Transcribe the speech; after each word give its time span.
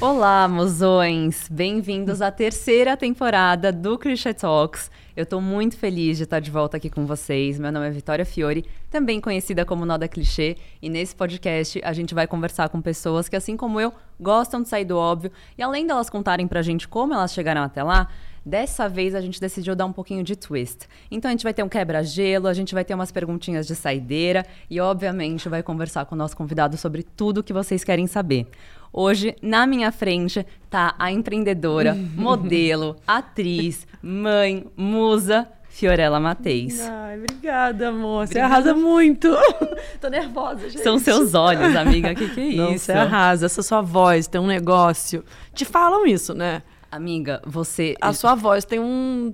Olá, 0.00 0.46
mozões! 0.46 1.48
Bem-vindos 1.50 2.22
à 2.22 2.30
terceira 2.30 2.96
temporada 2.96 3.72
do 3.72 3.98
Christian 3.98 4.32
Talks. 4.32 4.92
Eu 5.16 5.24
estou 5.24 5.40
muito 5.40 5.76
feliz 5.76 6.16
de 6.16 6.22
estar 6.22 6.38
de 6.38 6.52
volta 6.52 6.76
aqui 6.76 6.88
com 6.88 7.04
vocês. 7.04 7.58
Meu 7.58 7.72
nome 7.72 7.88
é 7.88 7.90
Vitória 7.90 8.24
Fiore, 8.24 8.64
também 8.92 9.20
conhecida 9.20 9.64
como 9.64 9.84
Noda 9.84 10.06
Clichê, 10.06 10.56
e 10.80 10.88
nesse 10.88 11.16
podcast 11.16 11.80
a 11.82 11.92
gente 11.92 12.14
vai 12.14 12.28
conversar 12.28 12.68
com 12.68 12.80
pessoas 12.80 13.28
que, 13.28 13.34
assim 13.34 13.56
como 13.56 13.80
eu, 13.80 13.92
gostam 14.20 14.62
de 14.62 14.68
sair 14.68 14.84
do 14.84 14.96
óbvio 14.96 15.32
e 15.58 15.62
além 15.64 15.84
delas 15.84 16.08
contarem 16.08 16.46
pra 16.46 16.62
gente 16.62 16.86
como 16.86 17.12
elas 17.12 17.32
chegaram 17.32 17.64
até 17.64 17.82
lá, 17.82 18.06
Dessa 18.48 18.88
vez 18.88 19.14
a 19.14 19.20
gente 19.20 19.38
decidiu 19.38 19.76
dar 19.76 19.84
um 19.84 19.92
pouquinho 19.92 20.24
de 20.24 20.34
twist. 20.34 20.88
Então 21.10 21.28
a 21.28 21.32
gente 21.32 21.42
vai 21.42 21.52
ter 21.52 21.62
um 21.62 21.68
quebra-gelo, 21.68 22.46
a 22.46 22.54
gente 22.54 22.72
vai 22.72 22.82
ter 22.82 22.94
umas 22.94 23.12
perguntinhas 23.12 23.66
de 23.66 23.74
saideira 23.74 24.46
e, 24.70 24.80
obviamente, 24.80 25.50
vai 25.50 25.62
conversar 25.62 26.06
com 26.06 26.14
o 26.14 26.18
nosso 26.18 26.34
convidado 26.34 26.74
sobre 26.78 27.02
tudo 27.02 27.42
que 27.42 27.52
vocês 27.52 27.84
querem 27.84 28.06
saber. 28.06 28.46
Hoje, 28.92 29.36
na 29.42 29.66
minha 29.66 29.92
frente, 29.92 30.44
tá 30.70 30.94
a 30.98 31.10
empreendedora, 31.12 31.94
modelo, 32.16 32.96
atriz, 33.06 33.86
mãe, 34.02 34.66
musa, 34.76 35.48
Fiorella 35.68 36.18
Mateis. 36.18 36.80
Ai, 36.80 37.18
obrigada, 37.18 37.90
amor. 37.90 38.26
Você 38.26 38.40
arrasa 38.40 38.74
muito. 38.74 39.28
Tô 40.00 40.08
nervosa, 40.08 40.68
gente. 40.68 40.82
São 40.82 40.98
seus 40.98 41.34
olhos, 41.34 41.76
amiga. 41.76 42.10
O 42.10 42.16
que, 42.16 42.28
que 42.30 42.54
é 42.54 42.56
Não, 42.56 42.72
isso? 42.74 42.86
Você 42.86 42.92
arrasa. 42.92 43.46
Essa 43.46 43.62
sua 43.62 43.80
voz 43.80 44.26
tem 44.26 44.40
um 44.40 44.46
negócio. 44.46 45.24
Te 45.54 45.64
falam 45.64 46.04
isso, 46.04 46.34
né? 46.34 46.62
Amiga, 46.90 47.40
você. 47.46 47.94
A 48.00 48.12
sua 48.12 48.34
voz 48.34 48.64
tem 48.64 48.80
um. 48.80 49.32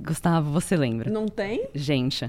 Gustavo, 0.00 0.50
você 0.50 0.76
lembra? 0.76 1.08
Não 1.08 1.26
tem? 1.28 1.68
Gente, 1.74 2.28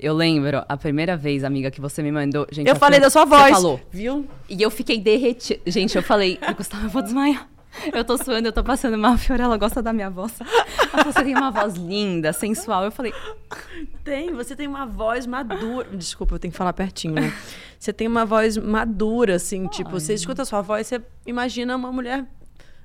eu 0.00 0.14
lembro 0.14 0.64
a 0.68 0.76
primeira 0.76 1.16
vez, 1.16 1.44
amiga, 1.44 1.70
que 1.70 1.80
você 1.80 2.02
me 2.02 2.10
mandou. 2.10 2.46
Gente, 2.50 2.68
Eu 2.68 2.76
falei 2.76 2.98
da 3.00 3.10
sua 3.10 3.24
Você 3.24 3.36
voz. 3.36 3.50
falou. 3.52 3.80
Viu? 3.90 4.26
E 4.48 4.60
eu 4.62 4.70
fiquei 4.70 4.98
derretida. 5.00 5.60
Gente, 5.66 5.96
eu 5.96 6.02
falei, 6.02 6.38
Gustavo, 6.56 6.86
eu 6.86 6.90
vou 6.90 7.02
desmaiar. 7.02 7.48
Eu 7.92 8.04
tô 8.04 8.18
suando, 8.18 8.48
eu 8.48 8.52
tô 8.52 8.64
passando 8.64 8.98
mal. 8.98 9.12
A 9.12 9.16
Fiorella 9.18 9.56
gosta 9.56 9.80
da 9.80 9.92
minha 9.92 10.10
voz. 10.10 10.32
Você 11.04 11.22
tem 11.22 11.36
uma 11.36 11.52
voz 11.52 11.74
linda, 11.74 12.32
sensual. 12.32 12.82
Eu 12.84 12.90
falei, 12.90 13.12
Tem. 14.02 14.32
Você 14.34 14.56
tem 14.56 14.66
uma 14.66 14.84
voz 14.86 15.24
madura. 15.26 15.86
Desculpa, 15.92 16.34
eu 16.34 16.38
tenho 16.40 16.50
que 16.50 16.58
falar 16.58 16.72
pertinho, 16.72 17.14
né? 17.14 17.32
Você 17.78 17.92
tem 17.92 18.08
uma 18.08 18.26
voz 18.26 18.56
madura, 18.56 19.36
assim. 19.36 19.66
Tipo, 19.68 19.90
você 19.92 20.14
escuta 20.14 20.42
a 20.42 20.44
sua 20.44 20.60
voz, 20.62 20.86
você 20.88 21.00
imagina 21.24 21.76
uma 21.76 21.92
mulher. 21.92 22.26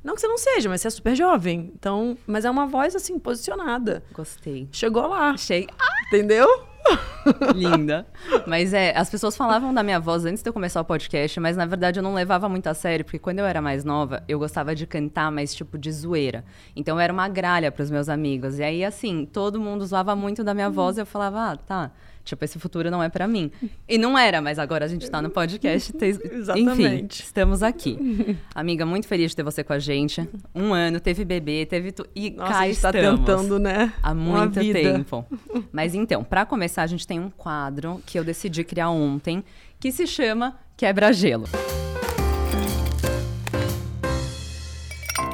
Não 0.04 0.14
que 0.14 0.22
você 0.22 0.28
não 0.28 0.38
seja, 0.38 0.70
mas 0.70 0.82
você 0.82 0.88
é 0.88 0.92
super 0.92 1.16
jovem. 1.16 1.72
Então, 1.74 2.16
mas 2.28 2.46
é 2.46 2.50
uma 2.52 2.68
voz, 2.68 2.96
assim, 2.96 3.18
posicionada. 3.18 4.04
gostei. 4.14 4.70
Chegou 4.72 5.08
lá. 5.08 5.32
Achei 5.32 5.68
Entendeu? 6.08 6.48
linda. 7.56 8.06
Mas 8.46 8.74
é, 8.74 8.96
as 8.96 9.10
pessoas 9.10 9.36
falavam 9.36 9.74
da 9.74 9.84
minha 9.84 10.00
voz 10.00 10.26
antes 10.26 10.44
de 10.44 10.50
eu 10.50 10.54
começar 10.54 10.82
o 10.82 10.86
podcast, 10.86 11.40
mas 11.40 11.58
na 11.58 11.66
verdade 11.66 12.00
eu 12.00 12.04
não 12.04 12.14
levava 12.14 12.48
muito 12.48 12.68
a 12.68 12.74
sério, 12.74 13.04
porque 13.04 13.20
quando 13.20 13.40
eu 13.40 13.46
era 13.46 13.62
mais 13.62 13.84
nova, 13.84 14.24
eu 14.28 14.40
gostava 14.40 14.76
de 14.76 14.86
cantar, 14.86 15.32
mas 15.32 15.54
tipo 15.54 15.78
de 15.78 15.92
zoeira. 15.92 16.44
Então 16.76 16.96
eu 16.98 17.00
era 17.00 17.12
uma 17.12 17.28
gralha 17.28 17.72
pros 17.72 17.90
meus 17.90 18.10
amigos. 18.10 18.60
E 18.60 18.64
aí, 18.64 18.84
assim, 18.84 19.26
todo 19.26 19.60
mundo 19.60 19.86
zoava 19.86 20.16
muito 20.16 20.44
da 20.44 20.54
minha 20.54 20.70
voz 20.70 20.98
e 20.98 21.02
eu 21.02 21.06
falava, 21.06 21.52
ah, 21.52 21.58
tá. 21.58 21.92
Tipo, 22.26 22.44
esse 22.44 22.58
futuro 22.60 22.90
não 22.90 23.02
é 23.04 23.08
pra 23.08 23.28
mim. 23.28 23.52
E 23.88 23.98
não 24.00 24.18
era, 24.18 24.42
mas 24.42 24.58
agora 24.60 24.84
a 24.86 24.88
gente 24.88 25.10
tá 25.10 25.22
no 25.22 25.30
podcast. 25.30 25.94
te- 25.98 26.08
Enfim, 26.10 26.30
Exatamente. 26.34 27.22
estamos 27.24 27.62
aqui. 27.64 28.36
Amiga, 28.54 28.86
muito 28.86 29.08
feliz 29.08 29.30
de 29.32 29.36
ter 29.38 29.44
você 29.44 29.64
com 29.64 29.74
a 29.74 29.80
gente. 29.80 30.28
Um 30.54 30.74
ano, 30.74 31.00
teve 31.00 31.24
bebê, 31.24 31.66
teve. 31.68 31.92
Tu... 31.92 32.04
E 32.16 32.32
Nossa, 32.32 32.52
cá 32.52 32.60
a 32.62 32.68
gente 32.68 32.82
tá 32.82 32.90
estamos. 32.90 33.20
tentando, 33.20 33.60
né? 33.60 33.94
Há 34.02 34.14
muito 34.16 34.60
tempo. 34.60 35.24
Mas 35.72 35.94
então, 35.94 36.24
para 36.24 36.46
começar, 36.48 36.82
a 36.82 36.88
gente 36.88 37.06
tem 37.06 37.20
um 37.20 37.30
quadro 37.30 38.02
que 38.08 38.18
eu 38.18 38.24
decidi 38.24 38.64
criar 38.64 38.90
ontem, 38.90 39.44
que 39.80 39.92
se 39.92 40.08
chama 40.08 40.58
Quebra-Gelo. 40.76 41.46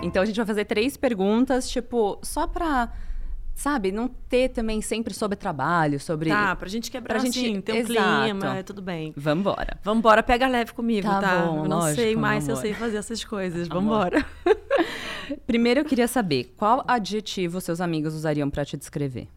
Então 0.04 0.24
a 0.24 0.26
gente 0.26 0.36
vai 0.36 0.46
fazer 0.46 0.66
três 0.66 0.98
perguntas, 0.98 1.70
tipo, 1.70 2.20
só 2.24 2.48
pra, 2.48 2.92
sabe, 3.54 3.92
não 3.92 4.08
ter 4.08 4.50
também 4.50 4.82
sempre 4.82 5.14
sobre 5.14 5.36
trabalho, 5.38 6.00
sobre. 6.00 6.30
Tá, 6.30 6.56
pra 6.56 6.68
gente 6.68 6.90
quebrar 6.90 7.16
Pra 7.16 7.24
gente- 7.24 7.40
assim, 7.40 7.62
ter 7.62 7.74
um 7.74 7.76
Exato. 7.76 8.24
clima, 8.24 8.58
é 8.58 8.64
tudo 8.64 8.82
bem. 8.82 9.14
Vambora. 9.16 9.80
Vambora, 9.84 10.24
pega 10.24 10.48
leve 10.48 10.74
comigo, 10.74 11.08
Tá 11.08 11.20
tá? 11.22 11.40
bom, 11.46 11.64
eu 11.64 11.70
não 11.70 11.80
lógico, 11.80 12.02
sei 12.02 12.16
mais 12.16 12.44
se 12.44 12.52
eu 12.52 12.56
sei 12.56 12.74
fazer 12.74 12.98
essas 12.98 13.24
coisas. 13.24 13.70
Amor. 13.70 13.82
Vambora. 14.12 14.26
Primeiro 15.48 15.80
eu 15.82 15.86
queria 15.86 16.08
saber 16.08 16.54
qual 16.58 16.84
adjetivo 16.88 17.62
seus 17.62 17.80
amigos 17.80 18.14
usariam 18.14 18.50
pra 18.50 18.66
te 18.66 18.76
descrever. 18.78 19.28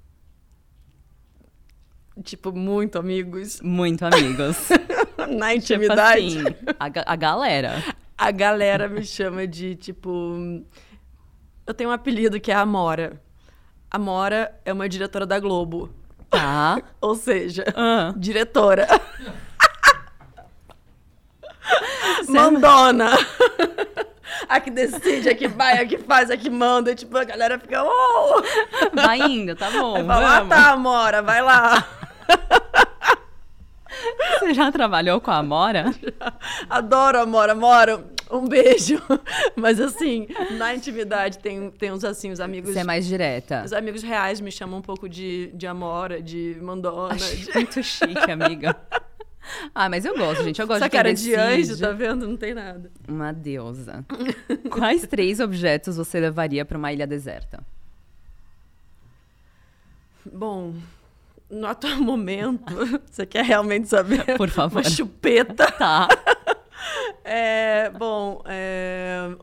tipo, 2.23 2.53
muito 2.53 2.99
amigos. 2.99 3.61
Muito 3.61 4.05
amigos. 4.07 4.69
Na 5.29 5.49
tipo 5.51 5.75
intimidade. 5.75 6.39
assim, 6.39 6.43
a, 6.79 7.13
a 7.13 7.17
galera. 7.17 7.83
A 8.17 8.31
galera 8.31 8.89
me 8.89 9.05
chama 9.05 9.47
de, 9.47 9.75
tipo... 9.75 10.63
Eu 11.67 11.75
tenho 11.75 11.91
um 11.91 11.93
apelido 11.93 12.39
que 12.41 12.53
é 12.53 12.55
Amora. 12.55 13.21
Amora 13.95 14.53
é 14.65 14.73
uma 14.73 14.89
diretora 14.89 15.25
da 15.25 15.39
Globo. 15.39 15.89
Tá. 16.29 16.83
Ou 17.01 17.15
seja, 17.15 17.63
Ah. 17.77 18.13
diretora. 18.17 18.89
Mandona. 22.29 23.11
A 24.49 24.59
que 24.59 24.69
decide, 24.71 25.29
a 25.29 25.35
que 25.37 25.47
vai, 25.47 25.79
a 25.81 25.87
que 25.87 25.97
faz, 25.99 26.29
a 26.29 26.37
que 26.37 26.51
manda. 26.51 26.91
E, 26.91 26.97
tipo, 26.97 27.17
a 27.17 27.23
galera 27.23 27.57
fica... 27.57 27.85
Oh! 27.85 28.43
Vai 28.93 29.21
indo, 29.21 29.55
tá 29.55 29.71
bom. 29.71 29.95
Aí 29.97 30.05
fala, 30.05 30.27
ah, 30.27 30.39
vamos. 30.41 30.49
tá, 30.57 30.71
Amora, 30.73 31.23
vai 31.23 31.41
lá. 31.41 31.87
Você 34.41 34.55
já 34.55 34.73
trabalhou 34.73 35.21
com 35.21 35.31
a 35.31 35.37
Amora? 35.37 35.95
Adoro, 36.69 37.21
Amora, 37.21 37.53
Amora. 37.53 38.05
Um 38.31 38.47
beijo. 38.49 39.01
Mas 39.55 39.81
assim, 39.81 40.27
na 40.53 40.75
intimidade 40.75 41.39
tem, 41.39 41.71
tem 41.71 41.93
uns 41.93 42.05
assim, 42.05 42.31
os 42.31 42.41
amigos. 42.41 42.73
Você 42.73 42.81
é 42.81 42.85
mais 42.85 43.07
direta. 43.07 43.63
Os 43.65 43.73
amigos 43.73 44.03
reais 44.03 44.41
me 44.41 44.51
chamam 44.51 44.79
um 44.79 44.83
pouco 44.83 45.09
de, 45.09 45.51
de 45.55 45.67
Amora, 45.67 46.23
de 46.23 46.57
Mandona. 46.61 47.17
De... 47.17 47.55
muito 47.55 47.83
chique, 47.83 48.31
amiga. 48.31 48.77
Ah, 49.75 49.91
mas 49.91 50.07
eu 50.07 50.17
gosto, 50.17 50.43
gente. 50.43 50.59
Eu 50.59 50.67
gosto 50.67 50.79
Essa 50.79 50.87
de 50.87 50.91
quem 50.91 50.99
cara 50.99 51.13
de 51.13 51.35
anjo, 51.35 51.79
tá 51.79 51.93
vendo? 51.93 52.27
Não 52.27 52.35
tem 52.35 52.55
nada. 52.55 52.91
Uma 53.07 53.31
deusa. 53.31 54.03
Quais 54.71 55.07
três 55.07 55.39
objetos 55.39 55.99
você 55.99 56.19
levaria 56.19 56.65
pra 56.65 56.79
uma 56.79 56.91
ilha 56.91 57.07
deserta? 57.07 57.63
Bom, 60.25 60.73
no 61.51 61.67
atual 61.67 62.01
momento, 62.01 62.65
você 63.05 63.27
quer 63.27 63.45
realmente 63.45 63.87
saber? 63.87 64.37
Por 64.39 64.49
favor. 64.49 64.81
Uma 64.81 64.89
chupeta. 64.89 65.71
Tá. 65.73 66.09
É, 67.25 67.84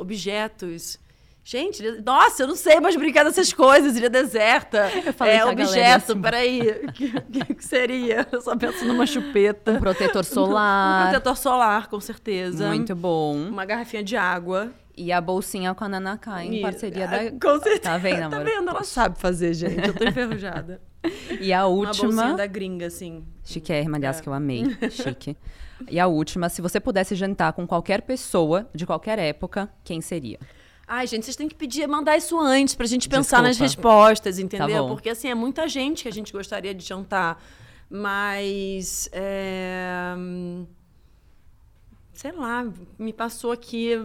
objetos. 0.01 0.99
Gente, 1.43 1.81
nossa, 2.05 2.43
eu 2.43 2.47
não 2.47 2.55
sei 2.55 2.79
mais 2.79 2.95
brincar 2.95 3.23
dessas 3.23 3.51
coisas, 3.51 3.97
ilha 3.97 4.11
deserta. 4.11 4.91
Eu 5.03 5.11
falei 5.11 5.33
é, 5.33 5.37
ia 5.37 5.47
objeto, 5.47 6.13
se- 6.13 6.19
peraí. 6.19 6.61
O 6.87 6.91
que, 6.93 7.55
que, 7.55 7.65
seria? 7.65 8.27
Eu 8.31 8.41
só 8.41 8.55
penso 8.55 8.85
numa 8.85 9.07
chupeta. 9.07 9.71
Um 9.71 9.79
protetor 9.79 10.21
Um 10.21 10.23
solar. 10.23 11.09
protetor 11.09 11.35
solar, 11.37 11.87
com 11.89 11.99
certeza. 11.99 12.67
Muito 12.67 12.95
bom. 12.95 13.35
Uma 13.35 13.65
garrafinha 13.65 14.03
de 14.03 14.15
água. 14.15 14.71
E 14.95 15.11
a 15.11 15.19
bolsinha 15.19 15.73
com 15.73 15.83
a 15.83 15.89
Nanaka 15.89 16.43
em 16.43 16.57
E- 16.59 16.61
parceria 16.61 17.07
da. 17.07 17.31
Com 17.31 17.59
certeza. 17.59 17.79
Tá 17.81 17.97
vendo, 17.97 18.29
Tá 18.29 18.35
amor? 18.37 18.43
vendo? 18.45 18.69
Ela 18.69 18.83
sabe 18.83 19.17
fazer, 19.19 19.53
gente. 19.55 19.87
Eu 19.87 19.93
tô 19.95 20.03
enferrujada. 20.03 20.79
E 21.41 21.51
a 21.51 21.65
Uma 21.65 21.85
bolsinha 21.85 22.07
última. 22.09 22.33
da 22.35 22.45
gringa, 22.45 22.85
assim. 22.85 23.23
Chiquérrima, 23.43 23.97
aliás, 23.97 24.19
É. 24.19 24.21
que 24.21 24.29
eu 24.29 24.33
amei. 24.33 24.63
Chique. 24.91 25.35
E 25.89 25.99
a 25.99 26.07
última, 26.07 26.49
se 26.49 26.61
você 26.61 26.79
pudesse 26.79 27.15
jantar 27.15 27.53
com 27.53 27.65
qualquer 27.65 28.01
pessoa 28.01 28.69
de 28.73 28.85
qualquer 28.85 29.19
época, 29.19 29.69
quem 29.83 30.01
seria? 30.01 30.39
Ai, 30.87 31.07
gente, 31.07 31.23
vocês 31.23 31.37
têm 31.37 31.47
que 31.47 31.55
pedir, 31.55 31.87
mandar 31.87 32.17
isso 32.17 32.37
antes 32.37 32.75
pra 32.75 32.85
gente 32.85 33.07
pensar 33.07 33.41
nas 33.41 33.57
Desculpa. 33.57 33.89
respostas, 33.89 34.39
entendeu? 34.39 34.83
Tá. 34.83 34.89
Porque, 34.89 35.09
assim, 35.09 35.29
é 35.29 35.35
muita 35.35 35.67
gente 35.67 36.03
que 36.03 36.09
a 36.09 36.11
gente 36.11 36.33
gostaria 36.33 36.73
de 36.73 36.85
jantar. 36.85 37.41
Mas. 37.89 39.09
é, 39.11 40.13
Sei 42.13 42.31
lá, 42.31 42.67
me 42.99 43.11
passou 43.13 43.51
aqui 43.51 43.97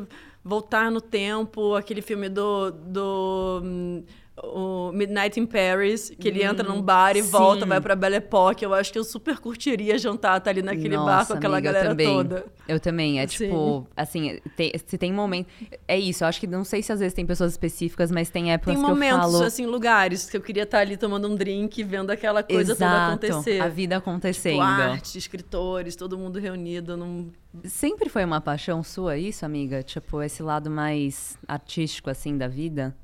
voltar 0.43 0.91
no 0.91 1.00
tempo, 1.00 1.75
aquele 1.75 2.00
filme 2.00 2.29
do. 2.29 2.71
do 2.71 3.61
hum, 3.65 4.05
o 4.43 4.93
Midnight 4.93 5.41
in 5.41 5.47
Paris, 5.47 6.12
que 6.21 6.29
ele 6.29 6.43
entra 6.43 6.67
num 6.69 6.83
bar 6.83 7.17
e 7.17 7.23
sim. 7.23 7.31
volta, 7.31 7.65
vai 7.65 7.81
pra 7.81 7.97
Belle 7.97 8.17
Époque. 8.17 8.65
Eu 8.65 8.75
acho 8.75 8.93
que 8.93 8.99
eu 8.99 9.05
super 9.05 9.38
curtiria 9.38 9.97
jantar, 9.99 10.41
tá 10.41 10.50
ali 10.50 10.62
naquele 10.62 10.97
bar 10.97 11.19
Nossa, 11.19 11.33
com 11.33 11.38
aquela 11.38 11.56
amiga, 11.56 11.71
eu 11.71 11.73
galera 11.73 11.91
também. 11.91 12.06
toda. 12.06 12.47
Eu 12.69 12.79
também. 12.81 13.19
É 13.21 13.27
Sim. 13.27 13.37
tipo, 13.47 13.87
assim, 13.97 14.38
tem- 14.56 14.73
se 14.87 14.99
tem 14.99 15.12
momento. 15.12 15.49
É 15.88 15.99
isso, 15.99 16.23
eu 16.25 16.29
acho 16.29 16.38
que 16.41 16.47
não 16.47 16.65
sei 16.65 16.83
se 16.83 16.93
às 16.93 16.99
vezes 17.00 17.15
tem 17.15 17.25
pessoas 17.25 17.53
específicas, 17.53 18.11
mas 18.11 18.29
tem 18.29 18.53
épocas 18.53 18.75
Tem 18.75 18.83
que 18.85 18.91
eu 18.91 18.94
momentos, 18.94 19.33
falo. 19.33 19.43
assim, 19.44 19.65
lugares 19.67 20.29
que 20.29 20.37
eu 20.37 20.41
queria 20.41 20.65
estar 20.65 20.81
ali 20.81 20.97
tomando 20.97 21.29
um 21.29 21.35
drink, 21.35 21.83
vendo 21.83 22.11
aquela 22.11 22.43
coisa 22.43 22.75
toda 22.75 23.06
acontecer. 23.06 23.61
a 23.61 23.69
vida 23.69 23.97
acontecendo. 23.97 24.53
Tipo, 24.55 24.62
arte, 24.62 25.17
escritores, 25.19 25.97
todo 25.97 26.19
mundo 26.19 26.38
reunido 26.38 26.97
num... 26.97 27.31
Sempre 27.65 28.11
foi 28.11 28.25
uma 28.25 28.41
paixão 28.41 28.83
sua 28.83 29.17
isso, 29.17 29.47
amiga? 29.47 29.83
Tipo, 29.83 30.21
esse 30.23 30.43
lado 30.43 30.71
mais 30.71 31.38
artístico, 31.49 32.11
assim, 32.11 32.37
da 32.37 32.49
vida? 32.49 32.94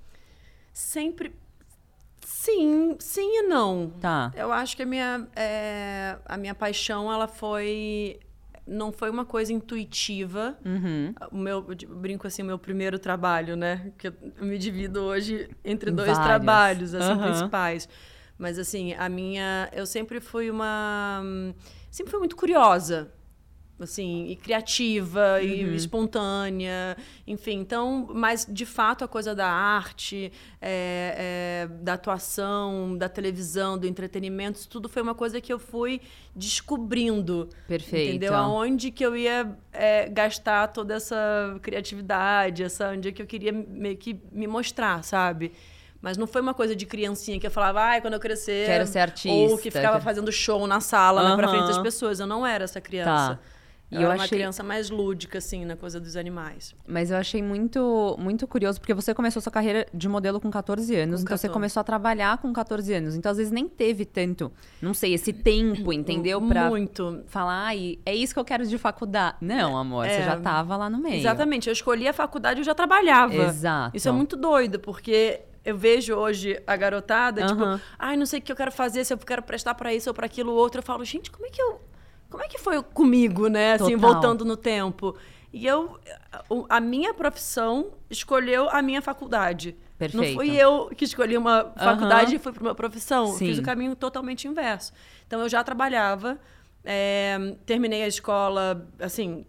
Sempre... 0.73 1.33
Sim, 2.25 2.97
sim 2.99 3.39
e 3.39 3.43
não. 3.43 3.91
Tá. 4.01 4.33
Eu 4.35 4.53
acho 4.53 4.77
que 4.77 4.83
a 4.83 4.87
minha, 4.87 5.29
é, 5.37 6.19
a 6.25 6.37
minha 6.37 6.55
paixão, 6.55 7.13
ela 7.13 7.27
foi... 7.29 8.19
não 8.67 8.93
foi 8.93 9.11
uma 9.11 9.25
coisa 9.25 9.53
intuitiva. 9.53 10.57
Uhum. 10.65 11.15
O 11.31 11.37
meu, 11.37 11.63
brinco 11.63 12.27
assim, 12.27 12.43
o 12.43 12.45
meu 12.45 12.59
primeiro 12.59 12.99
trabalho, 12.99 13.57
né? 13.57 13.93
Que 13.99 14.09
eu 14.09 14.15
me 14.41 14.57
divido 14.59 15.03
hoje 15.03 15.51
entre 15.65 15.91
dois 15.91 16.17
vários. 16.17 16.27
trabalhos, 16.27 16.95
assim, 16.95 17.13
Aham. 17.13 17.23
principais. 17.31 17.89
Mas 18.39 18.59
assim, 18.59 18.95
a 18.95 19.09
minha, 19.09 19.69
eu 19.73 19.87
sempre 19.87 20.21
fui 20.21 20.51
uma, 20.51 21.23
sempre 21.91 22.11
fui 22.11 22.19
muito 22.19 22.35
curiosa, 22.35 23.13
assim, 23.85 24.27
e 24.27 24.37
criativa 24.37 25.39
Uhum. 25.41 25.47
e 25.49 25.75
espontânea, 25.77 26.97
enfim. 27.27 27.59
Então, 27.59 28.09
mas 28.13 28.47
de 28.49 28.65
fato 28.67 29.05
a 29.05 29.09
coisa 29.09 29.35
da 29.35 29.49
arte, 29.49 30.33
é, 30.61 31.67
é, 31.69 31.69
da 31.83 31.95
atuação, 31.95 32.97
da 32.97 33.09
televisão, 33.09 33.77
do 33.79 33.87
entretenimento, 33.87 34.59
isso 34.59 34.69
tudo 34.69 34.89
foi 34.89 35.03
uma 35.03 35.15
coisa 35.15 35.41
que 35.41 35.53
eu 35.53 35.59
fui 35.59 36.01
descobrindo. 36.35 37.49
Perfeito. 37.67 38.11
Entendeu? 38.11 38.35
Aonde 38.35 38.91
que 38.91 39.05
eu 39.05 39.17
ia 39.17 39.51
é, 39.73 40.09
gastar 40.09 40.69
toda 40.69 40.95
essa 40.95 41.59
criatividade, 41.63 42.63
essa 42.63 42.91
onde 42.91 43.09
é 43.09 43.13
que 43.13 43.23
eu 43.23 43.27
queria 43.27 43.53
meio 43.53 43.97
que 43.97 44.19
me 44.31 44.47
mostrar, 44.47 45.03
sabe? 45.03 45.53
Mas 46.01 46.17
não 46.17 46.27
foi 46.27 46.41
uma 46.41 46.53
coisa 46.53 46.75
de 46.75 46.85
criancinha 46.85 47.39
que 47.39 47.47
eu 47.47 47.51
falava, 47.51 47.81
ai, 47.81 48.01
quando 48.01 48.15
eu 48.15 48.21
crescer. 48.21 48.67
Quero 48.67 48.87
ser 48.89 48.99
artista. 48.99 49.53
Ou 49.53 49.57
que 49.57 49.71
ficava 49.71 50.01
fazendo 50.01 50.33
show 50.33 50.67
na 50.67 50.81
sala, 50.81 51.23
na 51.23 51.37
pra 51.37 51.49
frente 51.49 51.69
das 51.69 51.79
pessoas. 51.79 52.19
Eu 52.19 52.27
não 52.27 52.45
era 52.45 52.65
essa 52.65 52.81
criança. 52.81 53.37
Tá. 53.37 53.39
E 53.93 53.97
Eu 53.97 54.01
eu 54.01 54.07
era 54.07 54.17
uma 54.19 54.25
achei- 54.25 54.39
criança 54.39 54.63
mais 54.63 54.89
lúdica, 54.89 55.37
assim, 55.37 55.67
na 55.67 55.77
coisa 55.77 56.01
dos 56.01 56.17
animais. 56.17 56.75
Mas 56.89 57.11
eu 57.11 57.17
achei 57.19 57.43
muito, 57.43 58.17
muito 58.19 58.47
curioso, 58.49 58.81
porque 58.81 58.95
você 58.95 59.13
começou 59.13 59.43
sua 59.43 59.53
carreira 59.53 59.87
de 59.93 60.09
modelo 60.09 60.41
com 60.41 60.51
14 60.51 60.97
anos, 60.97 61.21
Com 61.21 61.25
então 61.27 61.37
você 61.37 61.47
14. 61.47 61.53
começou 61.53 61.81
a 61.83 61.85
trabalhar 61.85 62.39
com 62.39 62.51
14 62.55 62.93
anos. 62.95 63.15
Então, 63.15 63.31
às 63.31 63.37
vezes, 63.37 63.53
nem 63.53 63.69
teve 63.69 64.07
tanto, 64.07 64.51
não 64.81 64.95
sei, 64.95 65.13
esse 65.13 65.31
tempo, 65.33 65.93
entendeu? 65.93 66.41
Pra 66.41 66.71
Muito. 66.71 67.23
falar, 67.27 67.67
ai, 67.67 67.99
é 68.07 68.15
isso 68.15 68.33
que 68.33 68.41
eu 68.41 68.45
quero 68.47 68.67
de 68.67 68.79
faculdade. 68.79 69.37
Não, 69.43 69.77
amor, 69.77 70.07
você 70.07 70.13
É. 70.15 70.23
já 70.25 70.41
tava 70.41 70.75
lá 70.77 70.89
no 70.89 70.97
meio. 70.99 71.17
Exatamente. 71.17 71.69
Eu 71.69 71.73
escolhi 71.75 72.09
a 72.09 72.13
faculdade 72.15 72.59
e 72.59 72.63
eu 72.63 72.65
já 72.65 72.75
trabalhava. 72.75 73.35
Exato. 73.35 73.95
Isso 73.97 74.09
é 74.09 74.13
muito 74.13 74.37
doido, 74.37 74.81
porque 74.81 75.41
eu 75.65 75.77
vejo 75.77 76.15
hoje 76.15 76.61
a 76.67 76.77
garotada, 76.77 77.45
Aham. 77.45 77.77
tipo, 77.77 77.85
ai, 77.99 78.17
não 78.17 78.25
sei 78.27 78.39
o 78.39 78.43
que 78.43 78.51
eu 78.51 78.57
quero 78.57 78.73
fazer, 78.73 79.05
se 79.05 79.13
eu 79.13 79.19
quero 79.19 79.43
prestar 79.43 79.75
pra 79.75 79.93
isso 79.95 80.09
ou 80.09 80.15
pra 80.15 80.27
aquilo 80.27 80.53
outro. 80.53 80.79
Eu 80.79 80.83
falo, 80.83 81.05
gente, 81.05 81.31
como 81.31 81.47
é 81.47 81.51
que 81.51 81.61
eu. 81.61 81.81
Como 82.33 82.43
é 82.43 82.49
que 82.49 82.59
foi 82.59 82.83
comigo, 82.83 83.47
né? 83.49 83.75
Assim, 83.75 83.95
Total. 83.95 84.13
voltando 84.13 84.43
no 84.43 84.57
tempo. 84.57 85.15
E 85.53 85.67
eu. 85.67 86.01
A 86.67 86.81
minha 86.81 87.13
profissão 87.13 87.93
escolheu 88.09 88.71
a 88.71 88.81
minha 88.81 89.03
faculdade. 89.03 89.77
Não 90.01 90.09
Perfeito. 90.09 90.35
fui 90.35 90.57
eu 90.57 90.91
que 90.97 91.05
escolhi 91.05 91.37
uma 91.37 91.73
faculdade 91.77 92.37
e 92.37 92.39
fui 92.39 92.53
para 92.53 92.63
uma 92.63 92.75
profissão. 92.75 93.29
Eu 93.29 93.35
Fiz 93.35 93.57
Sim. 93.57 93.63
o 93.63 93.65
caminho 93.65 93.95
totalmente 93.95 94.49
inverso. 94.49 94.95
Então, 95.27 95.41
eu 95.43 95.49
já 95.49 95.63
trabalhava, 95.63 96.39
é, 96.83 97.55
terminei 97.67 98.03
a 98.03 98.09
escola, 98.09 98.89
assim, 98.99 99.45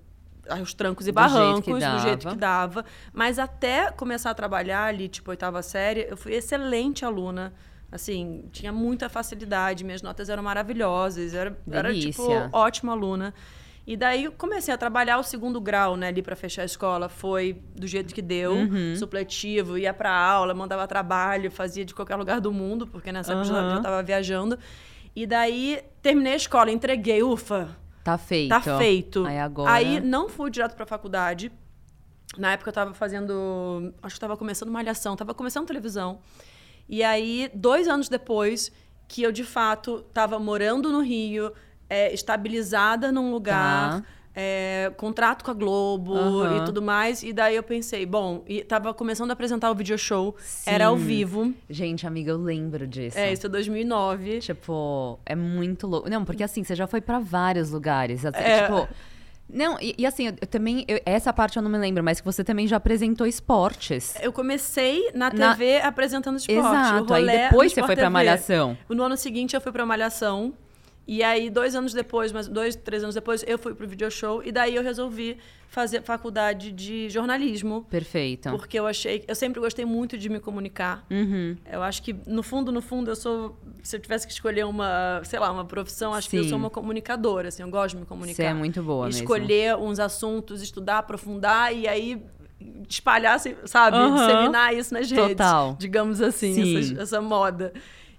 aos 0.47 0.73
trancos 0.73 1.07
e 1.07 1.11
Do 1.11 1.19
jeito 1.21 1.33
barrancos, 1.33 1.83
do 1.83 1.99
jeito 1.99 2.27
que 2.27 2.35
dava. 2.35 2.83
Mas 3.13 3.39
até 3.39 3.91
começar 3.91 4.29
a 4.29 4.33
trabalhar 4.33 4.83
ali, 4.83 5.07
tipo, 5.07 5.31
oitava 5.31 5.61
série, 5.63 6.05
eu 6.09 6.17
fui 6.17 6.33
excelente 6.33 7.05
aluna. 7.05 7.53
Assim, 7.93 8.45
tinha 8.51 8.71
muita 8.71 9.07
facilidade, 9.07 9.83
minhas 9.83 10.01
notas 10.01 10.27
eram 10.27 10.41
maravilhosas, 10.41 11.33
era, 11.35 11.55
era 11.69 11.93
tipo, 11.93 12.23
ótima 12.51 12.91
aluna. 12.93 13.33
E 13.85 13.95
daí 13.95 14.31
comecei 14.31 14.73
a 14.73 14.77
trabalhar 14.77 15.19
o 15.19 15.23
segundo 15.23 15.61
grau, 15.61 15.95
né, 15.95 16.07
ali 16.07 16.23
para 16.23 16.35
fechar 16.35 16.63
a 16.63 16.65
escola, 16.65 17.07
foi 17.07 17.61
do 17.75 17.85
jeito 17.85 18.11
que 18.15 18.21
deu, 18.21 18.53
Uhum. 18.53 18.95
supletivo, 18.95 19.77
ia 19.77 19.93
para 19.93 20.09
aula, 20.09 20.55
mandava 20.55 20.87
trabalho, 20.87 21.51
fazia 21.51 21.85
de 21.85 21.93
qualquer 21.93 22.15
lugar 22.15 22.41
do 22.41 22.51
mundo, 22.51 22.87
porque 22.87 23.11
nessa 23.11 23.33
época 23.33 23.47
eu 23.49 23.53
já- 23.53 23.75
estava 23.77 24.01
viajando. 24.01 24.57
E 25.15 25.27
daí 25.27 25.79
terminei 26.01 26.33
a 26.33 26.37
escola, 26.37 26.71
entreguei, 26.71 27.21
ufa, 27.21 27.69
Tá 28.03 28.17
feito. 28.17 28.49
Tá 28.49 28.59
feito. 28.59 29.25
Aí 29.25 29.37
agora. 29.39 29.71
Aí 29.71 30.01
não 30.01 30.27
fui 30.27 30.49
direto 30.49 30.75
pra 30.75 30.85
faculdade. 30.85 31.49
Na 32.37 32.51
época 32.53 32.69
eu 32.69 32.73
tava 32.73 32.93
fazendo. 32.93 33.93
Acho 34.01 34.15
que 34.15 34.19
tava 34.19 34.35
começando 34.35 34.69
malhação, 34.69 35.15
tava 35.15 35.33
começando 35.33 35.65
televisão. 35.67 36.19
E 36.93 37.01
aí, 37.01 37.49
dois 37.55 37.87
anos 37.87 38.07
depois, 38.07 38.71
que 39.07 39.23
eu 39.23 39.31
de 39.31 39.43
fato 39.43 40.03
tava 40.13 40.37
morando 40.37 40.91
no 40.91 41.01
Rio, 41.01 41.51
é, 41.89 42.13
estabilizada 42.13 43.11
num 43.11 43.31
lugar. 43.31 44.01
Tá. 44.01 44.07
é, 44.35 44.91
contrato 44.97 45.43
com 45.43 45.49
a 45.49 45.53
Globo 45.55 46.15
Aham. 46.15 46.57
e 46.57 46.65
tudo 46.65 46.83
mais. 46.83 47.23
E 47.23 47.33
daí 47.33 47.55
eu 47.55 47.63
pensei, 47.63 48.05
bom, 48.05 48.43
e 48.47 48.63
tava 48.63 48.93
começando 48.93 49.31
a 49.31 49.33
apresentar 49.33 49.71
o 49.71 49.75
video 49.75 49.97
show, 49.97 50.35
era 50.67 50.85
ao 50.87 50.97
Sim. 50.99 51.03
vivo. 51.03 51.53
Gente, 51.67 52.05
amiga, 52.05 52.29
eu 52.31 52.37
lembro 52.37 52.85
disso. 52.87 53.17
É, 53.17 53.33
isso 53.33 53.45
é 53.47 53.49
2009. 53.49 54.39
Tipo, 54.39 55.19
é 55.25 55.35
muito 55.35 55.87
louco. 55.87 56.07
Não, 56.09 56.23
porque 56.23 56.43
assim, 56.43 56.63
você 56.63 56.75
já 56.75 56.85
foi 56.85 57.01
pra 57.01 57.17
vários 57.19 57.71
lugares. 57.71 58.23
assim, 58.23 58.37
É. 58.39 58.63
Tipo. 58.63 58.87
Não, 59.49 59.77
e, 59.79 59.93
e 59.97 60.05
assim, 60.05 60.27
eu, 60.27 60.33
eu 60.41 60.47
também. 60.47 60.83
eu- 60.87 60.99
essa 61.05 61.31
parte 61.31 61.57
eu 61.57 61.63
não 61.63 61.69
me 61.69 61.77
lembro, 61.77 62.03
mas 62.03 62.19
que 62.19 62.25
você 62.25 62.43
também 62.43 62.67
já 62.67 62.77
apresentou 62.77 63.27
esportes. 63.27 64.15
Eu 64.21 64.31
comecei 64.33 65.11
na 65.13 65.29
Na- 65.31 65.51
TV 65.55 65.79
apresentando 65.81 66.37
esporte. 66.37 66.59
Exato. 66.59 67.13
Aí 67.13 67.25
depois 67.25 67.71
você 67.71 67.81
foi 67.81 67.87
pra 67.95 67.95
TV. 68.05 68.09
Malhação. 68.09 68.77
No 68.89 69.03
ano 69.03 69.15
seguinte 69.17 69.55
eu 69.55 69.61
fui 69.61 69.71
pra 69.71 69.85
Malhação. 69.85 70.53
E 71.05 71.21
aí, 71.21 71.49
dois 71.49 71.75
anos 71.75 71.93
depois, 71.93 72.31
mas 72.31 72.47
dois, 72.47 72.75
três 72.75 73.03
anos 73.03 73.13
depois, 73.15 73.43
eu 73.45 73.57
fui 73.57 73.73
pro 73.73 73.85
video 73.87 74.09
show. 74.09 74.41
E 74.43 74.51
daí 74.53 74.73
eu 74.75 74.81
resolvi 74.81 75.37
fazer 75.67 76.01
faculdade 76.01 76.71
de 76.71 77.09
jornalismo. 77.09 77.85
Perfeito. 77.89 78.49
Porque 78.51 78.79
eu 78.79 78.87
achei. 78.87 79.23
Eu 79.27 79.35
sempre 79.35 79.59
gostei 79.59 79.83
muito 79.83 80.17
de 80.17 80.29
me 80.29 80.39
comunicar. 80.39 81.05
Uhum. 81.11 81.57
Eu 81.69 81.83
acho 81.83 82.01
que, 82.03 82.15
no 82.25 82.41
fundo, 82.41 82.71
no 82.71 82.81
fundo, 82.81 83.11
eu 83.11 83.15
sou. 83.17 83.59
Se 83.81 83.97
eu 83.97 83.99
tivesse 83.99 84.25
que 84.25 84.31
escolher 84.31 84.65
uma, 84.65 85.21
sei 85.25 85.39
lá, 85.39 85.51
uma 85.51 85.65
profissão, 85.65 86.13
acho 86.13 86.29
que 86.29 86.37
eu 86.37 86.43
Sim. 86.43 86.49
sou 86.49 86.57
uma 86.57 86.69
comunicadora, 86.69 87.49
assim, 87.49 87.63
eu 87.63 87.69
gosto 87.69 87.95
de 87.95 88.01
me 88.01 88.05
comunicar. 88.05 88.35
Você 88.43 88.43
é 88.43 88.53
muito 88.53 88.81
boa 88.81 89.05
E 89.05 89.07
mesmo. 89.07 89.21
escolher 89.23 89.75
uns 89.75 89.99
assuntos, 89.99 90.61
estudar, 90.61 90.99
aprofundar 90.99 91.75
e 91.75 91.85
aí 91.85 92.23
espalhar, 92.87 93.37
sabe? 93.65 93.97
Aham. 93.97 94.15
Disseminar 94.15 94.73
isso 94.73 94.93
nas 94.93 95.11
redes. 95.11 95.27
Total. 95.35 95.75
Digamos 95.77 96.21
assim, 96.21 96.53
Sim. 96.53 96.79
essa, 96.79 97.01
essa 97.01 97.21
moda. 97.21 97.73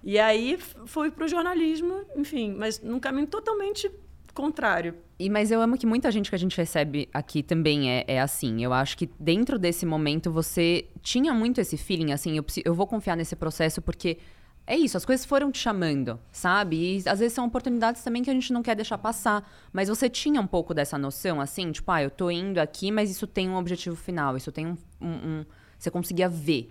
E 0.05 0.19
aí 0.19 0.55
fui 0.85 1.09
pro 1.09 1.27
jornalismo, 1.27 2.05
enfim, 2.15 2.53
mas 2.55 2.79
num 2.79 2.99
caminho 2.99 3.25
totalmente 3.25 3.89
contrário. 4.35 4.93
E, 5.17 5.29
mas 5.29 5.49
eu 5.49 5.59
amo 5.61 5.77
que 5.77 5.85
muita 5.87 6.11
gente 6.11 6.29
que 6.29 6.35
a 6.35 6.39
gente 6.39 6.55
recebe 6.55 7.09
aqui 7.11 7.41
também 7.41 7.89
é, 7.89 8.03
é 8.07 8.21
assim. 8.21 8.63
Eu 8.63 8.71
acho 8.71 8.95
que 8.97 9.09
dentro 9.19 9.57
desse 9.57 9.85
momento 9.85 10.31
você 10.31 10.85
tinha 11.01 11.33
muito 11.33 11.59
esse 11.59 11.75
feeling, 11.75 12.11
assim, 12.11 12.37
eu, 12.37 12.45
eu 12.63 12.75
vou 12.75 12.85
confiar 12.85 13.15
nesse 13.15 13.35
processo 13.35 13.81
porque 13.81 14.19
é 14.67 14.75
isso, 14.75 14.97
as 14.97 15.05
coisas 15.05 15.25
foram 15.25 15.51
te 15.51 15.57
chamando, 15.59 16.19
sabe? 16.31 16.97
E 16.97 17.09
às 17.09 17.19
vezes 17.19 17.33
são 17.33 17.45
oportunidades 17.45 18.03
também 18.03 18.21
que 18.23 18.29
a 18.29 18.33
gente 18.33 18.51
não 18.53 18.61
quer 18.61 18.75
deixar 18.75 18.97
passar. 18.99 19.49
Mas 19.73 19.89
você 19.89 20.07
tinha 20.09 20.39
um 20.41 20.47
pouco 20.47 20.73
dessa 20.73 20.97
noção, 20.99 21.39
assim, 21.41 21.71
tipo, 21.71 21.91
ah, 21.91 22.03
eu 22.03 22.11
tô 22.11 22.29
indo 22.29 22.59
aqui, 22.59 22.91
mas 22.91 23.09
isso 23.09 23.25
tem 23.25 23.49
um 23.49 23.55
objetivo 23.55 23.95
final, 23.95 24.35
isso 24.37 24.51
tem 24.51 24.67
um. 24.67 24.77
um- 25.01 25.07
um- 25.39 25.45
você 25.79 25.89
conseguia 25.89 26.27
ver 26.29 26.69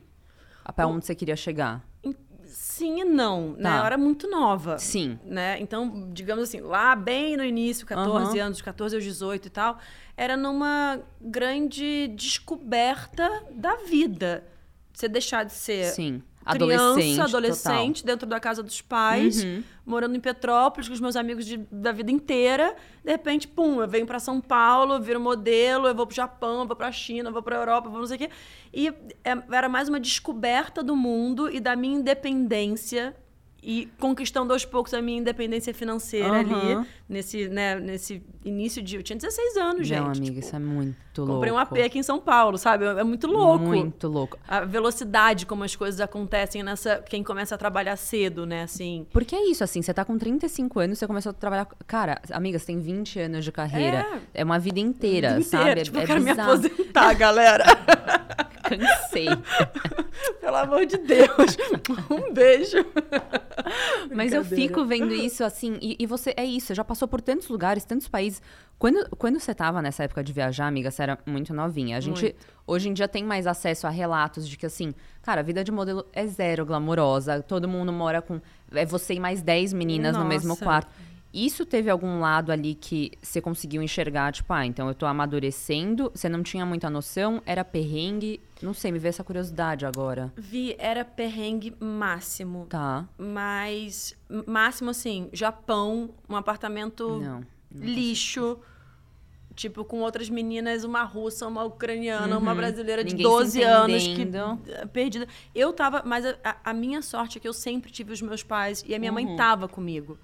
pra 0.77 0.87
onde 0.87 1.05
você 1.07 1.15
queria 1.15 1.37
chegar. 1.37 1.85
Sim 2.75 3.01
e 3.03 3.05
não, 3.05 3.53
né? 3.53 3.71
Tá. 3.71 3.79
Eu 3.79 3.85
era 3.85 3.97
muito 3.97 4.29
nova. 4.29 4.79
Sim. 4.79 5.17
né? 5.25 5.61
Então, 5.61 6.11
digamos 6.13 6.43
assim, 6.43 6.61
lá 6.61 6.97
bem 6.97 7.37
no 7.37 7.45
início, 7.45 7.87
14 7.87 8.37
Aham. 8.37 8.47
anos, 8.47 8.61
14 8.61 8.97
aos 8.97 9.05
18 9.05 9.47
e 9.47 9.51
tal, 9.51 9.79
era 10.17 10.37
numa 10.37 11.01
grande 11.21 12.09
descoberta 12.09 13.45
da 13.53 13.77
vida. 13.77 14.45
Você 14.93 15.07
deixar 15.07 15.45
de 15.45 15.53
ser 15.53 15.85
Sim. 15.85 16.21
Criança, 16.45 16.85
Adolescente. 16.85 17.21
adolescente, 17.21 18.05
dentro 18.05 18.27
da 18.27 18.39
casa 18.39 18.63
dos 18.63 18.81
pais, 18.83 19.43
Uhum. 19.43 19.63
morando 19.87 20.15
em 20.17 20.21
Petrópolis 20.21 20.89
com 20.89 20.95
os 20.95 21.01
meus 21.01 21.17
amigos 21.17 21.47
de- 21.47 21.57
da 21.71 21.91
vida 21.93 22.11
inteira. 22.11 22.75
De 23.05 23.11
repente, 23.11 23.49
pum, 23.49 23.81
eu 23.81 23.89
venho 23.89 24.07
para 24.07 24.19
São 24.19 24.41
Paulo, 24.41 24.95
eu 24.95 25.01
viro 25.01 25.19
modelo, 25.21 25.87
eu 25.89 25.95
vou 25.95 26.07
pro 26.07 26.15
Japão, 26.15 26.61
eu 26.61 26.67
vou 26.67 26.77
pra 26.77 26.93
China, 26.93 27.29
eu 27.31 27.33
vou 27.33 27.43
pra 27.43 27.57
Europa, 27.57 27.89
eu 27.89 27.91
vou 27.93 28.01
não 28.01 28.07
sei 28.07 28.17
o 28.17 28.19
quê. 28.19 28.31
E 28.73 28.89
é- 29.25 29.43
era 29.53 29.69
mais 29.69 29.89
uma 29.89 29.99
descoberta 30.01 30.83
do 30.83 30.95
mundo 30.95 31.51
e 31.51 31.61
da 31.61 31.75
minha 31.77 31.97
independência 31.99 33.15
e 33.65 33.89
conquistando 33.99 34.53
aos 34.53 34.65
poucos 34.65 34.93
a 34.93 35.01
minha 35.01 35.19
independência 35.19 35.73
financeira 35.73 36.29
Aham. 36.41 36.41
ali, 36.81 36.87
nesse, 37.09 37.49
né, 37.49 37.77
nesse 37.81 38.23
início 38.45 38.83
de... 38.83 38.97
Eu 38.97 39.03
tinha 39.03 39.17
16 39.17 39.57
anos, 39.57 39.87
gente. 39.89 39.99
Não, 40.01 40.07
amiga, 40.09 40.25
tipo, 40.27 40.39
isso 40.41 40.55
é 40.55 40.59
muito 40.59 40.99
louco. 41.19 41.33
Comprei 41.35 41.53
um 41.53 41.59
AP 41.59 41.73
aqui 41.79 41.99
em 41.99 42.03
São 42.03 42.21
Paulo, 42.21 42.59
sabe? 42.59 42.85
É 42.85 43.03
muito 43.05 43.27
louco 43.27 43.65
Muito 43.65 44.07
louco. 44.09 44.39
a 44.47 44.61
velocidade 44.61 45.47
como 45.47 45.65
as 45.65 45.75
coisas 45.75 46.01
acontecem 46.01 46.63
nessa 46.63 46.97
quem 47.09 47.23
começa 47.23 47.55
a 47.55 47.59
trabalhar 47.59 47.97
cedo, 47.97 48.45
né, 48.45 48.65
assim. 48.65 49.07
Porque 49.13 49.35
é 49.35 49.51
isso, 49.51 49.65
assim, 49.65 49.81
você 49.81 49.95
tá 49.95 50.05
com 50.05 50.19
35 50.19 50.79
anos, 50.81 50.99
você 50.99 51.07
começou 51.07 51.31
a 51.31 51.33
trabalhar. 51.33 51.67
Cara, 51.87 52.21
amiga, 52.33 52.59
você 52.59 52.67
tem 52.67 52.79
20 52.81 53.19
anos 53.21 53.45
de 53.45 53.51
carreira. 53.53 54.07
É, 54.35 54.45
uma 54.45 54.59
vida 54.59 54.79
inteira, 54.81 55.31
Vida 55.37 55.45
sabe? 55.45 55.63
inteira. 55.63 55.81
É- 55.81 55.85
tipo, 55.85 55.99
é 55.99 56.03
eu 56.03 56.07
quero 56.07 56.21
me 56.21 56.31
bizarro. 56.31 56.53
aposentar, 56.53 57.15
galera. 57.15 57.65
Cansei. 58.69 59.29
Pelo 60.41 60.57
amor 60.57 60.87
de 60.87 60.97
Deus. 60.99 61.57
Um 62.11 62.33
beijo. 62.33 62.79
Mas 64.15 64.33
eu 64.33 64.45
fico 64.45 64.85
vendo 64.85 65.13
isso, 65.13 65.45
assim, 65.45 65.79
e, 65.81 65.97
e 65.99 66.07
você, 66.07 66.35
é 66.37 66.45
isso, 66.45 66.69
você 66.69 66.75
já 66.75 66.85
passou 66.85 67.07
por 67.07 67.21
tantos 67.21 67.49
lugares, 67.49 67.85
tantos 67.85 68.09
países. 68.09 68.43
Quando, 68.79 69.09
quando 69.17 69.39
você 69.39 69.55
tava 69.55 69.81
nessa 69.81 70.05
época 70.05 70.23
de 70.23 70.33
viajar, 70.33 70.67
amiga, 70.67 70.91
você 70.91 71.03
era 71.03 71.19
muito 71.27 71.55
novinha. 71.55 71.97
A 71.97 72.01
gente, 72.01 72.23
Muito. 72.23 72.37
hoje 72.67 72.89
em 72.89 72.93
dia, 72.93 73.09
tem 73.09 73.25
mais 73.25 73.47
acesso 73.47 73.87
a 73.87 73.91
relatos 73.91 74.49
de 74.49 74.57
que, 74.57 74.67
assim, 74.67 74.95
cara, 75.23 75.41
a 75.41 75.45
vida 75.45 75.63
de 75.63 75.71
modelo 75.71 76.05
é 76.13 76.27
zero 76.27 76.67
glamourosa, 76.67 77.43
todo 77.43 77.69
mundo 77.69 77.93
mora 77.93 78.21
com. 78.21 78.41
É 78.73 78.85
você 78.85 79.15
e 79.15 79.21
mais 79.21 79.43
10 79.43 79.73
meninas 79.73 80.17
no 80.17 80.25
mesmo 80.25 80.49
Nossa. 80.49 80.65
quarto. 80.65 80.93
Isso 81.33 81.67
teve 81.67 81.91
algum 81.91 82.21
lado 82.21 82.53
ali 82.53 82.77
que 82.77 83.11
você 83.21 83.41
conseguiu 83.41 83.83
enxergar, 83.83 84.33
tipo, 84.33 84.53
ah, 84.53 84.65
então 84.65 84.87
eu 84.87 84.95
tô 84.95 85.05
amadurecendo, 85.05 86.13
você 86.15 86.29
não 86.29 86.45
tinha 86.45 86.65
muita 86.65 86.89
noção, 86.89 87.43
era 87.45 87.65
perrengue, 87.65 88.41
não 88.65 88.75
sei, 88.75 88.91
me 88.91 88.99
veio 88.99 89.11
essa 89.11 89.23
curiosidade 89.23 89.85
agora. 89.87 90.33
Vi, 90.37 90.75
era 90.79 91.05
perrengue 91.05 91.75
máximo. 91.79 92.67
Tá. 92.69 93.07
Mas, 93.19 94.17
máximo 94.47 94.91
assim, 94.91 95.29
Japão, 95.33 96.11
um 96.29 96.35
apartamento 96.37 97.07
Não. 97.21 97.41
não 97.41 97.45
lixo. 97.73 98.59
Tipo, 99.57 99.85
com 99.85 100.01
outras 100.01 100.29
meninas, 100.29 100.83
uma 100.83 101.05
russa, 101.05 101.47
uma 101.47 101.63
ucraniana, 101.63 102.37
uma 102.39 102.53
brasileira 102.57 103.05
de 103.05 103.13
Uhum. 103.15 103.19
Ninguém 103.19 103.33
se 103.47 103.61
12 103.61 103.63
anos 103.63 104.03
que 104.09 104.23
eh, 104.73 104.87
perdida. 104.87 105.29
Eu 105.55 105.73
tava, 105.73 106.03
mas 106.05 106.27
a, 106.27 106.35
a- 106.43 106.57
a 106.65 106.73
minha 106.75 107.01
sorte 107.01 107.39
é 107.39 107.41
que 107.41 107.47
eu 107.47 107.53
sempre 107.53 107.93
tive 107.93 108.13
os 108.13 108.21
meus 108.21 108.43
pais 108.43 108.83
e 108.85 108.93
a 108.93 108.99
minha 108.99 109.13
Uhum. 109.13 109.15
mãe 109.15 109.37
tava 109.37 109.69
comigo. 109.69 110.19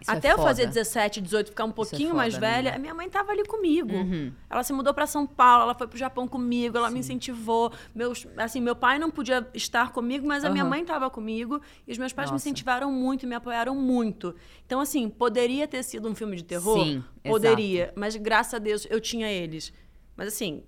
Isso 0.00 0.10
é 0.10 0.14
Até 0.14 0.32
eu 0.32 0.38
fazer 0.38 0.62
foda. 0.62 0.74
17, 0.74 1.20
18, 1.20 1.48
ficar 1.48 1.64
um 1.64 1.72
pouquinho 1.72 2.14
mais 2.14 2.34
foda, 2.34 2.46
velha, 2.46 2.58
amiga. 2.70 2.76
a 2.76 2.78
minha 2.78 2.94
mãe 2.94 3.08
tava 3.10 3.32
ali 3.32 3.44
comigo. 3.44 3.92
Uhum. 3.92 4.32
Ela 4.48 4.62
se 4.62 4.72
mudou 4.72 4.94
para 4.94 5.06
São 5.06 5.26
Paulo, 5.26 5.64
ela 5.64 5.74
foi 5.74 5.88
pro 5.88 5.98
Japão 5.98 6.28
comigo, 6.28 6.78
ela 6.78 6.88
me 6.90 7.00
incentivou. 7.00 7.72
Meus, 7.94 8.26
assim, 8.36 8.60
meu 8.60 8.76
pai 8.76 8.98
não 8.98 9.10
podia 9.10 9.46
estar 9.54 9.90
comigo, 9.92 10.26
mas 10.26 10.44
a 10.44 10.50
minha 10.50 10.64
mãe 10.64 10.82
estava 10.82 11.10
comigo 11.10 11.60
e 11.86 11.90
os 11.92 11.98
meus 11.98 12.12
pais 12.12 12.30
me 12.30 12.34
Nossa. 12.34 12.48
incentivaram 12.48 12.92
muito, 12.92 13.26
me 13.26 13.34
apoiaram 13.34 13.74
muito. 13.74 14.34
Então, 14.64 14.80
assim, 14.80 15.08
poderia 15.08 15.66
ter 15.66 15.82
sido 15.82 16.08
um 16.08 16.14
filme 16.14 16.36
de 16.36 16.44
terror? 16.44 16.78
Sim, 16.84 17.02
poderia, 17.24 17.92
mas 17.96 18.14
graças 18.14 18.54
a 18.54 18.58
Deus 18.58 18.86
eu 18.88 19.00
tinha 19.00 19.28
eles. 19.30 19.72
Mas 20.16 20.28
assim, 20.28 20.62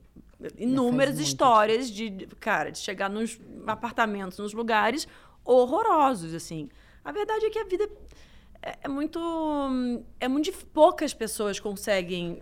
inúmeras 0.59 1.19
histórias 1.21 1.91
de, 1.91 2.11
de- 2.11 2.27
cara, 2.37 2.71
de 2.73 2.79
chegar 2.79 3.09
nos 3.09 3.41
apartamentos, 3.67 4.39
nos 4.39 4.53
lugares 4.53 5.07
horrorosos, 5.45 6.35
assim. 6.35 6.69
A 7.05 7.13
verdade 7.13 7.47
é 7.47 7.51
que 7.51 7.59
a 7.59 7.65
vida 7.65 7.89
é, 8.63 8.79
é 8.83 8.89
muito 8.89 9.19
é 10.19 10.29
muito 10.29 10.53
poucas 10.67 11.13
pessoas 11.15 11.59
conseguem 11.61 12.41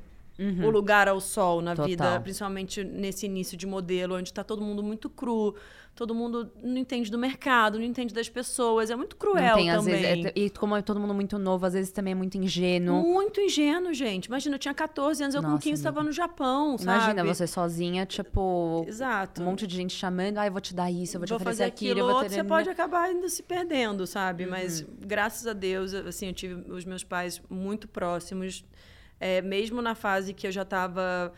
o 0.65 0.71
lugar 0.71 1.09
ao 1.09 1.21
sol 1.21 1.61
na 1.61 1.73
Uhum. 1.73 1.77
Total. 1.77 1.89
vida, 1.89 2.21
principalmente 2.21 2.85
nesse 2.85 3.27
início 3.27 3.57
de 3.57 3.67
modelo, 3.67 4.15
onde 4.17 4.29
está 4.29 4.45
todo 4.45 4.63
mundo 4.63 4.85
muito 4.85 5.11
cru, 5.11 5.57
todo 5.99 6.15
mundo 6.15 6.49
não 6.63 6.77
entende 6.77 7.11
do 7.11 7.19
mercado, 7.19 7.77
não 7.77 7.85
entende 7.85 8.15
das 8.15 8.29
pessoas, 8.29 8.89
é 8.89 8.95
muito 8.95 9.17
cruel 9.17 9.57
tem, 9.57 9.69
também. 9.69 10.01
vezes, 10.01 10.27
é- 10.27 10.33
e 10.37 10.49
como 10.49 10.77
é 10.77 10.81
todo 10.81 11.01
mundo 11.01 11.13
muito 11.13 11.37
novo, 11.41 11.67
às 11.67 11.73
vezes 11.73 11.91
também 11.91 12.13
é 12.13 12.15
muito 12.15 12.39
ingênuo. 12.39 13.03
Muito 13.03 13.41
ingênuo, 13.41 13.93
gente. 13.93 14.27
Imagina, 14.27 14.55
eu 14.55 14.61
tinha 14.61 14.73
14 14.73 15.25
anos, 15.25 15.35
eu 15.35 15.43
com 15.43 15.49
Nossa, 15.49 15.63
15 15.65 15.81
estava 15.81 16.05
no 16.05 16.13
Japão, 16.13 16.77
Imagina 16.81 17.17
sabe? 17.17 17.29
você 17.29 17.49
sozinha, 17.49 18.07
tipo, 18.07 18.85
Exato. 18.87 19.43
um 19.43 19.47
monte 19.47 19.67
de 19.67 19.75
gente 19.75 19.93
chamando, 19.93 20.39
ah, 20.39 20.47
eu 20.47 20.53
vou 20.53 20.61
te 20.61 20.73
dar 20.73 20.89
isso, 20.89 21.17
eu 21.17 21.19
vou 21.19 21.27
te 21.27 21.31
vou 21.31 21.41
fazer 21.41 21.65
aquilo, 21.65 21.95
aquilo, 21.95 22.09
eu 22.11 22.15
vou 22.15 22.23
ter... 22.23 22.31
você 22.31 22.45
pode 22.45 22.71
acabar 22.71 23.07
ainda 23.07 23.29
se 23.29 23.43
perdendo, 23.43 24.07
sabe? 24.07 24.45
Uhum. 24.45 24.51
Mas 24.51 24.87
graças 25.05 25.49
a 25.49 25.53
Deus, 25.53 25.93
assim, 25.93 26.29
eu 26.29 26.33
tive 26.33 26.71
os 26.71 26.85
meus 26.85 27.03
pais 27.03 27.43
muito 27.51 27.89
próximos. 27.89 28.65
É, 29.19 29.43
mesmo 29.43 29.83
na 29.83 29.97
fase 29.97 30.33
que 30.33 30.47
eu 30.47 30.53
já 30.53 30.63
estava 30.63 31.33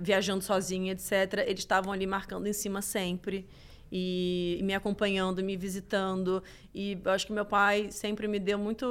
viajando 0.00 0.42
sozinha, 0.42 0.92
etc., 0.92 1.44
eles 1.46 1.60
estavam 1.60 1.92
ali 1.92 2.06
marcando 2.06 2.46
em 2.46 2.54
cima 2.54 2.80
sempre. 2.80 3.46
E, 3.94 4.58
me 4.62 4.72
acompanhando, 4.72 5.42
me 5.42 5.54
visitando. 5.54 6.42
E 6.74 6.98
acho 7.04 7.26
que 7.26 7.32
meu 7.32 7.44
pai 7.44 7.88
sempre 7.90 8.26
me 8.26 8.38
deu 8.38 8.58
muito. 8.58 8.86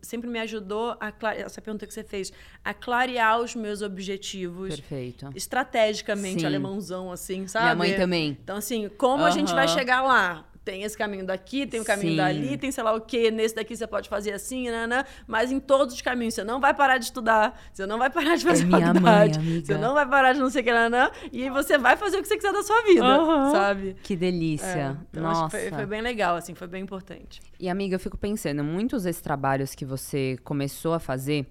Sempre 0.00 0.30
me 0.30 0.38
ajudou 0.38 0.96
a. 0.98 1.12
Essa 1.34 1.60
pergunta 1.60 1.86
que 1.86 1.92
você 1.92 2.02
fez, 2.02 2.32
a 2.64 2.72
clarear 2.72 3.38
os 3.38 3.54
meus 3.54 3.82
objetivos 3.82 4.76
Perfeito. 4.76 5.30
estrategicamente, 5.34 6.40
Sim. 6.40 6.46
alemãozão, 6.46 7.12
assim, 7.12 7.46
sabe? 7.46 7.64
Minha 7.66 7.76
mãe 7.76 7.96
também. 7.96 8.38
Então, 8.42 8.56
assim, 8.56 8.88
como 8.96 9.24
a 9.24 9.30
gente 9.30 9.52
vai 9.52 9.68
chegar 9.68 10.00
lá? 10.00 10.46
Tem 10.64 10.82
esse 10.82 10.96
caminho 10.96 11.26
daqui, 11.26 11.66
tem 11.66 11.78
o 11.80 11.84
caminho 11.84 12.12
Sim. 12.12 12.16
dali, 12.16 12.56
tem 12.56 12.72
sei 12.72 12.82
lá 12.82 12.94
o 12.94 13.00
quê, 13.02 13.30
nesse 13.30 13.54
daqui 13.54 13.76
você 13.76 13.86
pode 13.86 14.08
fazer 14.08 14.32
assim, 14.32 14.70
né, 14.70 15.04
mas 15.26 15.52
em 15.52 15.60
todos 15.60 15.94
os 15.94 16.00
caminhos. 16.00 16.32
Você 16.34 16.42
não 16.42 16.58
vai 16.58 16.72
parar 16.72 16.96
de 16.96 17.04
estudar, 17.04 17.60
você 17.70 17.84
não 17.84 17.98
vai 17.98 18.08
parar 18.08 18.36
de 18.36 18.44
fazer 18.44 18.62
É 18.62 18.66
minha 18.66 18.78
mãe, 18.78 18.94
faculdade, 18.94 19.38
amiga. 19.38 19.66
você 19.66 19.76
não 19.76 19.92
vai 19.92 20.08
parar 20.08 20.32
de 20.32 20.40
não 20.40 20.48
sei 20.48 20.62
o 20.62 20.64
que, 20.64 20.72
nanã, 20.72 21.10
e 21.30 21.50
você 21.50 21.76
vai 21.76 21.96
fazer 21.98 22.16
o 22.18 22.22
que 22.22 22.28
você 22.28 22.36
quiser 22.36 22.52
da 22.52 22.62
sua 22.62 22.82
vida, 22.82 23.04
Aham. 23.04 23.50
sabe? 23.50 23.96
Que 24.02 24.16
delícia. 24.16 24.96
É, 24.98 25.06
então 25.10 25.22
Nossa. 25.22 25.50
foi, 25.50 25.70
foi 25.70 25.84
bem 25.86 26.00
legal, 26.00 26.36
assim, 26.36 26.54
foi 26.54 26.66
bem 26.66 26.82
importante. 26.82 27.42
E 27.60 27.68
amiga, 27.68 27.96
eu 27.96 28.00
fico 28.00 28.16
pensando, 28.16 28.64
muitos 28.64 29.02
desses 29.02 29.20
trabalhos 29.20 29.74
que 29.74 29.84
você 29.84 30.38
começou 30.42 30.94
a 30.94 30.98
fazer, 30.98 31.46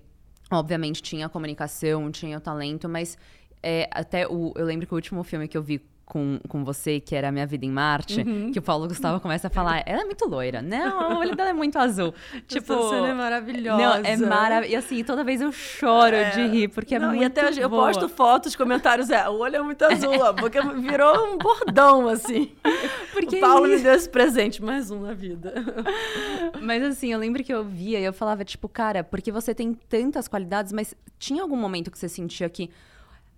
obviamente 0.52 1.04
tinha 1.04 1.28
a 1.28 1.30
comunicação, 1.30 2.10
tinha 2.12 2.38
o 2.38 2.42
talento, 2.42 2.90
mas 2.90 3.16
é, 3.62 3.88
até 3.92 4.28
o, 4.28 4.54
eu 4.56 4.66
lembro 4.66 4.88
que 4.88 4.94
o 4.94 4.96
último 4.96 5.24
filme 5.24 5.48
que 5.48 5.56
eu 5.58 5.62
vi 5.62 5.80
com, 6.06 6.40
com 6.50 6.64
você, 6.64 7.00
que 7.00 7.16
era 7.16 7.32
Minha 7.32 7.48
Vida 7.48 7.66
em 7.66 7.72
Marte, 7.72 8.22
Uhum. 8.22 8.52
que 8.52 8.60
o 8.60 8.62
Paulo 8.62 8.88
Gustavo 8.88 9.20
começa 9.20 9.48
a 9.48 9.50
falar, 9.50 9.82
ela 9.86 10.02
é 10.02 10.06
muito 10.06 10.26
loira. 10.28 10.62
Não, 10.62 11.14
o 11.16 11.20
olho 11.20 11.36
dela 11.36 11.50
é 11.50 11.54
muito 11.54 11.78
azul. 11.80 12.14
tipo, 12.48 12.74
Essa 12.74 12.90
cena 12.90 13.08
é 13.08 13.14
maravilhosa. 13.14 13.82
Não, 13.82 13.94
é 14.06 14.18
maravilhoso. 14.18 14.74
E 14.74 14.76
assim, 14.76 15.04
toda 15.04 15.24
vez 15.24 15.42
eu 15.42 15.52
choro 15.52 16.16
de 16.36 16.48
rir, 16.48 16.68
porque 16.68 17.00
Não, 17.00 17.08
é 17.08 17.10
muito 17.12 17.22
e 17.22 17.26
até 17.26 17.48
hoje 17.48 17.62
eu 17.62 17.70
boa. 17.70 17.88
posto 17.88 18.08
fotos, 18.10 18.56
comentários, 18.56 19.10
é, 19.10 19.28
o 19.30 19.40
olho 19.40 19.56
é 19.56 19.62
muito 19.62 19.82
azul, 19.84 20.14
ó, 20.20 20.34
porque 20.34 20.60
virou 20.62 21.34
um 21.34 21.38
bordão, 21.38 22.08
assim. 22.10 22.52
Porque 23.14 23.38
o 23.38 23.40
Paulo 23.42 23.66
é 23.66 23.70
me 23.70 23.76
isso. 23.76 23.84
deu 23.84 23.94
esse 23.94 24.10
presente, 24.10 24.64
mais 24.64 24.90
um 24.90 25.00
na 25.02 25.14
vida. 25.14 25.54
Mas 26.62 26.82
assim, 26.84 27.14
eu 27.14 27.20
lembro 27.20 27.44
que 27.44 27.54
eu 27.54 27.64
via 27.64 28.00
e 28.00 28.04
eu 28.04 28.12
falava, 28.12 28.44
tipo, 28.44 28.68
cara, 28.68 29.04
porque 29.04 29.32
você 29.32 29.54
tem 29.54 29.74
tantas 29.74 30.28
qualidades, 30.28 30.72
mas 30.74 30.96
tinha 31.20 31.42
algum 31.44 31.56
momento 31.56 31.92
que 31.92 31.98
você 31.98 32.10
sentia 32.10 32.50
que 32.50 32.70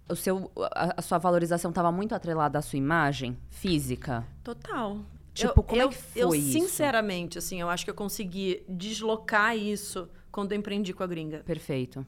o 0.09 0.15
seu, 0.15 0.51
a, 0.71 0.95
a 0.97 1.01
sua 1.01 1.17
valorização 1.17 1.69
estava 1.69 1.91
muito 1.91 2.13
atrelada 2.13 2.59
à 2.59 2.61
sua 2.61 2.77
imagem 2.77 3.37
física? 3.49 4.25
Total. 4.43 4.99
Tipo, 5.33 5.59
eu, 5.59 5.63
como 5.63 5.81
é 5.81 5.83
eu, 5.85 5.89
que 5.89 5.95
foi 5.95 6.21
eu, 6.21 6.35
isso? 6.35 6.51
sinceramente, 6.53 7.37
assim, 7.37 7.59
eu 7.59 7.69
acho 7.69 7.83
que 7.83 7.91
eu 7.91 7.95
consegui 7.95 8.63
deslocar 8.69 9.55
isso 9.57 10.07
quando 10.31 10.53
eu 10.53 10.57
empreendi 10.57 10.93
com 10.93 11.03
a 11.03 11.07
gringa. 11.07 11.39
Perfeito. 11.39 12.05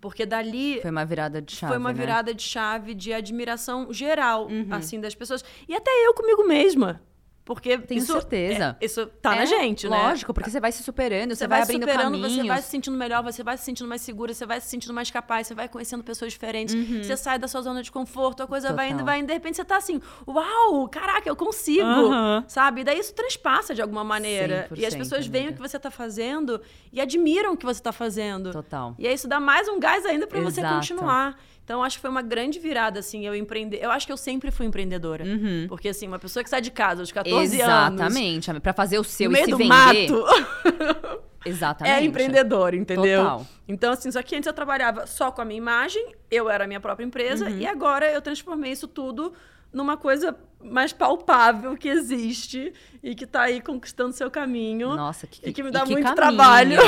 Porque 0.00 0.26
dali 0.26 0.80
Foi 0.82 0.90
uma 0.90 1.04
virada 1.04 1.40
de 1.40 1.52
chave. 1.52 1.72
foi 1.72 1.78
uma 1.78 1.92
né? 1.92 1.98
virada 1.98 2.34
de 2.34 2.42
chave 2.42 2.92
de 2.94 3.12
admiração 3.12 3.90
geral, 3.92 4.48
assim, 4.70 5.00
das 5.00 5.14
pessoas. 5.14 5.42
E 5.66 5.74
até 5.74 5.90
eu 6.06 6.12
comigo 6.12 6.46
mesma. 6.46 7.00
Porque 7.44 7.76
Tenho 7.76 7.98
isso, 7.98 8.10
certeza. 8.12 8.74
é- 8.80 8.84
isso 8.86 9.04
tá 9.20 9.34
na 9.34 9.42
É, 9.42 9.46
gente, 9.46 9.86
né? 9.86 9.96
Lógico, 10.08 10.32
porque 10.32 10.48
você 10.50 10.58
vai 10.58 10.72
se 10.72 10.82
superando, 10.82 11.30
você, 11.30 11.36
Você 11.40 11.46
vai, 11.46 11.58
vai, 11.58 11.62
abrindo 11.64 11.82
superando, 11.82 12.12
caminhos. 12.12 12.32
você 12.32 12.42
vai 12.48 12.62
se 12.62 12.68
sentindo 12.70 12.96
melhor, 12.96 13.22
você 13.22 13.42
vai 13.42 13.58
se 13.58 13.64
sentindo 13.64 13.86
mais 13.86 14.00
segura, 14.00 14.32
você 14.32 14.46
vai 14.46 14.60
se 14.62 14.68
sentindo 14.68 14.94
mais 14.94 15.10
capaz, 15.10 15.46
você 15.46 15.54
vai 15.54 15.68
conhecendo 15.68 16.02
pessoas 16.02 16.32
diferentes, 16.32 16.74
você 17.04 17.14
sai 17.18 17.38
da 17.38 17.46
sua 17.46 17.60
zona 17.60 17.82
de 17.82 17.92
conforto, 17.92 18.42
a 18.42 18.46
coisa 18.46 18.72
vai 18.72 18.86
Uhum. 18.86 18.92
Total. 18.92 18.94
indo, 19.00 19.04
vai 19.04 19.18
indo, 19.18 19.26
de 19.26 19.32
repente 19.34 19.56
você 19.56 19.64
tá 19.64 19.76
assim, 19.76 20.00
uau, 20.26 20.88
caraca, 20.88 21.28
eu 21.28 21.36
consigo, 21.36 21.82
Aham. 21.84 22.44
sabe? 22.48 22.80
E 22.80 22.84
daí 22.84 22.98
isso 22.98 23.12
transpassa 23.14 23.74
de 23.74 23.82
alguma 23.82 24.02
maneira. 24.04 24.66
E 24.74 24.86
as 24.86 24.94
100%, 24.94 24.98
pessoas 24.98 25.26
veem 25.26 25.48
o 25.50 25.52
que 25.52 25.60
você 25.60 25.78
tá 25.78 25.90
fazendo 25.90 26.60
e 26.92 26.98
admiram 27.00 27.52
o 27.52 27.56
que 27.58 27.66
você 27.66 27.82
tá 27.82 27.92
fazendo. 27.92 28.52
Total. 28.52 28.94
E 28.98 29.06
aí 29.06 29.12
isso 29.14 29.28
dá 29.28 29.38
mais 29.38 29.68
um 29.68 29.78
gás 29.78 30.06
ainda 30.06 30.26
pra 30.26 30.40
você 30.40 30.62
continuar. 30.62 31.38
Então, 31.64 31.82
acho 31.82 31.96
que 31.96 32.02
foi 32.02 32.10
uma 32.10 32.20
grande 32.20 32.58
virada, 32.58 33.00
assim, 33.00 33.26
eu 33.26 33.34
empreender. 33.34 33.78
Eu 33.82 33.90
acho 33.90 34.04
que 34.06 34.12
eu 34.12 34.18
sempre 34.18 34.50
fui 34.50 34.66
empreendedora. 34.66 35.24
Porque, 35.66 35.88
assim, 35.88 36.06
uma 36.06 36.18
pessoa 36.18 36.44
que 36.44 36.50
sai 36.50 36.60
de 36.60 36.70
casa 36.70 37.00
aos 37.00 37.10
14 37.10 37.60
anos. 37.62 38.00
Exatamente. 38.00 38.60
Pra 38.60 38.74
fazer 38.74 38.98
o 38.98 39.04
seu 39.04 39.30
No 39.30 39.32
e 39.32 39.34
meio 39.34 39.44
se 39.46 39.50
do 39.50 39.56
vender. 39.56 39.68
mato. 40.10 40.24
Exatamente. 41.46 41.94
É 41.94 42.04
empreendedor, 42.04 42.74
entendeu? 42.74 43.22
Total. 43.22 43.46
Então, 43.68 43.92
assim, 43.92 44.10
só 44.10 44.22
que 44.22 44.34
antes 44.36 44.46
eu 44.46 44.52
trabalhava 44.52 45.06
só 45.06 45.30
com 45.30 45.42
a 45.42 45.44
minha 45.44 45.58
imagem, 45.58 46.14
eu 46.30 46.48
era 46.48 46.64
a 46.64 46.66
minha 46.66 46.80
própria 46.80 47.04
empresa, 47.04 47.46
Uhum. 47.46 47.58
e 47.58 47.66
agora 47.66 48.10
eu 48.10 48.20
transformei 48.22 48.72
isso 48.72 48.88
tudo 48.88 49.32
numa 49.74 49.96
coisa 49.96 50.34
mais 50.62 50.94
palpável 50.94 51.76
que 51.76 51.88
existe 51.88 52.72
e 53.02 53.14
que 53.14 53.26
tá 53.26 53.42
aí 53.42 53.60
conquistando 53.60 54.12
seu 54.14 54.30
caminho. 54.30 54.96
Nossa, 54.96 55.26
que, 55.26 55.46
E 55.46 55.52
que 55.52 55.62
me 55.62 55.70
dá 55.70 55.84
muito 55.84 56.02
caminho. 56.02 56.14
trabalho. 56.14 56.78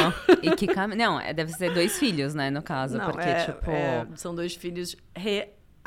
E 0.43 0.51
que 0.57 0.67
caminho. 0.67 0.99
Não, 0.99 1.21
é, 1.21 1.35
deve 1.35 1.53
ser 1.53 1.75
dois 1.75 1.99
filhos, 1.99 2.33
né, 2.35 2.49
no 2.51 2.63
caso. 2.63 2.97
Não, 2.97 3.11
porque, 3.11 3.29
é- 3.29 3.45
tipo. 3.45 3.71
é, 3.71 4.07
são 4.15 4.35
dois 4.35 4.55
filhos 4.55 4.97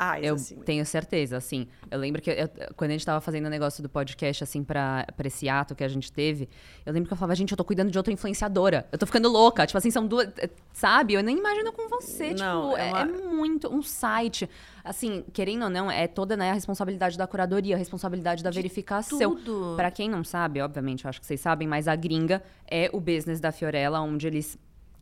reais, 0.00 0.24
Eu 0.26 0.34
assim. 0.34 0.56
tenho 0.60 0.84
certeza, 0.86 1.36
assim. 1.36 1.66
Eu 1.90 1.98
lembro 1.98 2.20
que 2.22 2.30
eu- 2.30 2.48
quando 2.76 2.90
a 2.90 2.92
gente 2.94 3.04
tava 3.06 3.20
fazendo 3.20 3.46
o 3.46 3.50
negócio 3.50 3.82
do 3.82 3.88
podcast, 3.88 4.42
assim, 4.44 4.64
pra, 4.64 5.06
pra 5.16 5.26
esse 5.26 5.48
ato 5.48 5.74
que 5.74 5.84
a 5.84 5.88
gente 5.88 6.10
teve, 6.12 6.48
eu 6.86 6.92
lembro 6.92 7.08
que 7.08 7.12
eu 7.12 7.16
falava, 7.16 7.34
gente, 7.34 7.50
eu 7.52 7.56
tô 7.56 7.64
cuidando 7.64 7.90
de 7.90 7.98
outra 7.98 8.12
influenciadora. 8.12 8.86
Eu 8.90 8.98
tô 8.98 9.06
ficando 9.06 9.28
louca. 9.28 9.66
Tipo 9.66 9.78
assim, 9.78 9.90
são 9.90 10.06
duas. 10.06 10.28
eh, 10.38 10.50
Sabe? 10.72 11.14
Eu 11.14 11.22
nem 11.22 11.36
imagino 11.36 11.72
com 11.72 11.88
você. 11.88 12.32
Não, 12.34 12.70
tipo, 12.70 12.76
é 12.78 12.88
é, 12.88 12.92
uma- 12.92 13.00
é 13.00 13.04
muito. 13.06 13.68
Um 13.72 13.82
site. 13.82 14.48
Assim, 14.82 15.22
querendo 15.32 15.64
ou 15.64 15.70
não, 15.70 15.90
é 15.90 16.06
toda 16.06 16.36
né, 16.36 16.50
a 16.50 16.54
responsabilidade 16.54 17.18
da 17.18 17.26
curadoria, 17.26 17.74
a 17.74 17.78
responsabilidade 17.78 18.42
da 18.42 18.50
verificação. 18.50 19.18
tudo. 19.36 19.74
Pra 19.76 19.90
quem 19.90 20.08
não 20.08 20.24
sabe, 20.24 20.60
obviamente, 20.62 21.04
eu 21.04 21.08
acho 21.10 21.20
que 21.20 21.26
vocês 21.26 21.40
sabem, 21.40 21.68
mas 21.68 21.86
a 21.86 21.94
gringa 21.94 22.42
é 22.66 22.88
o 22.92 23.00
business 23.00 23.40
da 23.40 23.52
Fiorella, 23.52 24.00
onde 24.00 24.26
eles 24.26 24.58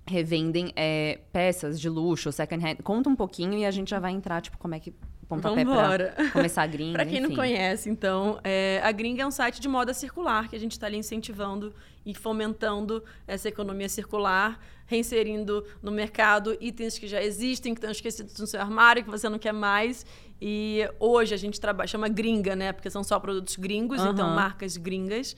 revendem 0.08 0.72
é, 0.74 1.20
peças 1.32 1.80
de 1.80 1.88
luxo, 1.88 2.30
second 2.32 2.64
hand. 2.64 2.76
Conta 2.82 3.08
um 3.08 3.16
pouquinho 3.16 3.54
e 3.54 3.64
a 3.64 3.70
gente 3.70 3.90
já 3.90 3.98
vai 3.98 4.12
entrar, 4.12 4.40
tipo, 4.40 4.58
como 4.58 4.74
é 4.74 4.80
que 4.80 4.92
pontapé 5.28 5.62
Vambora. 5.62 6.12
pra 6.16 6.30
começar 6.30 6.62
a 6.62 6.66
gringa, 6.66 6.92
Pra 6.94 7.04
quem 7.04 7.20
não 7.20 7.26
enfim. 7.26 7.36
conhece, 7.36 7.90
então, 7.90 8.40
é, 8.42 8.80
a 8.82 8.90
Gringa 8.90 9.22
é 9.22 9.26
um 9.26 9.30
site 9.30 9.60
de 9.60 9.68
moda 9.68 9.92
circular 9.92 10.48
que 10.48 10.56
a 10.56 10.58
gente 10.58 10.72
está 10.72 10.86
ali 10.86 10.96
incentivando 10.96 11.74
e 12.06 12.14
fomentando 12.14 13.04
essa 13.26 13.46
economia 13.46 13.90
circular, 13.90 14.58
reinserindo 14.86 15.62
no 15.82 15.92
mercado 15.92 16.56
itens 16.60 16.98
que 16.98 17.06
já 17.06 17.22
existem, 17.22 17.74
que 17.74 17.78
estão 17.78 17.90
esquecidos 17.90 18.38
no 18.40 18.46
seu 18.46 18.58
armário, 18.58 19.04
que 19.04 19.10
você 19.10 19.28
não 19.28 19.38
quer 19.38 19.52
mais. 19.52 20.06
E 20.40 20.88
hoje 20.98 21.34
a 21.34 21.36
gente 21.36 21.60
trabalha, 21.60 21.86
chama 21.86 22.08
gringa, 22.08 22.56
né? 22.56 22.72
Porque 22.72 22.88
são 22.88 23.04
só 23.04 23.20
produtos 23.20 23.56
gringos, 23.56 24.00
então 24.00 24.26
Aham. 24.28 24.34
marcas 24.34 24.78
gringas. 24.78 25.36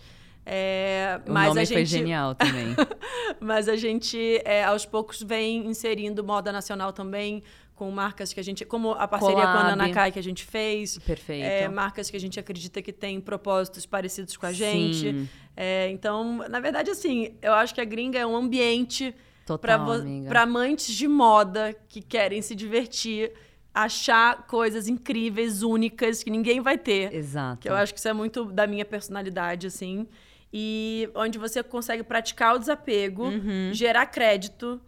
É, 0.53 1.21
O 1.29 1.33
nome 1.33 1.49
a 1.49 1.55
foi 1.55 1.65
gente, 1.65 1.87
genial 1.87 2.35
também. 2.35 2.75
mas 3.39 3.69
a 3.69 3.77
gente, 3.77 4.43
é, 4.45 4.65
aos 4.65 4.85
poucos, 4.85 5.23
vem 5.23 5.65
inserindo 5.65 6.25
moda 6.25 6.51
nacional 6.51 6.93
também, 6.93 7.45
com 7.77 7.89
marcas 7.93 8.33
que 8.33 8.41
a 8.41 8.43
gente. 8.43 8.65
Como 8.65 8.91
a 8.91 9.07
parceria 9.07 9.43
com 9.43 9.59
a. 9.59 9.63
Nanakai 9.63 10.11
que 10.11 10.19
a 10.19 10.23
gente 10.23 10.45
fez. 10.45 10.99
Perfeito. 10.99 11.45
É, 11.45 11.69
marcas 11.69 12.11
que 12.11 12.17
a 12.17 12.21
gente 12.21 12.41
acredita 12.41 12.83
que 12.83 12.93
têm 12.93 13.21
propósitos 13.21 13.87
parecidos 13.87 14.37
com 14.37 14.45
a 14.45 14.53
gente. 14.53 15.29
É, 15.57 15.89
então, 15.91 16.45
na 16.49 16.59
verdade, 16.59 16.91
assim, 16.91 17.37
eu 17.41 17.55
acho 17.55 17.73
que 17.73 17.81
a 17.81 17.85
gringa 17.85 18.19
é 18.19 18.27
um 18.27 18.35
ambiente 18.35 19.15
para 19.61 20.43
amantes 20.43 20.93
de 20.93 21.07
moda 21.07 21.73
que 21.89 22.03
querem 22.03 22.43
se 22.43 22.57
divertir, 22.57 23.33
achar 23.73 24.49
coisas 24.49 24.89
incríveis, 24.89 25.63
únicas, 25.63 26.25
que 26.25 26.31
ninguém 26.31 26.61
vai 26.61 26.77
ter. 26.77 27.15
Exato. 27.15 27.61
Que 27.61 27.69
eu 27.69 27.77
acho 27.77 27.95
que 27.95 28.01
isso 28.01 28.09
é 28.09 28.13
muito 28.13 28.47
da 28.47 28.67
minha 28.67 28.85
personalidade, 28.85 29.69
assim. 29.69 30.09
E 30.53 31.09
onde 31.15 31.39
você 31.39 31.63
consegue 31.63 32.03
praticar 32.03 32.57
o 32.57 32.59
desapego, 32.59 33.25
Uhum. 33.25 33.71
gerar 33.73 34.07
crédito, 34.07 34.81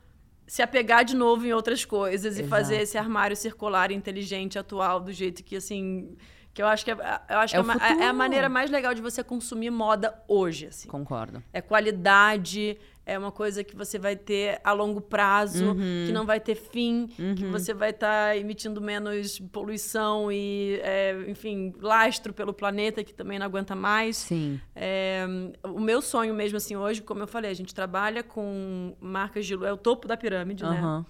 se 0.47 0.61
apegar 0.61 1.05
de 1.05 1.15
novo 1.15 1.47
em 1.47 1.53
outras 1.53 1.85
coisas 1.85 2.37
e 2.37 2.41
Exato. 2.41 2.49
fazer 2.51 2.77
esse 2.83 2.99
armário 2.99 3.37
circular, 3.37 3.91
inteligente, 3.93 4.59
atual, 4.59 4.99
do 5.01 5.13
jeito 5.13 5.43
que, 5.45 5.57
assim. 5.57 6.17
Que 6.55 6.61
eu 6.61 6.67
acho 6.67 6.85
que 6.85 6.91
é, 6.91 6.95
eu 6.95 7.39
acho 7.39 7.55
É 7.57 7.57
que 7.57 7.57
é, 7.57 7.61
uma- 7.61 7.73
é 7.75 7.77
a 7.87 7.89
futuro. 7.95 8.15
maneira 8.15 8.47
mais 8.49 8.71
legal 8.71 8.93
de 8.93 9.01
você 9.01 9.25
consumir 9.25 9.71
moda 9.71 10.21
hoje, 10.29 10.67
assim. 10.67 10.87
Concordo. 10.89 11.43
É 11.51 11.63
qualidade, 11.63 12.77
é 13.05 13.19
uma 13.19 13.33
coisa 13.33 13.65
que 13.65 13.75
você 13.77 13.99
vai 13.99 14.15
ter 14.17 14.61
a 14.63 14.73
longo 14.73 15.01
prazo, 15.01 15.65
Uhum. 15.67 16.05
que 16.07 16.13
não 16.13 16.25
vai 16.25 16.39
ter 16.39 16.55
fim, 16.55 17.09
que 17.37 17.45
você 17.47 17.75
vai 17.75 17.91
estar 17.91 18.37
emitindo 18.37 18.81
menos 18.81 19.41
poluição 19.51 20.31
e, 20.31 20.79
é, 20.83 21.17
enfim, 21.29 21.73
lastro 21.81 22.33
pelo 22.33 22.53
planeta, 22.53 23.03
que 23.03 23.13
também 23.13 23.39
não 23.39 23.47
aguenta 23.47 23.75
mais. 23.75 24.17
Sim. 24.19 24.61
É, 24.75 25.27
o 25.65 25.81
meu 25.81 26.01
sonho 26.01 26.33
mesmo, 26.33 26.57
assim, 26.57 26.77
hoje, 26.77 27.03
como 27.03 27.23
eu 27.23 27.27
falei, 27.27 27.51
a 27.51 27.55
gente 27.55 27.75
trabalha 27.75 28.23
com 28.23 28.95
marcas 29.01 29.47
de 29.47 29.55
é 29.55 29.73
o 29.73 29.77
topo 29.77 30.07
da 30.07 30.17
pirâmide, 30.17 30.63
né? 30.63 30.79
Aham. 30.79 31.07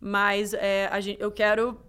Mas 0.00 0.52
é, 0.52 0.90
gente, 1.00 1.20
eu 1.20 1.30
quero 1.30 1.80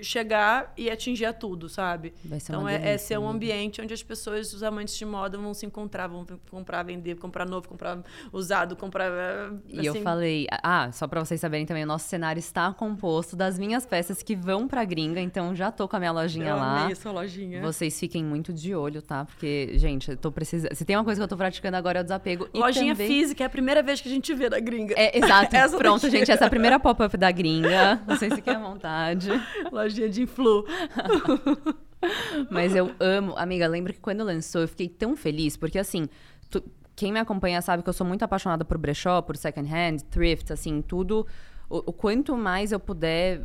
chegar 0.00 0.72
e 0.76 0.90
atingir 0.90 1.24
a 1.26 1.32
tudo, 1.32 1.68
sabe? 1.68 2.12
Vai 2.24 2.38
ser 2.40 2.52
então 2.52 2.68
é, 2.68 2.92
é 2.94 2.98
ser 2.98 3.18
um 3.18 3.22
amiga. 3.28 3.34
ambiente 3.36 3.80
onde 3.80 3.94
as 3.94 4.02
pessoas, 4.02 4.52
os 4.52 4.62
amantes 4.62 4.96
de 4.96 5.04
moda, 5.04 5.38
vão 5.38 5.54
se 5.54 5.64
encontrar, 5.66 6.06
vão 6.06 6.26
comprar, 6.50 6.82
vender, 6.82 7.16
comprar 7.16 7.46
novo, 7.46 7.68
comprar 7.68 7.98
usado, 8.32 8.76
comprar. 8.76 9.10
eh, 9.10 9.50
E 9.68 9.86
eu 9.86 9.92
assim, 9.92 10.02
falei, 10.02 10.46
ah, 10.62 10.90
só 10.92 11.06
pra 11.06 11.24
vocês 11.24 11.40
saberem 11.40 11.64
também, 11.66 11.84
o 11.84 11.86
nosso 11.86 12.08
cenário 12.08 12.38
está 12.38 12.72
composto 12.72 13.34
das 13.36 13.58
minhas 13.58 13.86
peças 13.86 14.22
que 14.22 14.36
vão 14.36 14.68
pra 14.68 14.84
gringa, 14.84 15.20
então 15.20 15.54
já 15.54 15.70
tô 15.70 15.88
com 15.88 15.96
a 15.96 15.98
minha 15.98 16.12
lojinha 16.12 16.50
eu 16.50 16.56
lá. 16.56 16.80
amei 16.82 16.92
essa 16.92 17.10
lojinha. 17.10 17.60
Vocês 17.62 17.98
fiquem 17.98 18.22
muito 18.24 18.52
de 18.52 18.74
olho, 18.74 19.00
tá? 19.02 19.24
Porque, 19.24 19.72
gente, 19.76 20.10
eu 20.10 20.16
tô 20.16 20.30
precisando. 20.30 20.74
Se 20.74 20.84
tem 20.84 20.96
uma 20.96 21.04
coisa 21.04 21.20
que 21.20 21.24
eu 21.24 21.28
tô 21.28 21.36
praticando 21.36 21.76
agora 21.76 21.98
é 21.98 22.02
o 22.02 22.04
desapego. 22.04 22.48
Lojinha 22.54 22.94
também... 22.94 23.08
física 23.08 23.42
é 23.44 23.46
a 23.46 23.50
primeira 23.50 23.82
vez 23.82 24.00
que 24.00 24.08
a 24.08 24.12
gente 24.12 24.32
vê 24.34 24.48
na 24.50 24.60
gringa. 24.60 24.94
É, 24.96 25.16
exato. 25.18 25.46
Pronto, 25.78 26.02
daqui. 26.02 26.16
gente, 26.18 26.30
essa 26.30 26.44
é 26.44 26.46
a 26.46 26.50
primeira 26.50 26.78
pop-up 26.78 27.16
da 27.16 27.30
gringa. 27.30 28.00
Não 28.06 28.16
sei 28.16 28.30
se 28.30 28.42
quer 28.42 28.56
à 28.56 28.58
vontade. 28.58 29.30
Lojinha 29.72 29.85
de 29.94 30.22
influ. 30.22 30.64
Mas 32.50 32.74
eu 32.74 32.92
amo. 33.00 33.34
Amiga, 33.36 33.66
lembra 33.66 33.92
que 33.92 34.00
quando 34.00 34.22
lançou, 34.24 34.60
eu 34.62 34.68
fiquei 34.68 34.88
tão 34.88 35.16
feliz, 35.16 35.56
porque 35.56 35.78
assim, 35.78 36.08
tu- 36.50 36.62
quem 36.94 37.12
me 37.12 37.18
acompanha 37.18 37.60
sabe 37.62 37.82
que 37.82 37.88
eu 37.88 37.92
sou 37.92 38.06
muito 38.06 38.22
apaixonada 38.22 38.64
por 38.64 38.78
brechó, 38.78 39.20
por 39.22 39.36
second 39.36 39.68
hand, 39.72 39.98
thrift, 40.10 40.52
assim, 40.52 40.82
tudo. 40.82 41.26
O, 41.68 41.78
o 41.78 41.92
quanto 41.92 42.36
mais 42.36 42.72
eu 42.72 42.80
puder. 42.80 43.42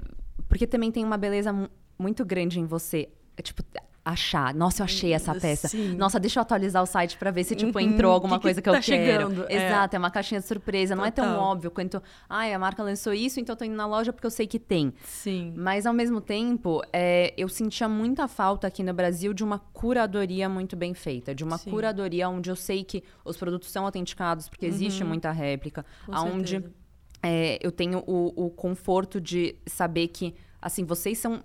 Porque 0.48 0.68
também 0.68 0.92
tem 0.92 1.04
uma 1.04 1.18
beleza 1.18 1.52
mu- 1.52 1.70
muito 1.98 2.24
grande 2.26 2.60
em 2.60 2.66
você. 2.66 3.10
É, 3.38 3.42
tipo, 3.42 3.64
achar. 4.04 4.54
Nossa, 4.54 4.82
eu 4.82 4.86
achei 4.86 5.14
essa 5.14 5.34
peça. 5.36 5.68
Sim. 5.68 5.96
Nossa, 5.96 6.20
deixa 6.20 6.40
eu 6.40 6.42
atualizar 6.42 6.82
o 6.82 6.86
site 6.88 7.18
pra 7.18 7.30
ver 7.30 7.44
se, 7.44 7.56
tipo, 7.56 7.78
Uhum, 7.78 7.86
entrou 7.86 8.12
alguma 8.12 8.38
que 8.38 8.40
que 8.40 8.44
coisa 8.44 8.62
que 8.62 8.70
tá 8.70 8.78
eu 8.78 8.82
quero. 8.82 8.84
chegando, 8.84 9.46
é. 9.48 9.68
Exato, 9.68 9.96
é 9.96 10.00
uma 10.00 10.10
caixinha 10.10 10.42
de 10.42 10.48
surpresa. 10.48 10.96
Não 10.96 11.06
é 11.06 11.12
tão 11.12 11.26
Total. 11.26 11.40
óbvio 11.42 11.70
quanto. 11.72 12.02
Ai, 12.28 12.52
a 12.54 12.58
marca 12.60 12.82
lançou 12.82 13.14
isso, 13.14 13.40
então 13.40 13.54
eu 13.54 13.58
tô 13.58 13.64
indo 13.64 13.76
na 13.76 13.86
loja 13.86 14.12
porque 14.12 14.26
eu 14.26 14.32
sei 14.32 14.48
que 14.48 14.58
tem. 14.58 14.92
Sim. 15.04 15.54
Mas, 15.56 15.86
ao 15.86 15.94
mesmo 15.94 16.20
tempo, 16.20 16.82
é, 16.92 17.34
eu 17.38 17.48
sentia 17.48 17.88
muita 17.88 18.28
falta 18.28 18.66
aqui 18.68 18.82
no 18.82 18.94
Brasil 18.94 19.34
de 19.34 19.44
uma 19.44 19.60
curadoria 19.60 20.50
muito 20.50 20.76
bem 20.76 20.94
feita. 20.96 21.36
De 21.36 21.44
uma 21.44 21.58
Sim. 21.60 21.70
curadoria 21.70 22.28
onde 22.28 22.50
eu 22.50 22.56
sei 22.56 22.84
que 22.84 23.04
os 23.24 23.38
produtos 23.38 23.70
são 23.70 23.86
autenticados, 23.86 24.50
porque 24.50 24.66
existe 24.66 25.04
muita 25.04 25.32
réplica. 25.32 25.86
Com 26.08 26.12
onde 26.16 26.50
certeza. 26.52 26.74
é, 27.22 27.60
eu 27.62 27.72
tenho 27.72 28.04
o, 28.08 28.46
o 28.48 28.50
conforto 28.50 29.22
de 29.22 29.56
saber 29.68 30.08
que, 30.08 30.34
assim, 30.60 30.84
vocês 30.86 31.20
são... 31.20 31.44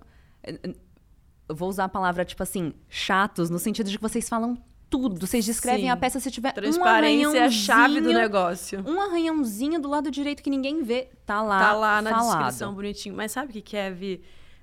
Eu 1.49 1.55
vou 1.55 1.69
usar 1.69 1.85
a 1.85 1.89
palavra, 1.89 2.25
tipo 2.25 2.43
assim, 2.43 2.73
chatos, 2.89 3.49
no 3.49 3.57
sentido 3.59 3.89
de 3.89 3.97
que 3.97 4.01
vocês 4.01 4.27
falam 4.27 4.57
tudo. 4.89 5.25
Vocês 5.25 5.45
descrevem 5.45 5.85
Sim. 5.85 5.89
a 5.89 5.97
peça 5.97 6.19
se 6.19 6.29
tiver 6.31 6.49
um 6.49 6.53
Transparência 6.53 7.37
é 7.37 7.43
a 7.45 7.49
chave 7.51 8.01
do 8.01 8.11
negócio. 8.13 8.83
Um 8.85 8.99
arranhãozinho 9.01 9.79
do 9.81 9.87
lado 9.89 10.09
direito 10.11 10.41
que 10.43 10.49
ninguém 10.49 10.81
vê, 10.83 11.09
tá 11.25 11.41
lá 11.41 11.59
Tá 11.59 11.73
lá 11.73 12.01
na 12.01 12.09
falado. 12.11 12.37
descrição 12.37 12.73
bonitinho. 12.73 13.15
Mas 13.15 13.31
sabe 13.31 13.49
o 13.49 13.53
que, 13.53 13.61
que 13.61 13.77
é, 13.77 13.91
Vi? 13.91 14.21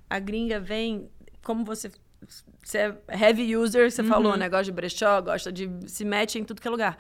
A 0.09 0.19
gringa 0.19 0.61
vem, 0.61 1.11
como 1.43 1.65
você, 1.65 1.91
você 2.63 2.79
é 2.79 3.19
heavy 3.27 3.57
user, 3.57 3.91
você 3.91 4.03
Uhum. 4.03 4.09
falou, 4.09 4.37
né? 4.37 4.49
Gosta 4.49 4.65
de 4.65 4.73
brechó, 4.73 5.21
gosta 5.23 5.51
de. 5.53 5.71
se 5.87 6.05
mete 6.05 6.39
em 6.39 6.45
tudo 6.45 6.61
que 6.61 6.69
é 6.69 6.71
lugar. 6.71 6.99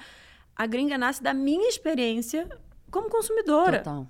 A 0.57 0.67
gringa 0.67 0.97
nasce 0.99 1.23
da 1.23 1.35
minha 1.35 1.69
experiência 1.69 2.49
como 2.91 3.09
consumidora. 3.11 3.79
Total. 3.79 4.09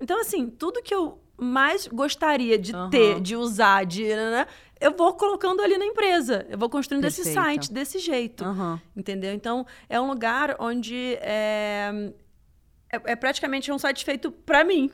Então, 0.00 0.20
assim, 0.20 0.48
tudo 0.50 0.82
que 0.82 0.94
eu 0.94 1.18
mais 1.36 1.86
gostaria 1.88 2.58
de 2.58 2.74
Aham. 2.74 2.90
ter, 2.90 3.20
de 3.20 3.36
usar, 3.36 3.84
de. 3.84 4.04
né, 4.04 4.46
eu 4.84 4.94
vou 4.96 5.14
colocando 5.14 5.62
ali 5.62 5.78
na 5.78 5.86
empresa. 5.86 6.46
Eu 6.48 6.58
vou 6.58 6.68
construindo 6.68 7.04
esse 7.04 7.22
Perfeito. 7.22 7.42
site 7.44 7.72
desse 7.72 7.98
jeito. 7.98 8.44
Aham. 8.44 8.80
Entendeu? 8.96 9.32
Então, 9.32 9.66
é 9.88 10.00
um 10.00 10.06
lugar 10.08 10.56
onde 10.58 11.16
é, 11.20 12.12
é, 12.92 13.00
é 13.12 13.16
praticamente 13.16 13.72
um 13.72 13.78
site 13.78 14.04
feito 14.04 14.30
pra 14.30 14.62
mim. 14.64 14.90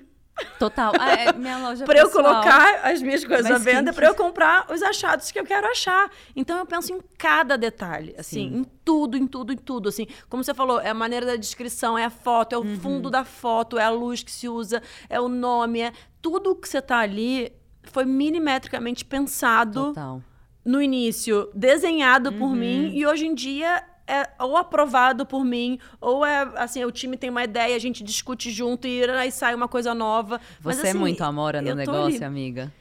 Total. 0.58 0.92
Ah, 0.98 1.10
é 1.10 1.32
minha 1.34 1.58
loja 1.58 1.84
Pra 1.86 1.98
eu 1.98 2.08
colocar 2.08 2.80
as 2.84 3.02
minhas 3.02 3.22
coisas 3.24 3.50
Mas 3.50 3.60
à 3.60 3.64
venda, 3.64 3.92
pra 3.92 4.06
eu 4.06 4.14
comprar 4.14 4.64
os 4.72 4.80
achados 4.82 5.30
que 5.30 5.38
eu 5.38 5.44
quero 5.44 5.66
achar. 5.66 6.10
Então, 6.34 6.56
eu 6.58 6.64
penso 6.64 6.92
em 6.94 7.00
cada 7.18 7.58
detalhe, 7.58 8.14
assim, 8.16 8.48
Sim. 8.48 8.56
em 8.58 8.64
tudo, 8.84 9.18
em 9.18 9.26
tudo, 9.26 9.52
em 9.52 9.56
tudo. 9.56 9.88
Assim, 9.90 10.06
como 10.30 10.42
você 10.42 10.54
falou, 10.54 10.80
é 10.80 10.88
a 10.90 10.94
maneira 10.94 11.26
da 11.26 11.36
descrição, 11.36 11.98
é 11.98 12.04
a 12.04 12.10
foto, 12.10 12.54
é 12.54 12.58
o 12.58 12.62
Uhum. 12.62 12.76
fundo 12.80 13.10
da 13.10 13.24
foto, 13.24 13.76
é 13.78 13.82
a 13.82 13.90
luz 13.90 14.22
que 14.22 14.30
se 14.30 14.48
usa, 14.48 14.80
é 15.10 15.20
o 15.20 15.28
nome, 15.28 15.80
é 15.80 15.92
tudo 16.22 16.54
que 16.54 16.68
você 16.68 16.80
tá 16.80 16.98
ali 17.00 17.52
foi 17.90 18.04
milimetricamente 18.04 19.04
pensado 19.04 19.86
Total. 19.88 20.22
no 20.64 20.80
início 20.82 21.48
desenhado 21.54 22.30
Uhum. 22.30 22.38
por 22.38 22.50
mim 22.54 22.90
e 22.94 23.06
hoje 23.06 23.26
em 23.26 23.34
dia 23.34 23.84
é 24.06 24.28
ou 24.40 24.56
aprovado 24.56 25.24
por 25.24 25.44
mim, 25.44 25.78
ou 26.00 26.24
é 26.26 26.42
assim, 26.56 26.84
o 26.84 26.90
time 26.90 27.16
tem 27.16 27.30
uma 27.30 27.44
ideia, 27.44 27.76
a 27.76 27.78
gente 27.78 28.02
discute 28.02 28.50
junto 28.50 28.88
e 28.88 29.04
aí 29.04 29.30
sai 29.30 29.54
uma 29.54 29.68
coisa 29.68 29.94
nova. 29.94 30.40
Mas, 30.64 30.76
Você 30.78 30.86
é 30.88 30.90
assim, 30.90 30.98
muito 30.98 31.22
amora 31.22 31.62
no 31.62 31.74
negócio, 31.76 32.16
ali. 32.16 32.24
amiga. 32.24 32.72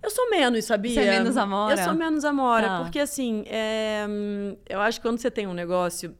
Eu 0.00 0.10
sou 0.10 0.30
menos, 0.30 0.64
sabia? 0.64 0.94
Você 0.94 1.00
é 1.00 1.10
menos 1.18 1.36
amora? 1.36 1.74
Eu 1.80 1.82
sou 1.84 1.94
menos 1.94 2.24
amora, 2.24 2.68
Tá. 2.68 2.80
porque 2.82 3.00
assim, 3.00 3.42
é, 3.48 4.06
eu 4.68 4.80
acho 4.80 5.00
que 5.00 5.08
quando 5.08 5.18
você 5.18 5.28
tem 5.32 5.48
um 5.48 5.52
negócio 5.52 6.14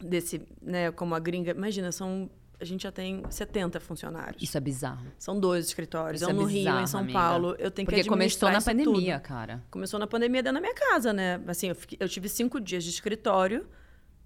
desse, 0.00 0.40
né, 0.60 0.92
como 0.92 1.12
a 1.16 1.18
gringa, 1.18 1.50
imagina, 1.50 1.90
são 1.90 2.30
a 2.62 2.66
gente 2.66 2.82
já 2.84 2.92
tem 2.92 3.22
70 3.28 3.78
funcionários. 3.80 4.42
Isso 4.42 4.56
é 4.56 4.60
bizarro. 4.60 5.06
São 5.18 5.38
dois 5.38 5.66
escritórios, 5.66 6.20
Isso 6.22 6.30
um 6.30 6.32
é 6.32 6.36
no 6.36 6.44
Rio, 6.44 6.60
um 6.60 6.64
bizarro, 6.64 6.80
em 6.82 6.86
São 6.86 7.00
amiga. 7.00 7.18
Paulo. 7.18 7.56
Eu 7.58 7.70
tenho 7.70 7.86
Porque 7.86 8.02
que 8.02 8.08
começou 8.08 8.50
na 8.50 8.60
pandemia, 8.62 9.16
tudo. 9.18 9.28
cara. 9.28 9.62
Começou 9.70 9.98
na 10.00 10.06
pandemia 10.06 10.42
dentro 10.42 10.54
da 10.54 10.60
minha 10.60 10.74
casa, 10.74 11.12
né? 11.12 11.40
Assim, 11.46 11.68
eu, 11.68 11.74
fiquei- 11.74 11.98
eu 12.00 12.08
tive 12.08 12.28
cinco 12.28 12.60
dias 12.60 12.84
de 12.84 12.90
escritório, 12.90 13.68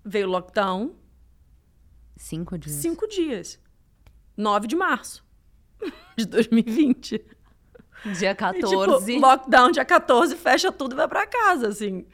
veio 0.05 0.29
o 0.29 0.31
lockdown, 0.31 0.95
Cinco 2.17 2.57
dias. 2.59 2.77
cinco 2.77 3.07
dias. 3.09 3.59
9 4.37 4.67
de 4.67 4.77
março 4.77 5.25
de 6.17 6.27
2020. 6.27 7.25
Dia 8.19 8.31
E, 8.31 8.35
14. 8.35 9.07
tipo, 9.07 9.21
lockdown 9.21 9.71
dia 9.71 9.85
14, 9.85 10.37
fecha 10.37 10.71
tudo 10.71 10.93
e 10.95 10.97
vai 10.97 11.09
pra 11.09 11.27
casa, 11.27 11.69
assim. 11.69 12.07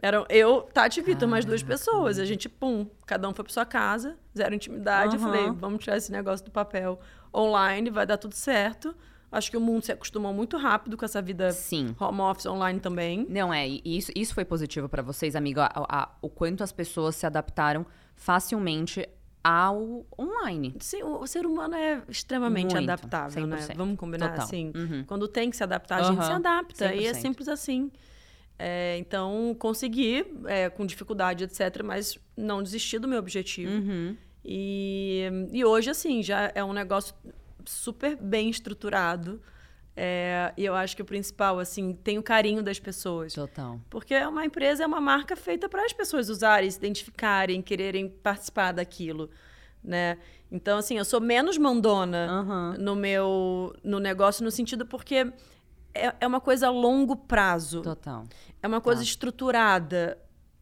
Eram 0.00 0.24
eu, 0.28 0.62
Tati 0.62 1.00
e 1.00 1.02
Vitor, 1.02 1.28
mais 1.28 1.44
duas 1.44 1.62
pessoas. 1.62 2.18
A 2.18 2.24
gente, 2.24 2.48
pum, 2.48 2.86
cada 3.04 3.28
um 3.28 3.34
foi 3.34 3.44
pra 3.44 3.52
sua 3.52 3.66
casa, 3.66 4.16
zero 4.36 4.54
intimidade. 4.54 5.16
Eu 5.16 5.22
Aham. 5.22 5.32
falei, 5.32 5.50
vamos 5.50 5.82
tirar 5.82 5.96
esse 5.96 6.12
negócio 6.12 6.44
do 6.44 6.50
papel 6.52 7.00
online, 7.34 7.90
vai 7.90 8.06
dar 8.06 8.16
tudo 8.16 8.34
certo. 8.34 8.94
Acho 9.30 9.50
que 9.50 9.56
o 9.56 9.60
mundo 9.60 9.84
se 9.84 9.92
acostumou 9.92 10.32
muito 10.32 10.56
rápido 10.56 10.96
com 10.96 11.04
essa 11.04 11.20
vida 11.20 11.50
Sim. 11.52 11.94
home 12.00 12.20
office 12.20 12.46
online 12.46 12.80
também. 12.80 13.26
Não, 13.28 13.52
é, 13.52 13.68
e 13.68 13.82
isso, 13.84 14.10
isso 14.16 14.32
foi 14.34 14.44
positivo 14.44 14.88
pra 14.88 15.02
vocês, 15.02 15.34
amigo, 15.36 15.60
a- 15.60 15.70
a- 15.74 16.08
o 16.22 16.30
quanto 16.30 16.62
as 16.64 16.72
pessoas 16.72 17.14
se 17.16 17.26
adaptaram 17.26 17.84
facilmente 18.14 19.08
ao 19.42 20.06
online. 20.18 20.74
Sim, 20.80 21.02
o, 21.02 21.20
o 21.22 21.26
ser 21.26 21.44
humano 21.46 21.74
é 21.74 22.02
extremamente 22.08 22.74
Muito, 22.74 22.90
adaptável, 22.90 23.46
né? 23.46 23.56
100%. 23.58 23.76
Vamos 23.76 23.96
combinar 23.98 24.28
Total. 24.30 24.44
assim. 24.44 24.72
Uhum. 24.74 25.04
Quando 25.06 25.26
tem 25.28 25.50
que 25.50 25.56
se 25.56 25.62
adaptar, 25.62 26.00
a 26.00 26.02
gente 26.04 26.22
se 26.24 26.30
Aham, 26.30 26.36
adapta. 26.36 26.94
E 26.94 27.06
é 27.06 27.12
100%. 27.12 27.20
simples 27.20 27.48
assim. 27.48 27.90
É, 28.58 28.96
então, 28.98 29.54
consegui, 29.58 30.24
é, 30.46 30.68
com 30.68 30.84
dificuldade, 30.84 31.44
etc., 31.44 31.82
mas 31.84 32.18
não 32.36 32.62
desisti 32.62 32.98
do 32.98 33.06
meu 33.06 33.18
objetivo. 33.18 33.70
Uhum. 33.72 34.16
E, 34.44 35.22
e 35.52 35.64
hoje, 35.64 35.90
assim, 35.90 36.22
já 36.22 36.50
é 36.54 36.64
um 36.64 36.72
negócio 36.72 37.14
super 37.64 38.16
bem 38.16 38.50
estruturado. 38.50 39.40
É, 39.94 40.52
e 40.56 40.64
eu 40.64 40.74
acho 40.74 40.94
que 40.94 41.02
o 41.02 41.04
principal, 41.04 41.58
assim, 41.58 41.92
tem 41.92 42.18
o 42.18 42.22
carinho 42.22 42.62
das 42.62 42.78
pessoas. 42.78 43.32
Total. 43.34 43.80
Porque 43.90 44.14
uma 44.16 44.44
empresa 44.44 44.84
é 44.84 44.86
uma 44.86 45.00
marca 45.00 45.34
feita 45.36 45.68
para 45.68 45.84
as 45.84 45.92
pessoas 45.92 46.28
usarem, 46.28 46.70
se 46.70 46.78
identificarem, 46.78 47.60
quererem 47.60 48.08
participar 48.08 48.72
daquilo, 48.72 49.28
né? 49.82 50.18
Então, 50.50 50.78
assim, 50.78 50.96
eu 50.96 51.04
sou 51.04 51.20
menos 51.20 51.58
mandona 51.58 52.28
Uhum. 52.76 52.82
no 52.82 52.96
meu 52.96 53.74
no 53.84 53.98
negócio, 53.98 54.42
no 54.44 54.50
sentido 54.50 54.86
porque 54.86 55.30
é, 56.06 56.16
é 56.20 56.26
uma 56.26 56.40
coisa 56.40 56.68
a 56.68 56.70
longo 56.70 57.16
prazo. 57.16 57.82
Total. 57.82 58.24
É 58.62 58.66
uma 58.66 58.80
coisa 58.80 59.00
Tá. 59.00 59.04
estruturada. 59.04 60.18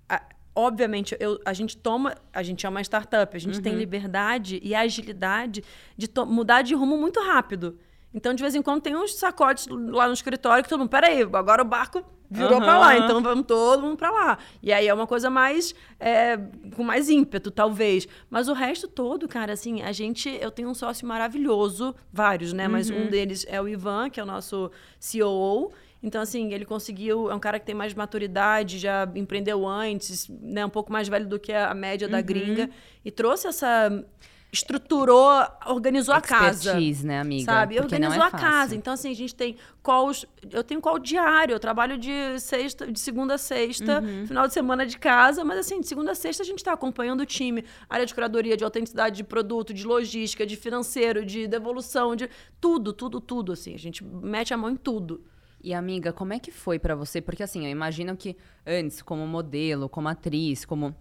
A- 0.08 0.22
obviamente, 0.54 1.16
eu- 1.20 1.40
a 1.44 1.52
gente 1.52 1.76
toma. 1.76 2.14
A 2.32 2.42
gente 2.42 2.64
é 2.66 2.68
uma 2.68 2.80
startup, 2.80 3.36
a 3.36 3.40
gente 3.40 3.56
Uhum. 3.56 3.62
tem 3.62 3.74
liberdade 3.74 4.60
e 4.62 4.74
agilidade 4.74 5.62
de 5.96 6.08
mudar 6.26 6.62
de 6.62 6.74
rumo 6.74 6.96
muito 6.96 7.20
rápido. 7.20 7.78
Então, 8.14 8.32
de 8.32 8.42
vez 8.42 8.54
em 8.54 8.62
quando, 8.62 8.80
tem 8.80 8.96
uns 8.96 9.14
sacotes 9.16 9.66
lá 9.68 10.06
no 10.06 10.14
escritório 10.14 10.62
que 10.64 10.70
todo 10.70 10.78
mundo. 10.80 10.88
Peraí, 10.88 11.22
agora 11.22 11.60
o 11.60 11.64
barco 11.66 12.02
virou 12.30 12.58
pra 12.60 12.78
lá, 12.78 12.94
Aham. 12.96 13.04
então 13.04 13.22
vamos 13.22 13.46
todo 13.46 13.82
mundo 13.82 13.96
pra 13.96 14.10
lá. 14.10 14.38
E 14.62 14.72
aí 14.72 14.86
é 14.88 14.92
uma 14.94 15.06
coisa 15.06 15.30
mais. 15.30 15.74
é, 15.98 16.36
com 16.74 16.82
mais 16.84 17.08
ímpeto, 17.08 17.50
talvez. 17.50 18.06
Mas 18.28 18.48
o 18.48 18.52
resto 18.52 18.86
todo, 18.88 19.26
cara, 19.28 19.52
assim, 19.52 19.82
a 19.82 19.92
gente. 19.92 20.28
Eu 20.40 20.50
tenho 20.50 20.68
um 20.68 20.74
sócio 20.74 21.06
maravilhoso, 21.06 21.94
vários, 22.12 22.52
né? 22.52 22.68
Mas 22.68 22.90
Uhum. 22.90 23.06
um 23.06 23.08
deles 23.10 23.46
é 23.48 23.60
o 23.60 23.68
Ivan, 23.68 24.10
que 24.10 24.20
é 24.20 24.22
o 24.22 24.26
nosso 24.26 24.70
COO. 25.00 25.72
Então, 26.02 26.20
assim, 26.20 26.52
ele 26.52 26.64
conseguiu. 26.64 27.30
É 27.30 27.34
um 27.34 27.38
cara 27.40 27.58
que 27.58 27.64
tem 27.66 27.74
mais 27.74 27.94
maturidade, 27.94 28.78
já 28.78 29.08
empreendeu 29.14 29.66
antes, 29.66 30.28
né? 30.28 30.64
Um 30.64 30.68
pouco 30.70 30.92
mais 30.92 31.08
velho 31.08 31.26
do 31.26 31.38
que 31.38 31.52
a 31.52 31.72
média 31.74 32.06
Uhum. 32.06 32.12
da 32.12 32.20
gringa. 32.20 32.70
E 33.04 33.10
trouxe 33.10 33.46
essa. 33.48 34.04
Estruturou, 34.52 35.44
organizou 35.66 36.14
a 36.14 36.20
casa. 36.20 36.74
Né, 37.04 37.20
amiga? 37.20 37.44
Sabe? 37.44 37.76
Porque 37.76 37.98
não 37.98 38.08
organizou 38.08 38.24
é 38.24 38.28
a 38.28 38.30
casa. 38.30 38.74
Então, 38.74 38.94
assim, 38.94 39.10
a 39.10 39.14
gente 39.14 39.34
tem 39.34 39.56
calls. 39.82 40.24
Eu 40.50 40.64
tenho 40.64 40.80
call 40.80 40.98
diário, 40.98 41.52
eu 41.54 41.60
trabalho 41.60 41.98
de 41.98 42.10
sexta, 42.40 42.90
de 42.90 42.98
segunda 42.98 43.34
a 43.34 43.38
sexta, 43.38 44.00
Uhum. 44.00 44.26
final 44.26 44.46
de 44.46 44.54
semana 44.54 44.86
de 44.86 44.98
casa, 44.98 45.44
mas 45.44 45.58
assim, 45.58 45.80
de 45.80 45.86
segunda 45.86 46.12
a 46.12 46.14
sexta 46.14 46.42
a 46.42 46.46
gente 46.46 46.58
está 46.58 46.72
acompanhando 46.72 47.20
o 47.20 47.26
time, 47.26 47.64
área 47.88 48.06
de 48.06 48.14
curadoria, 48.14 48.56
de 48.56 48.64
autenticidade 48.64 49.16
de 49.16 49.24
produto, 49.24 49.74
de 49.74 49.84
logística, 49.86 50.46
de 50.46 50.56
financeiro, 50.56 51.24
de 51.24 51.46
devolução, 51.46 52.16
de 52.16 52.28
tudo, 52.60 52.92
tudo, 52.92 53.20
tudo. 53.20 53.52
Assim, 53.52 53.74
a 53.74 53.78
gente 53.78 54.02
mete 54.04 54.54
a 54.54 54.56
mão 54.56 54.70
em 54.70 54.76
tudo. 54.76 55.22
E 55.62 55.74
amiga, 55.74 56.12
como 56.12 56.32
é 56.32 56.38
que 56.38 56.50
foi 56.52 56.78
pra 56.78 56.94
você? 56.94 57.20
Porque 57.20 57.42
assim, 57.42 57.64
eu 57.64 57.70
imagino 57.70 58.16
que 58.16 58.36
antes, 58.66 59.02
como 59.02 59.26
modelo, 59.26 59.88
como 59.88 60.08
atriz, 60.08 60.64
como 60.64 60.94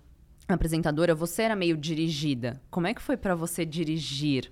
apresentadora, 0.53 1.15
você 1.15 1.43
era 1.43 1.55
meio 1.55 1.75
dirigida. 1.75 2.62
Como 2.69 2.88
é 2.88 2.93
que 2.93 3.01
foi 3.01 3.17
pra 3.17 3.36
você 3.36 3.65
dirigir 3.65 4.51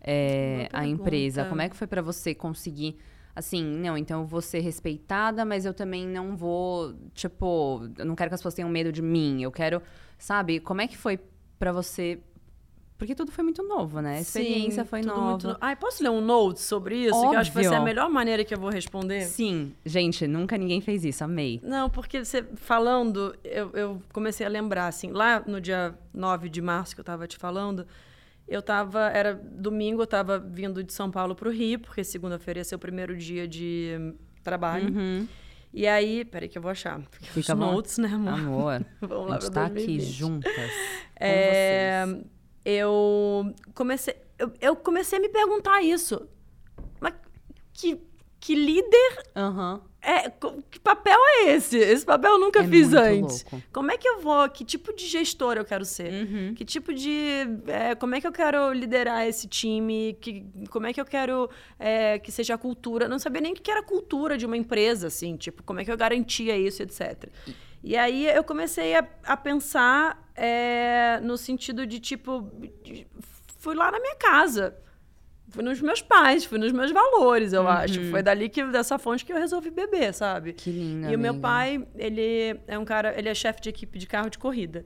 é, 0.00 0.68
a 0.72 0.86
empresa? 0.86 1.44
Como 1.44 1.62
é 1.62 1.68
que 1.68 1.76
foi 1.76 1.86
pra 1.86 2.02
você 2.02 2.34
conseguir 2.34 2.98
assim, 3.34 3.64
não, 3.64 3.96
então 3.96 4.20
eu 4.20 4.26
vou 4.26 4.40
ser 4.40 4.60
respeitada, 4.60 5.44
mas 5.44 5.64
eu 5.64 5.72
também 5.72 6.06
não 6.06 6.36
vou, 6.36 6.94
tipo, 7.14 7.88
eu 7.98 8.04
não 8.04 8.14
quero 8.14 8.30
que 8.30 8.34
as 8.34 8.40
pessoas 8.40 8.54
tenham 8.54 8.68
medo 8.68 8.92
de 8.92 9.02
mim. 9.02 9.42
Eu 9.42 9.50
quero, 9.50 9.82
sabe? 10.18 10.60
Como 10.60 10.80
é 10.80 10.86
que 10.86 10.96
foi 10.96 11.18
pra 11.58 11.72
você? 11.72 12.20
Porque 13.02 13.16
tudo 13.16 13.32
foi 13.32 13.42
muito 13.42 13.64
novo, 13.64 14.00
né? 14.00 14.18
A 14.18 14.20
experiência 14.20 14.84
Sim, 14.84 14.88
foi 14.88 15.02
nova. 15.02 15.30
muito 15.48 15.56
Ai, 15.60 15.74
posso 15.74 16.04
ler 16.04 16.10
um 16.10 16.20
note 16.20 16.60
sobre 16.60 16.94
isso? 17.06 17.20
Que 17.20 17.34
eu 17.34 17.38
acho 17.40 17.50
que 17.50 17.54
vai 17.56 17.64
ser 17.64 17.70
a 17.70 17.72
Óbvio. 17.72 17.84
melhor 17.84 18.08
maneira 18.08 18.44
que 18.44 18.54
eu 18.54 18.60
vou 18.60 18.70
responder. 18.70 19.22
Sim, 19.22 19.72
gente, 19.84 20.24
nunca 20.28 20.56
ninguém 20.56 20.80
fez 20.80 21.04
isso, 21.04 21.24
amei. 21.24 21.58
Não, 21.64 21.90
porque 21.90 22.24
você 22.24 22.44
falando, 22.54 23.34
eu, 23.42 23.70
eu 23.72 24.02
comecei 24.12 24.46
a 24.46 24.48
lembrar, 24.48 24.86
assim, 24.86 25.10
lá 25.10 25.42
no 25.44 25.60
dia 25.60 25.98
9 26.14 26.48
de 26.48 26.62
março 26.62 26.94
que 26.94 27.00
eu 27.00 27.04
tava 27.04 27.26
te 27.26 27.36
falando, 27.36 27.84
eu 28.46 28.62
tava, 28.62 29.08
era 29.08 29.34
domingo, 29.34 30.00
eu 30.02 30.06
tava 30.06 30.38
vindo 30.38 30.84
de 30.84 30.92
São 30.92 31.10
Paulo 31.10 31.34
pro 31.34 31.50
Rio, 31.50 31.80
porque 31.80 32.04
segunda-feira 32.04 32.60
ia 32.60 32.64
ser 32.64 32.76
o 32.76 32.78
primeiro 32.78 33.16
dia 33.16 33.48
de 33.48 34.14
trabalho. 34.44 34.94
Uhum. 34.94 35.26
E 35.74 35.88
aí, 35.88 36.24
peraí 36.24 36.48
que 36.48 36.56
eu 36.56 36.62
vou 36.62 36.70
achar. 36.70 37.00
Porque 37.10 37.26
os 37.26 37.32
Fica 37.32 37.54
bom. 37.56 37.72
notes, 37.72 37.98
né, 37.98 38.08
amor? 38.08 38.32
Amor, 38.34 38.86
Vamos 39.00 39.26
a 39.26 39.28
lá 39.30 39.40
gente 39.40 39.50
pra 39.50 39.60
tá 39.62 39.66
aqui 39.66 39.74
2020. 39.86 40.12
juntas 40.12 40.52
com 40.54 40.62
É, 41.16 42.04
vocês. 42.06 42.24
Eu 42.64 43.52
comecei, 43.74 44.14
eu, 44.38 44.52
eu 44.60 44.76
comecei 44.76 45.18
a 45.18 45.22
me 45.22 45.28
perguntar 45.28 45.82
isso. 45.82 46.28
Mas 47.00 47.14
que, 47.72 48.00
que 48.40 48.54
líder 48.54 49.22
Aham. 49.36 49.80
é, 50.00 50.30
que 50.70 50.78
papel 50.80 51.18
é 51.18 51.50
esse? 51.54 51.76
Esse 51.78 52.04
papel 52.04 52.32
eu 52.32 52.38
nunca 52.38 52.60
É 52.60 52.68
fiz 52.68 52.92
antes. 52.92 53.44
louco. 53.50 53.66
Como 53.72 53.90
é 53.90 53.96
que 53.96 54.08
eu 54.08 54.20
vou? 54.20 54.48
Que 54.48 54.64
tipo 54.64 54.94
de 54.94 55.06
gestor 55.06 55.56
eu 55.56 55.64
quero 55.64 55.84
ser? 55.84 56.12
Uhum. 56.12 56.54
Que 56.54 56.64
tipo 56.64 56.92
de. 56.94 57.46
é, 57.66 57.94
como 57.94 58.14
é 58.14 58.20
que 58.20 58.26
eu 58.26 58.32
quero 58.32 58.72
liderar 58.72 59.26
esse 59.26 59.46
time? 59.48 60.16
Que, 60.20 60.44
como 60.70 60.86
é 60.86 60.92
que 60.92 61.00
eu 61.00 61.04
quero 61.04 61.48
é, 61.78 62.18
que 62.18 62.30
seja 62.32 62.54
a 62.54 62.58
cultura? 62.58 63.06
Eu 63.06 63.08
não 63.10 63.18
sabia 63.18 63.40
nem 63.40 63.52
o 63.52 63.56
que 63.56 63.70
era 63.70 63.80
a 63.80 63.84
cultura 63.84 64.36
de 64.38 64.46
uma 64.46 64.56
empresa, 64.56 65.06
assim, 65.08 65.36
tipo, 65.36 65.62
como 65.62 65.80
é 65.80 65.84
que 65.84 65.90
eu 65.90 65.96
garantia 65.96 66.56
isso, 66.56 66.82
etc. 66.82 67.28
E 67.84 67.96
aí 67.96 68.26
eu 68.28 68.44
comecei 68.44 68.94
a, 68.94 69.04
a 69.24 69.36
pensar 69.36 70.21
é, 70.44 71.20
no 71.22 71.36
sentido 71.36 71.86
de, 71.86 72.00
tipo, 72.00 72.50
de- 72.82 73.06
fui 73.58 73.74
lá 73.76 73.92
na 73.92 74.00
minha 74.00 74.16
casa. 74.16 74.74
Fui 75.50 75.62
nos 75.62 75.80
meus 75.82 76.00
pais, 76.00 76.44
fui 76.46 76.58
nos 76.58 76.72
meus 76.72 76.90
valores, 76.90 77.52
eu 77.52 77.68
acho. 77.68 78.00
Uhum. 78.00 78.10
Foi 78.10 78.22
dali 78.22 78.48
que 78.48 78.64
dessa 78.68 78.98
fonte 78.98 79.22
que 79.24 79.32
eu 79.32 79.36
resolvi 79.36 79.70
beber, 79.70 80.12
sabe? 80.14 80.54
Que 80.54 80.70
linda. 80.70 81.10
E 81.12 81.14
o 81.14 81.18
meu 81.18 81.32
amiga. 81.32 81.42
pai, 81.42 81.86
ele 81.94 82.58
é 82.66 82.78
um 82.78 82.84
cara, 82.86 83.14
ele 83.18 83.28
é 83.28 83.34
chefe 83.34 83.60
de 83.60 83.68
equipe 83.68 83.98
de 83.98 84.06
carro 84.06 84.30
de 84.30 84.38
corrida. 84.38 84.84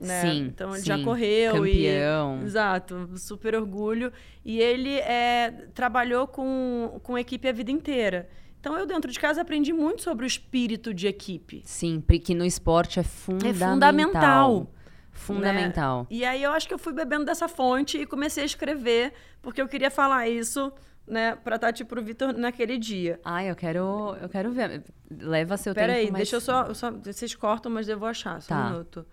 Né? 0.00 0.20
Sim, 0.22 0.46
Então 0.46 0.70
ele 0.70 0.80
sim. 0.80 0.86
já 0.86 0.98
correu 1.02 1.54
Campeão. 1.56 2.40
e 2.40 2.44
exato, 2.46 3.10
super 3.16 3.54
orgulho. 3.54 4.10
E 4.44 4.58
ele 4.60 4.94
é, 5.00 5.50
trabalhou 5.74 6.26
com, 6.26 6.98
com 7.02 7.18
equipe 7.18 7.46
a 7.48 7.52
vida 7.52 7.70
inteira. 7.70 8.28
Então 8.60 8.78
eu 8.78 8.86
dentro 8.86 9.10
de 9.12 9.18
casa 9.20 9.42
aprendi 9.42 9.72
muito 9.72 10.02
sobre 10.02 10.24
o 10.24 10.26
espírito 10.26 10.94
de 10.94 11.06
equipe. 11.06 11.62
Sim, 11.64 12.00
porque 12.00 12.34
no 12.34 12.44
esporte 12.46 12.98
é 12.98 13.02
fundamental. 13.02 13.72
fundamental. 13.74 14.70
Fundamental. 15.18 16.00
né? 16.02 16.06
E 16.10 16.24
aí 16.24 16.42
eu 16.42 16.52
acho 16.52 16.66
que 16.68 16.74
eu 16.74 16.78
fui 16.78 16.92
bebendo 16.92 17.24
dessa 17.24 17.48
fonte 17.48 17.98
e 17.98 18.06
comecei 18.06 18.42
a 18.42 18.46
escrever, 18.46 19.12
porque 19.42 19.60
eu 19.60 19.68
queria 19.68 19.90
falar 19.90 20.28
isso, 20.28 20.72
né, 21.06 21.36
pra 21.36 21.58
Tati 21.58 21.82
e 21.82 21.86
pro 21.86 22.02
Vitor 22.02 22.32
naquele 22.32 22.78
dia. 22.78 23.18
Ai, 23.24 23.50
eu 23.50 23.56
quero, 23.56 24.16
eu 24.20 24.28
quero 24.28 24.50
ver. 24.52 24.82
Leva 25.10 25.56
seu 25.56 25.74
Peraí, 25.74 26.00
tempo, 26.02 26.12
mas... 26.12 26.18
deixa 26.20 26.36
eu 26.36 26.40
só, 26.40 26.72
só. 26.74 26.90
Vocês 26.90 27.34
cortam, 27.34 27.70
mas 27.72 27.88
eu 27.88 27.98
vou 27.98 28.08
achar. 28.08 28.40
Só 28.42 28.48
Tá. 28.54 28.66
um 28.66 28.70
minuto. 28.72 29.06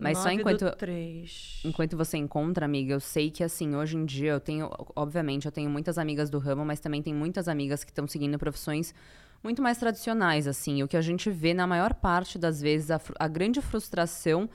Mas 0.00 0.18
só 0.18 0.30
enquanto- 0.30 0.70
três. 0.76 1.60
Enquanto 1.64 1.96
você 1.96 2.16
encontra, 2.16 2.64
amiga, 2.64 2.92
eu 2.94 3.00
sei 3.00 3.32
que 3.32 3.42
assim, 3.42 3.74
hoje 3.74 3.96
em 3.96 4.04
dia 4.04 4.30
eu 4.30 4.38
tenho, 4.40 4.70
obviamente, 4.94 5.46
eu 5.46 5.50
tenho 5.50 5.68
muitas 5.68 5.98
amigas 5.98 6.30
do 6.30 6.38
ramo, 6.38 6.64
mas 6.64 6.78
também 6.78 7.02
tem 7.02 7.12
muitas 7.12 7.48
amigas 7.48 7.82
que 7.82 7.90
estão 7.90 8.06
seguindo 8.06 8.38
profissões 8.38 8.94
muito 9.42 9.60
mais 9.60 9.76
tradicionais, 9.76 10.46
assim. 10.46 10.84
O 10.84 10.88
que 10.88 10.96
a 10.96 11.00
gente 11.00 11.28
vê 11.30 11.52
na 11.52 11.66
maior 11.66 11.94
parte 11.94 12.38
das 12.38 12.60
vezes, 12.60 12.92
a, 12.92 13.00
a 13.18 13.26
grande 13.26 13.60
frustração 13.60 14.48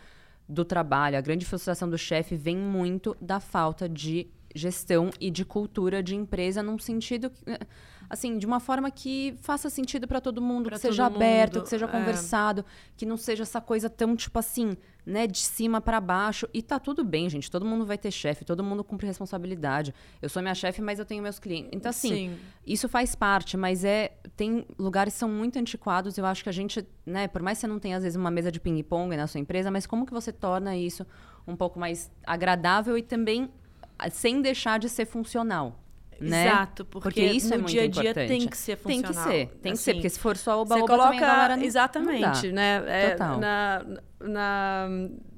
do 0.53 0.63
trabalho, 0.63 1.17
a 1.17 1.21
grande 1.21 1.45
frustração 1.45 1.89
do 1.89 1.97
chefe 1.97 2.35
vem 2.35 2.55
muito 2.55 3.15
da 3.19 3.39
falta 3.39 3.89
de 3.89 4.27
gestão 4.55 5.09
e 5.19 5.31
de 5.31 5.43
cultura 5.43 6.03
de 6.03 6.15
empresa 6.15 6.61
num 6.61 6.77
sentido 6.77 7.29
que, 7.29 7.49
eh, 7.49 7.59
assim, 8.13 8.37
de 8.37 8.45
uma 8.45 8.59
forma 8.59 8.91
que 8.91 9.35
faça 9.41 9.69
sentido 9.69 10.07
para 10.07 10.21
todo 10.21 10.41
mundo, 10.41 10.69
Pra 10.69 10.77
que 10.77 10.81
seja 10.81 11.05
aberto, 11.05 11.55
mundo, 11.55 11.63
que 11.63 11.69
seja 11.69 11.85
é. 11.85 11.87
conversado, 11.87 12.63
que 12.95 13.05
não 13.05 13.17
seja 13.17 13.43
essa 13.43 13.59
coisa 13.59 13.89
tão 13.89 14.15
tipo 14.15 14.37
assim, 14.37 14.77
né, 15.05 15.25
de 15.25 15.39
cima 15.39 15.81
para 15.81 15.99
baixo. 15.99 16.47
E 16.53 16.61
tá 16.61 16.79
tudo 16.79 17.03
bem, 17.03 17.27
gente. 17.29 17.49
Todo 17.49 17.65
mundo 17.65 17.85
vai 17.85 17.97
ter 17.97 18.11
chefe, 18.11 18.45
todo 18.45 18.63
mundo 18.63 18.83
cumpre 18.83 19.07
responsabilidade. 19.07 19.93
Eu 20.21 20.29
sou 20.29 20.41
minha 20.41 20.53
chefe, 20.53 20.81
mas 20.81 20.99
eu 20.99 21.05
tenho 21.05 21.23
meus 21.23 21.39
clientes. 21.39 21.71
Então 21.73 21.89
assim, 21.89 22.09
Sim. 22.09 22.37
isso 22.65 22.87
faz 22.87 23.15
parte, 23.15 23.57
mas 23.57 23.83
é 23.83 24.11
tem 24.37 24.65
lugares 24.77 25.13
que 25.13 25.19
são 25.19 25.29
muito 25.29 25.57
antiquados. 25.57 26.17
Eu 26.17 26.25
acho 26.25 26.43
que 26.43 26.49
a 26.49 26.53
gente, 26.53 26.87
né, 27.05 27.27
por 27.27 27.41
mais 27.41 27.57
que 27.57 27.61
você 27.61 27.67
não 27.67 27.79
tenha 27.79 27.97
às 27.97 28.03
vezes 28.03 28.15
uma 28.15 28.31
mesa 28.31 28.51
de 28.51 28.59
ping-pong 28.59 29.17
na 29.17 29.27
sua 29.27 29.39
empresa, 29.39 29.71
mas 29.71 29.87
como 29.87 30.05
que 30.05 30.13
você 30.13 30.31
torna 30.31 30.77
isso 30.77 31.05
um 31.47 31.55
pouco 31.55 31.79
mais 31.79 32.11
agradável 32.25 32.97
e 32.97 33.01
também 33.01 33.49
ah, 33.97 34.09
sem 34.09 34.41
deixar 34.41 34.77
de 34.77 34.87
ser 34.87 35.05
funcional? 35.05 35.82
Né? 36.19 36.47
Exato, 36.47 36.85
porque, 36.85 37.21
isso 37.23 37.49
no 37.49 37.55
é 37.55 37.57
muito 37.57 37.69
dia 37.71 37.83
a 37.83 37.87
dia 37.87 38.01
importante. 38.03 38.27
tem 38.27 38.47
que 38.47 38.57
ser 38.57 38.77
Tem 38.77 39.01
funcional. 39.01 39.23
que 39.25 39.31
ser, 39.31 39.47
tem 39.61 39.71
que 39.73 39.77
ser, 39.79 39.91
Assim, 39.91 39.99
porque 39.99 40.09
se 40.09 40.19
for 40.19 40.37
só 40.37 40.61
o 40.61 40.65
Você 40.65 40.73
baú 40.75 40.87
coloca 40.87 41.17
galera 41.19 41.63
exatamente, 41.65 42.51
né? 42.51 42.83
É, 42.87 43.09
Total. 43.11 43.39
Na, 43.39 43.85
na 44.19 44.87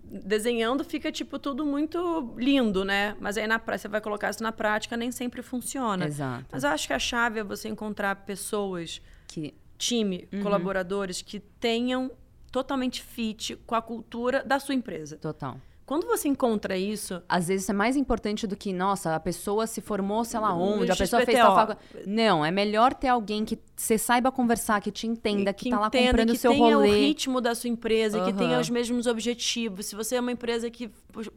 desenhando 0.07 0.83
fica 0.83 1.11
tipo 1.11 1.37
tudo 1.39 1.65
muito 1.65 2.33
lindo, 2.37 2.85
né? 2.85 3.15
Mas 3.19 3.37
aí 3.37 3.47
na 3.47 3.57
você 3.59 3.87
vai 3.87 3.99
colocar 3.99 4.29
isso 4.29 4.41
na 4.43 4.51
prática 4.51 4.95
nem 4.95 5.11
sempre 5.11 5.41
funciona. 5.41 6.05
Exato. 6.05 6.45
Mas 6.51 6.63
eu 6.63 6.69
acho 6.69 6.87
que 6.87 6.93
a 6.93 6.99
chave 6.99 7.39
é 7.39 7.43
você 7.43 7.67
encontrar 7.67 8.15
pessoas, 8.17 9.01
Que 9.27 9.53
time, 9.77 10.27
Uhum. 10.31 10.41
colaboradores 10.41 11.21
que 11.21 11.39
tenham 11.39 12.09
totalmente 12.51 13.01
fit 13.03 13.55
com 13.65 13.75
a 13.75 13.81
cultura 13.81 14.41
da 14.45 14.59
sua 14.59 14.73
empresa. 14.75 15.17
total. 15.17 15.59
Quando 15.85 16.07
você 16.07 16.27
encontra 16.27 16.75
isso, 16.75 17.21
Às 17.29 17.47
vezes 17.47 17.69
é 17.69 17.73
mais 17.73 17.95
importante 17.95 18.47
do 18.47 18.55
que, 18.55 18.73
nossa, 18.73 19.13
a 19.13 19.19
pessoa 19.19 19.67
se 19.67 19.81
formou, 19.81 20.23
sei 20.23 20.39
lá 20.39 20.51
onde, 20.51 20.91
a 20.91 20.95
pessoa 20.95 21.23
fez 21.23 21.37
tal 21.37 21.55
faculdade. 21.55 21.79
Não, 22.07 22.43
é 22.43 22.49
melhor 22.49 22.93
ter 22.93 23.07
alguém 23.07 23.45
que 23.45 23.59
você 23.75 23.95
saiba 23.97 24.31
conversar, 24.31 24.81
que 24.81 24.91
te 24.91 25.05
entenda, 25.05 25.53
que, 25.53 25.65
que 25.65 25.69
tá 25.69 25.79
lá 25.79 25.87
entenda, 25.87 26.07
comprando 26.07 26.29
o 26.29 26.33
que 26.33 26.39
seu 26.39 26.51
tenha 26.51 26.75
rolê. 26.75 26.89
o 26.89 26.93
ritmo 26.93 27.39
da 27.39 27.53
sua 27.53 27.69
empresa, 27.69 28.23
que 28.25 28.33
tenha 28.33 28.59
os 28.59 28.69
mesmos 28.69 29.05
objetivos. 29.05 29.85
Se 29.85 29.95
você 29.95 30.15
é 30.15 30.19
uma 30.19 30.31
empresa 30.31 30.71
que 30.71 30.87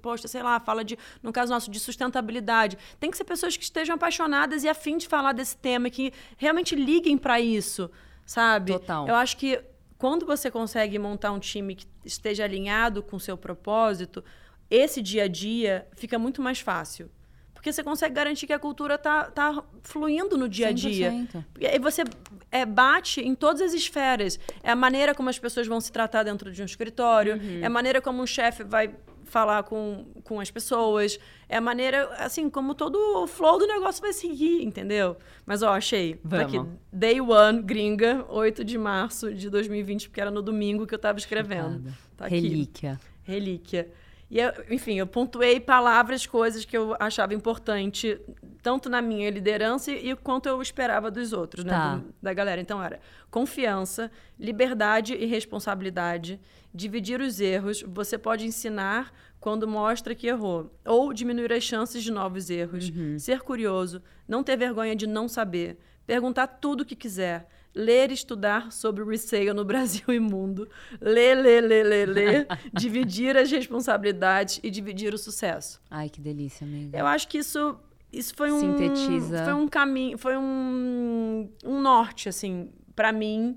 posta, 0.01 0.27
sei 0.27 0.43
lá, 0.43 0.59
fala 0.59 0.83
de, 0.83 0.99
no 1.23 1.31
caso 1.31 1.53
nosso, 1.53 1.71
de 1.71 1.79
sustentabilidade, 1.79 2.79
tem 2.99 3.11
que 3.11 3.19
ser 3.19 3.25
pessoas 3.25 3.55
que 3.55 3.65
estejam 3.65 3.97
apaixonadas 3.97 4.65
e 4.65 4.69
afim 4.69 4.97
de 4.97 5.07
falar 5.07 5.33
desse 5.33 5.59
tema, 5.59 5.91
que 5.91 6.11
realmente 6.39 6.75
liguem 6.75 7.19
para 7.19 7.39
isso, 7.39 7.91
sabe? 8.25 8.73
Total. 8.73 9.07
Eu 9.07 9.15
acho 9.15 9.37
que 9.37 9.61
quando 9.99 10.25
você 10.25 10.51
consegue 10.51 10.99
montar 10.99 11.33
um 11.33 11.39
time 11.41 11.75
que 11.75 11.87
esteja 12.05 12.45
alinhado 12.45 13.03
com 13.03 13.17
o 13.17 13.21
seu 13.21 13.37
propósito, 13.37 14.25
esse 14.71 15.03
dia 15.03 15.25
a 15.25 15.29
dia 15.29 15.87
fica 15.97 16.19
muito 16.19 16.41
mais 16.41 16.61
fácil. 16.61 17.11
Porque 17.53 17.73
você 17.73 17.83
consegue 17.83 18.15
garantir 18.15 18.47
que 18.47 18.53
a 18.53 18.59
cultura 18.59 18.97
tá, 18.97 19.25
tá 19.25 19.65
fluindo 19.83 20.39
no 20.39 20.49
dia 20.49 20.69
a 20.69 20.73
dia. 20.73 21.11
100%. 21.11 21.45
E 21.59 21.79
você 21.81 22.05
é, 22.53 22.65
bate 22.65 23.21
em 23.21 23.35
todas 23.35 23.61
as 23.61 23.75
esferas. 23.75 24.39
É 24.63 24.71
a 24.71 24.77
maneira 24.77 25.13
como 25.13 25.29
as 25.29 25.41
pessoas 25.41 25.67
vão 25.67 25.81
se 25.81 25.91
tratar 25.91 26.23
dentro 26.23 26.53
de 26.53 26.63
um 26.63 26.65
escritório, 26.65 27.35
Uhum. 27.35 27.61
é 27.61 27.67
a 27.67 27.71
maneira 27.71 28.01
como 28.01 28.23
um 28.23 28.27
chefe 28.27 28.63
vai 28.63 28.95
falar 29.29 29.62
com, 29.64 30.07
com 30.25 30.41
as 30.41 30.51
pessoas, 30.51 31.19
é 31.49 31.57
a 31.57 31.61
maneira, 31.61 32.09
assim, 32.19 32.49
como 32.51 32.75
todo 32.75 32.97
o 33.23 33.27
flow 33.27 33.59
do 33.59 33.67
negócio 33.67 34.01
vai 34.01 34.12
seguir, 34.12 34.62
entendeu? 34.62 35.17
Mas, 35.47 35.62
ó, 35.62 35.71
achei. 35.71 36.14
Tá 36.29 36.41
aqui, 36.43 36.57
Vamos. 36.57 36.75
Day 36.93 37.21
One, 37.21 37.62
gringa, 37.62 38.25
8 38.29 38.64
de 38.64 38.77
março 38.77 39.33
de 39.33 39.49
2020, 39.49 40.09
porque 40.09 40.21
era 40.21 40.31
no 40.31 40.43
domingo 40.43 40.87
que 40.87 40.95
eu 40.95 40.99
tava 40.99 41.19
escrevendo. 41.19 41.93
Tá. 42.17 42.27
Relíquia. 42.27 42.99
Relíquia. 43.23 43.88
E, 44.31 44.38
eu, 44.38 44.53
enfim, 44.71 44.99
eu 44.99 45.07
pontuei 45.07 45.59
palavras, 45.59 46.27
coisas 46.27 46.64
que 46.64 46.77
eu 46.77 46.95
achava 47.01 47.33
importante, 47.33 48.21
tanto 48.62 48.91
na 48.91 49.01
minha 49.01 49.31
liderança 49.31 49.91
e 49.91 50.14
quanto 50.17 50.47
eu 50.49 50.61
esperava 50.61 51.11
dos 51.11 51.33
outros, 51.33 51.64
né? 51.64 51.71
Tá. 51.73 51.97
do- 51.97 52.14
da 52.21 52.35
galera. 52.35 52.61
Então, 52.61 52.83
era 52.83 53.01
confiança, 53.31 54.11
liberdade 54.38 55.14
e 55.14 55.25
responsabilidade, 55.25 56.41
dividir 56.75 57.21
os 57.21 57.41
erros, 57.41 57.83
você 57.87 58.19
pode 58.19 58.45
ensinar 58.47 59.12
quando 59.41 59.67
mostra 59.67 60.14
que 60.14 60.27
errou, 60.27 60.71
ou 60.85 61.12
diminuir 61.12 61.53
as 61.53 61.62
chances 61.62 62.03
de 62.03 62.11
novos 62.12 62.51
erros, 62.51 62.91
ser 63.19 63.41
curioso, 63.41 64.03
não 64.27 64.43
ter 64.43 64.57
vergonha 64.57 64.95
de 64.95 65.07
não 65.07 65.29
saber, 65.29 65.79
perguntar 66.07 66.47
tudo 66.47 66.83
o 66.83 66.85
que 66.85 66.97
quiser, 66.97 67.49
ler 67.79 68.11
e 68.11 68.14
estudar 68.14 68.73
sobre 68.73 69.05
resale 69.05 69.53
no 69.53 69.64
Brasil 69.64 70.05
e 70.12 70.19
mundo, 70.19 70.69
ler, 71.01 71.37
ler, 71.37 71.62
ler, 71.62 71.85
ler, 71.87 72.09
ler, 72.09 72.47
dividir 72.75 73.37
as 73.37 73.51
responsabilidades 73.51 74.59
e 74.62 74.71
dividir 74.71 75.14
o 75.14 75.19
sucesso. 75.19 75.81
Ai, 75.88 76.09
que 76.09 76.21
delícia, 76.21 76.67
amiga. 76.67 76.99
Eu 76.99 77.07
acho 77.07 77.29
que 77.29 77.38
isso 77.38 77.79
isso 78.12 78.35
foi 78.35 78.51
um 78.51 78.59
Sintetiza. 78.59 79.45
foi 79.45 79.53
um 79.53 79.69
caminho, 79.69 80.17
foi 80.19 80.37
um, 80.37 81.49
um 81.64 81.81
norte 81.81 82.29
assim 82.29 82.71
para 82.97 83.12
mim. 83.12 83.57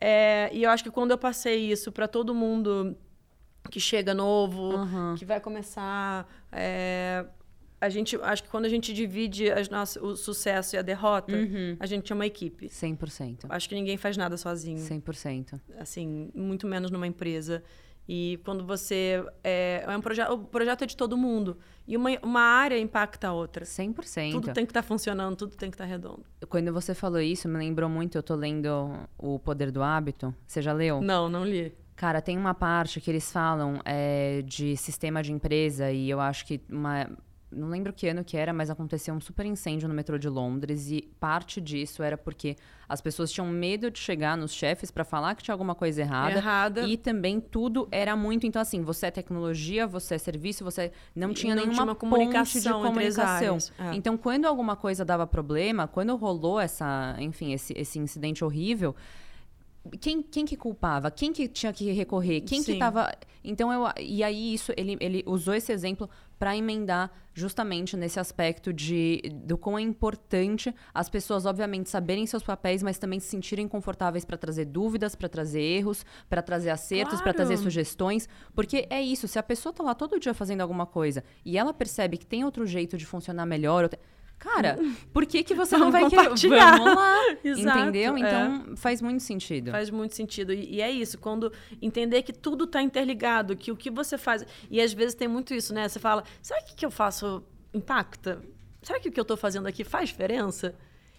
É, 0.00 0.48
e 0.52 0.62
eu 0.62 0.70
acho 0.70 0.82
que 0.82 0.90
quando 0.90 1.10
eu 1.10 1.18
passei 1.18 1.70
isso 1.70 1.92
para 1.92 2.08
todo 2.08 2.34
mundo 2.34 2.96
que 3.70 3.78
chega 3.78 4.14
novo, 4.14 4.72
Aham. 4.74 5.14
que 5.18 5.24
vai 5.26 5.38
começar 5.38 6.26
é, 6.50 7.26
a 7.80 7.88
gente 7.88 8.16
acho 8.22 8.42
que 8.42 8.48
quando 8.48 8.66
a 8.66 8.68
gente 8.68 8.92
divide 8.92 9.50
as 9.50 9.68
nossas, 9.68 10.02
o 10.02 10.14
sucesso 10.16 10.76
e 10.76 10.78
a 10.78 10.82
derrota, 10.82 11.32
Uhum. 11.34 11.76
a 11.80 11.86
gente 11.86 12.12
é 12.12 12.14
uma 12.14 12.26
equipe. 12.26 12.68
100%. 12.68 13.46
Acho 13.48 13.68
que 13.68 13.74
ninguém 13.74 13.96
faz 13.96 14.16
nada 14.16 14.36
sozinho 14.36 14.78
100%. 14.78 15.60
assim, 15.78 16.30
muito 16.34 16.66
menos 16.66 16.90
numa 16.90 17.06
empresa. 17.06 17.62
E 18.12 18.40
quando 18.44 18.66
você. 18.66 19.24
É, 19.44 19.84
é 19.86 19.96
um 19.96 20.00
projeto. 20.00 20.32
O 20.32 20.38
projeto 20.38 20.82
é 20.82 20.86
de 20.86 20.96
todo 20.96 21.16
mundo. 21.16 21.56
E 21.86 21.96
uma, 21.96 22.10
uma 22.24 22.40
área 22.40 22.76
impacta 22.76 23.28
a 23.28 23.32
outra. 23.32 23.64
100%. 23.64 24.32
Tudo 24.32 24.52
tem 24.52 24.66
que 24.66 24.70
estar 24.70 24.82
funcionando, 24.82 25.36
tudo 25.36 25.54
tem 25.56 25.70
que 25.70 25.74
estar 25.76 25.84
redondo. 25.84 26.24
Quando 26.48 26.72
você 26.72 26.92
falou 26.92 27.20
isso, 27.20 27.48
me 27.48 27.56
lembrou 27.58 27.88
muito, 27.88 28.18
eu 28.18 28.22
tô 28.22 28.34
lendo 28.34 28.68
O 29.16 29.38
Poder 29.38 29.70
do 29.70 29.80
Hábito. 29.82 30.34
Você 30.44 30.60
já 30.60 30.72
leu? 30.72 31.00
Não, 31.00 31.28
não 31.28 31.44
li. 31.44 31.72
Cara, 31.94 32.20
tem 32.20 32.36
uma 32.36 32.54
parte 32.54 33.00
que 33.00 33.10
eles 33.10 33.30
falam 33.30 33.80
é, 33.84 34.42
de 34.42 34.76
sistema 34.76 35.22
de 35.22 35.32
empresa 35.32 35.92
e 35.92 36.10
eu 36.10 36.18
acho 36.20 36.44
que 36.46 36.60
uma. 36.68 37.08
Não 37.52 37.68
lembro 37.68 37.92
que 37.92 38.06
ano 38.06 38.22
que 38.22 38.36
era, 38.36 38.52
mas 38.52 38.70
aconteceu 38.70 39.12
um 39.12 39.20
super 39.20 39.44
incêndio 39.44 39.88
no 39.88 39.94
metrô 39.94 40.16
de 40.16 40.28
Londres 40.28 40.90
e 40.90 41.02
parte 41.18 41.60
disso 41.60 42.02
era 42.02 42.16
porque 42.16 42.56
as 42.88 43.00
pessoas 43.00 43.30
tinham 43.32 43.46
medo 43.48 43.90
de 43.90 43.98
chegar 43.98 44.36
nos 44.36 44.52
chefes 44.52 44.90
para 44.90 45.04
falar 45.04 45.34
que 45.34 45.42
tinha 45.42 45.54
alguma 45.54 45.74
coisa 45.74 46.00
errada. 46.00 46.36
Errada. 46.36 46.80
E 46.86 46.96
também 46.96 47.40
tudo 47.40 47.88
era 47.90 48.14
muito. 48.14 48.46
Então, 48.46 48.62
assim, 48.62 48.82
você 48.82 49.06
é 49.06 49.10
tecnologia, 49.10 49.86
você 49.86 50.14
é 50.14 50.18
serviço, 50.18 50.64
você 50.64 50.92
não 51.14 51.30
E 51.30 51.34
tinha 51.34 51.54
não 51.54 51.62
nenhuma 51.64 51.82
tinha 51.82 51.94
comunicação 51.94 52.60
de 52.60 52.86
comunicação. 52.88 53.58
É. 53.78 53.94
Então, 53.94 54.16
quando 54.16 54.44
alguma 54.46 54.76
coisa 54.76 55.04
dava 55.04 55.26
problema, 55.26 55.88
quando 55.88 56.14
rolou 56.16 56.60
essa, 56.60 57.16
enfim, 57.18 57.52
esse, 57.52 57.72
esse 57.76 57.98
incidente 57.98 58.44
horrível, 58.44 58.94
quem, 60.00 60.22
quem 60.22 60.44
que 60.44 60.56
culpava? 60.56 61.10
Quem 61.10 61.32
que 61.32 61.48
tinha 61.48 61.72
que 61.72 61.90
recorrer? 61.92 62.42
Quem 62.42 62.62
que 62.62 62.72
Sim. 62.72 62.78
tava. 62.78 63.10
Então 63.42 63.72
eu. 63.72 63.82
E 63.98 64.22
aí, 64.22 64.52
isso, 64.54 64.72
ele, 64.76 64.96
ele 65.00 65.24
usou 65.26 65.54
esse 65.54 65.72
exemplo 65.72 66.08
para 66.38 66.56
emendar 66.56 67.10
justamente 67.34 67.96
nesse 67.96 68.20
aspecto 68.20 68.72
de 68.72 69.22
do 69.44 69.56
quão 69.56 69.78
é 69.78 69.82
importante 69.82 70.74
as 70.92 71.08
pessoas, 71.08 71.46
obviamente, 71.46 71.88
saberem 71.88 72.26
seus 72.26 72.42
papéis, 72.42 72.82
mas 72.82 72.98
também 72.98 73.18
se 73.20 73.28
sentirem 73.28 73.66
confortáveis 73.66 74.24
para 74.24 74.36
trazer 74.36 74.66
dúvidas, 74.66 75.14
para 75.14 75.28
trazer 75.28 75.60
erros, 75.62 76.04
para 76.28 76.42
trazer 76.42 76.70
acertos, 76.70 77.20
para 77.20 77.32
Claro. 77.32 77.36
trazer 77.36 77.56
sugestões. 77.56 78.28
Porque 78.54 78.86
é 78.90 79.00
isso, 79.00 79.26
se 79.26 79.38
a 79.38 79.42
pessoa 79.42 79.72
tá 79.72 79.82
lá 79.82 79.94
todo 79.94 80.20
dia 80.20 80.34
fazendo 80.34 80.60
alguma 80.60 80.84
coisa 80.86 81.24
e 81.44 81.56
ela 81.56 81.72
percebe 81.72 82.18
que 82.18 82.26
tem 82.26 82.44
outro 82.44 82.66
jeito 82.66 82.98
de 82.98 83.06
funcionar 83.06 83.46
melhor. 83.46 83.88
Cara, 84.40 84.78
por 85.12 85.24
que, 85.26 85.44
que 85.44 85.54
você 85.54 85.76
não 85.76 85.92
vai 85.92 86.08
querer? 86.08 86.22
compartilhar. 86.22 86.78
Vamos 86.78 86.94
lá! 86.96 87.16
Exato, 87.44 87.78
entendeu? 87.78 88.16
é. 88.16 88.18
Então 88.20 88.76
faz 88.76 89.00
muito 89.00 89.22
sentido. 89.22 89.70
Faz 89.70 89.90
muito 89.90 90.16
sentido. 90.16 90.52
E, 90.52 90.76
e 90.76 90.80
é 90.80 90.90
isso, 90.90 91.18
quando 91.18 91.52
entender 91.80 92.22
que 92.22 92.32
tudo 92.32 92.64
está 92.64 92.82
interligado, 92.82 93.54
que 93.54 93.70
o 93.70 93.76
que 93.76 93.90
você 93.90 94.18
faz. 94.18 94.44
E 94.70 94.80
às 94.80 94.92
vezes 94.92 95.14
tem 95.14 95.28
muito 95.28 95.54
isso, 95.54 95.72
né? 95.72 95.88
Você 95.88 96.00
fala, 96.00 96.24
será 96.42 96.60
que 96.62 96.72
o 96.72 96.76
que 96.76 96.86
eu 96.86 96.90
faço 96.90 97.44
impacta? 97.72 98.40
Será 98.82 98.98
que 98.98 99.08
o 99.10 99.12
que 99.12 99.20
eu 99.20 99.22
estou 99.22 99.36
fazendo 99.36 99.66
aqui 99.68 99.84
faz 99.84 100.08
diferença? 100.08 100.74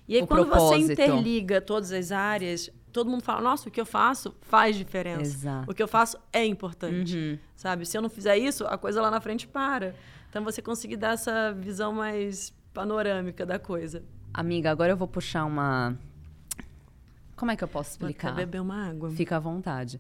E 0.08 0.16
aí, 0.16 0.24
O 0.24 0.28
quando 0.28 0.48
propósito. 0.48 0.88
você 0.88 0.94
interliga 0.94 1.62
todas 1.62 1.92
as 1.92 2.12
áreas, 2.12 2.72
todo 2.92 3.10
mundo 3.10 3.24
fala, 3.24 3.40
nossa, 3.40 3.70
o 3.70 3.72
que 3.72 3.80
eu 3.80 3.86
faço 3.86 4.36
faz 4.42 4.76
diferença. 4.76 5.22
Exato. 5.22 5.72
O 5.72 5.76
que 5.76 5.82
eu 5.82 5.88
faço 5.88 6.18
é 6.34 6.44
importante. 6.44 7.16
Uhum. 7.16 7.38
Sabe? 7.56 7.86
Se 7.86 7.96
eu 7.98 8.02
não 8.02 8.10
fizer 8.10 8.36
isso, 8.38 8.66
a 8.66 8.78
coisa 8.80 9.00
lá 9.00 9.12
na 9.12 9.22
frente 9.22 9.48
para. 9.48 9.96
Então 10.30 10.44
você 10.44 10.62
conseguir 10.62 10.98
dar 10.98 11.14
essa 11.14 11.54
visão 11.54 11.94
mais 11.94 12.52
panorâmica 12.74 13.46
da 13.46 13.60
coisa. 13.60 14.04
Amiga, 14.34 14.72
agora 14.72 14.92
eu 14.92 14.98
vou 14.98 15.08
puxar 15.08 15.46
uma. 15.46 15.98
Como 17.36 17.52
é 17.52 17.56
que 17.56 17.64
eu 17.64 17.68
posso 17.68 18.00
Vou 18.00 18.10
explicar? 18.10 18.34
beber 18.36 18.62
uma 18.62 18.88
água. 18.90 19.10
Fica 19.12 19.36
à 19.38 19.40
vontade. 19.40 20.00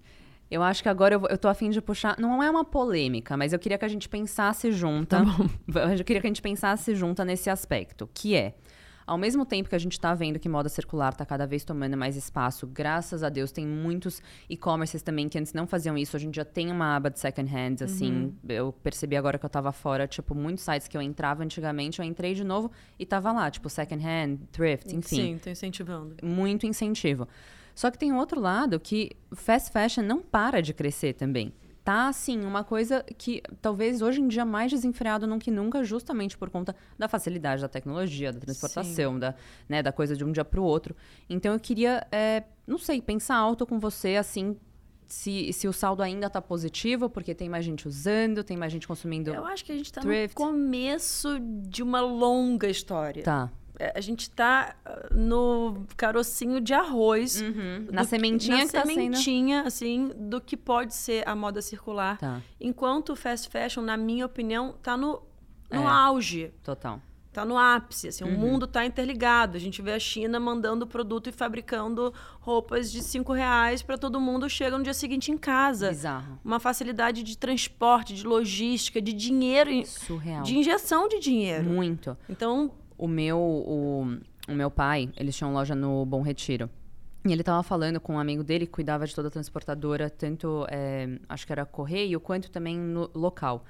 Eu 0.49 0.61
acho 0.61 0.83
que 0.83 0.89
agora 0.89 1.15
eu, 1.15 1.19
vou- 1.19 1.29
eu 1.29 1.37
tô 1.37 1.47
afim 1.47 1.69
de 1.69 1.81
puxar. 1.81 2.19
Não 2.19 2.43
é 2.43 2.49
uma 2.49 2.63
polêmica, 2.65 3.35
mas 3.37 3.53
eu 3.53 3.59
queria 3.59 3.77
que 3.77 3.85
a 3.85 3.87
gente 3.87 4.07
pensasse 4.09 4.71
junta. 4.71 5.23
Tá 5.23 5.25
Eu 5.97 6.03
queria 6.03 6.21
que 6.21 6.27
a 6.27 6.29
gente 6.29 6.41
pensasse 6.41 6.93
junta 6.93 7.23
nesse 7.25 7.49
aspecto, 7.49 8.09
que 8.13 8.35
é. 8.35 8.53
Ao 9.05 9.17
mesmo 9.17 9.45
tempo 9.45 9.69
que 9.69 9.75
a 9.75 9.79
gente 9.79 9.99
tá 9.99 10.13
vendo 10.13 10.39
que 10.39 10.47
moda 10.47 10.69
circular 10.69 11.13
tá 11.13 11.25
cada 11.25 11.45
vez 11.45 11.63
tomando 11.63 11.97
mais 11.97 12.15
espaço, 12.15 12.67
graças 12.67 13.23
a 13.23 13.29
Deus, 13.29 13.51
tem 13.51 13.65
muitos 13.65 14.21
e-commerces 14.49 15.01
também 15.01 15.27
que 15.27 15.37
antes 15.37 15.53
não 15.53 15.67
faziam 15.67 15.97
isso. 15.97 16.15
Hoje 16.15 16.27
em 16.27 16.31
dia 16.31 16.45
tem 16.45 16.71
uma 16.71 16.95
aba 16.95 17.09
de 17.09 17.19
second 17.19 17.49
hands, 17.49 17.81
assim. 17.81 18.11
Uhum. 18.11 18.33
Eu 18.47 18.71
percebi 18.71 19.15
agora 19.15 19.37
que 19.37 19.45
eu 19.45 19.49
tava 19.49 19.71
fora, 19.71 20.07
tipo, 20.07 20.35
muitos 20.35 20.63
sites 20.63 20.87
que 20.87 20.95
eu 20.95 21.01
entrava 21.01 21.43
antigamente, 21.43 21.99
eu 21.99 22.05
entrei 22.05 22.33
de 22.33 22.43
novo 22.43 22.71
e 22.97 23.05
tava 23.05 23.31
lá, 23.31 23.49
tipo, 23.49 23.69
second 23.69 24.03
hand, 24.05 24.37
thrift, 24.51 24.95
enfim 24.95 25.15
Sim, 25.15 25.37
tô 25.37 25.49
incentivando. 25.49 26.15
muito 26.21 26.65
incentivo. 26.65 27.27
Só 27.73 27.89
que 27.89 27.97
tem 27.97 28.13
outro 28.13 28.39
lado 28.39 28.79
que 28.79 29.11
fast 29.33 29.71
fashion 29.71 30.03
não 30.03 30.21
para 30.21 30.61
de 30.61 30.73
crescer 30.73 31.13
também. 31.13 31.53
Tá, 31.83 32.09
assim, 32.09 32.45
uma 32.45 32.63
coisa 32.63 33.03
que 33.17 33.41
talvez 33.59 34.03
hoje 34.03 34.21
em 34.21 34.27
dia 34.27 34.45
mais 34.45 34.71
desenfreado 34.71 35.25
do 35.25 35.39
que 35.39 35.49
nunca, 35.49 35.83
justamente 35.83 36.37
por 36.37 36.49
conta 36.49 36.75
da 36.97 37.07
facilidade 37.07 37.61
da 37.61 37.67
tecnologia, 37.67 38.31
da 38.31 38.39
transportação, 38.39 39.17
da, 39.17 39.33
né, 39.67 39.81
da 39.81 39.91
coisa 39.91 40.15
de 40.15 40.23
um 40.23 40.31
dia 40.31 40.45
para 40.45 40.59
o 40.59 40.63
outro. 40.63 40.95
Então 41.27 41.53
eu 41.53 41.59
queria, 41.59 42.05
é, 42.11 42.43
não 42.67 42.77
sei, 42.77 43.01
pensar 43.01 43.35
alto 43.35 43.65
com 43.65 43.79
você, 43.79 44.15
assim, 44.15 44.55
se, 45.07 45.51
se 45.51 45.67
o 45.67 45.73
saldo 45.73 46.03
ainda 46.03 46.29
tá 46.29 46.41
positivo, 46.41 47.09
porque 47.09 47.35
tem 47.35 47.49
mais 47.49 47.65
gente 47.65 47.87
usando, 47.87 48.43
tem 48.43 48.55
mais 48.55 48.71
gente 48.71 48.87
consumindo. 48.87 49.33
Eu 49.33 49.45
acho 49.45 49.65
que 49.65 49.71
a 49.71 49.75
gente 49.75 49.87
está 49.87 50.01
no 50.03 50.29
começo 50.33 51.39
de 51.67 51.81
uma 51.83 51.99
longa 51.99 52.69
história. 52.69 53.23
Tá. 53.23 53.51
É, 53.81 53.93
A 53.95 54.01
gente 54.01 54.21
está 54.21 54.75
no 55.09 55.85
carocinho 55.97 56.61
de 56.61 56.73
arroz. 56.73 57.41
Uhum. 57.41 57.87
Na 57.91 58.01
que- 58.01 58.07
sementinha 58.09 58.57
na 58.57 58.65
que 58.65 58.71
tá 58.71 58.81
sendo. 58.85 58.93
sementinha, 58.93 59.61
assim, 59.63 60.11
do 60.15 60.39
que 60.39 60.55
pode 60.55 60.93
ser 60.93 61.27
a 61.27 61.35
moda 61.35 61.61
circular. 61.61 62.17
Tá, 62.19 62.41
Enquanto 62.59 63.13
o 63.13 63.15
fast 63.15 63.49
fashion, 63.49 63.81
na 63.81 63.97
minha 63.97 64.25
opinião, 64.25 64.75
tá 64.83 64.95
no, 64.95 65.21
no 65.71 65.81
É. 65.81 65.85
auge. 65.87 66.51
total. 66.63 67.01
Tá 67.33 67.45
no 67.45 67.57
ápice, 67.57 68.09
assim, 68.09 68.25
Uhum. 68.25 68.35
o 68.35 68.37
mundo 68.37 68.67
tá 68.67 68.85
interligado. 68.85 69.55
A 69.55 69.59
gente 69.59 69.81
vê 69.81 69.93
a 69.93 69.99
China 69.99 70.37
mandando 70.37 70.85
produto 70.85 71.29
e 71.29 71.31
fabricando 71.31 72.13
roupas 72.41 72.91
de 72.91 73.01
cinco 73.01 73.31
reais 73.31 73.81
para 73.81 73.97
todo 73.97 74.19
mundo 74.19 74.49
chega 74.49 74.77
no 74.77 74.83
dia 74.83 74.93
seguinte 74.93 75.31
em 75.31 75.37
casa. 75.37 75.87
Bizarro. 75.91 76.37
Uma 76.43 76.59
facilidade 76.59 77.23
de 77.23 77.37
transporte, 77.37 78.13
de 78.13 78.27
logística, 78.27 79.01
de 79.01 79.13
dinheiro, 79.13 79.69
Surreal. 79.87 80.43
de 80.43 80.57
injeção 80.57 81.07
de 81.07 81.19
dinheiro. 81.19 81.63
Muito. 81.63 82.17
Então, 82.27 82.69
O 83.01 83.07
meu, 83.07 83.39
o, 83.39 84.03
o 84.47 84.53
meu 84.53 84.69
pai, 84.69 85.09
eles 85.17 85.35
tinham 85.35 85.51
loja 85.51 85.73
no 85.73 86.05
Bom 86.05 86.21
Retiro. 86.21 86.69
E 87.25 87.33
ele 87.33 87.41
tava 87.41 87.63
falando 87.63 87.99
com 87.99 88.13
um 88.13 88.19
amigo 88.19 88.43
dele 88.43 88.67
que 88.67 88.71
cuidava 88.71 89.07
de 89.07 89.15
toda 89.15 89.27
a 89.27 89.31
transportadora, 89.31 90.07
tanto, 90.07 90.67
é, 90.69 91.17
acho 91.27 91.47
que 91.47 91.51
era 91.51 91.65
correio, 91.65 92.19
quanto 92.19 92.51
também 92.51 92.77
no 92.77 93.09
local. 93.15 93.65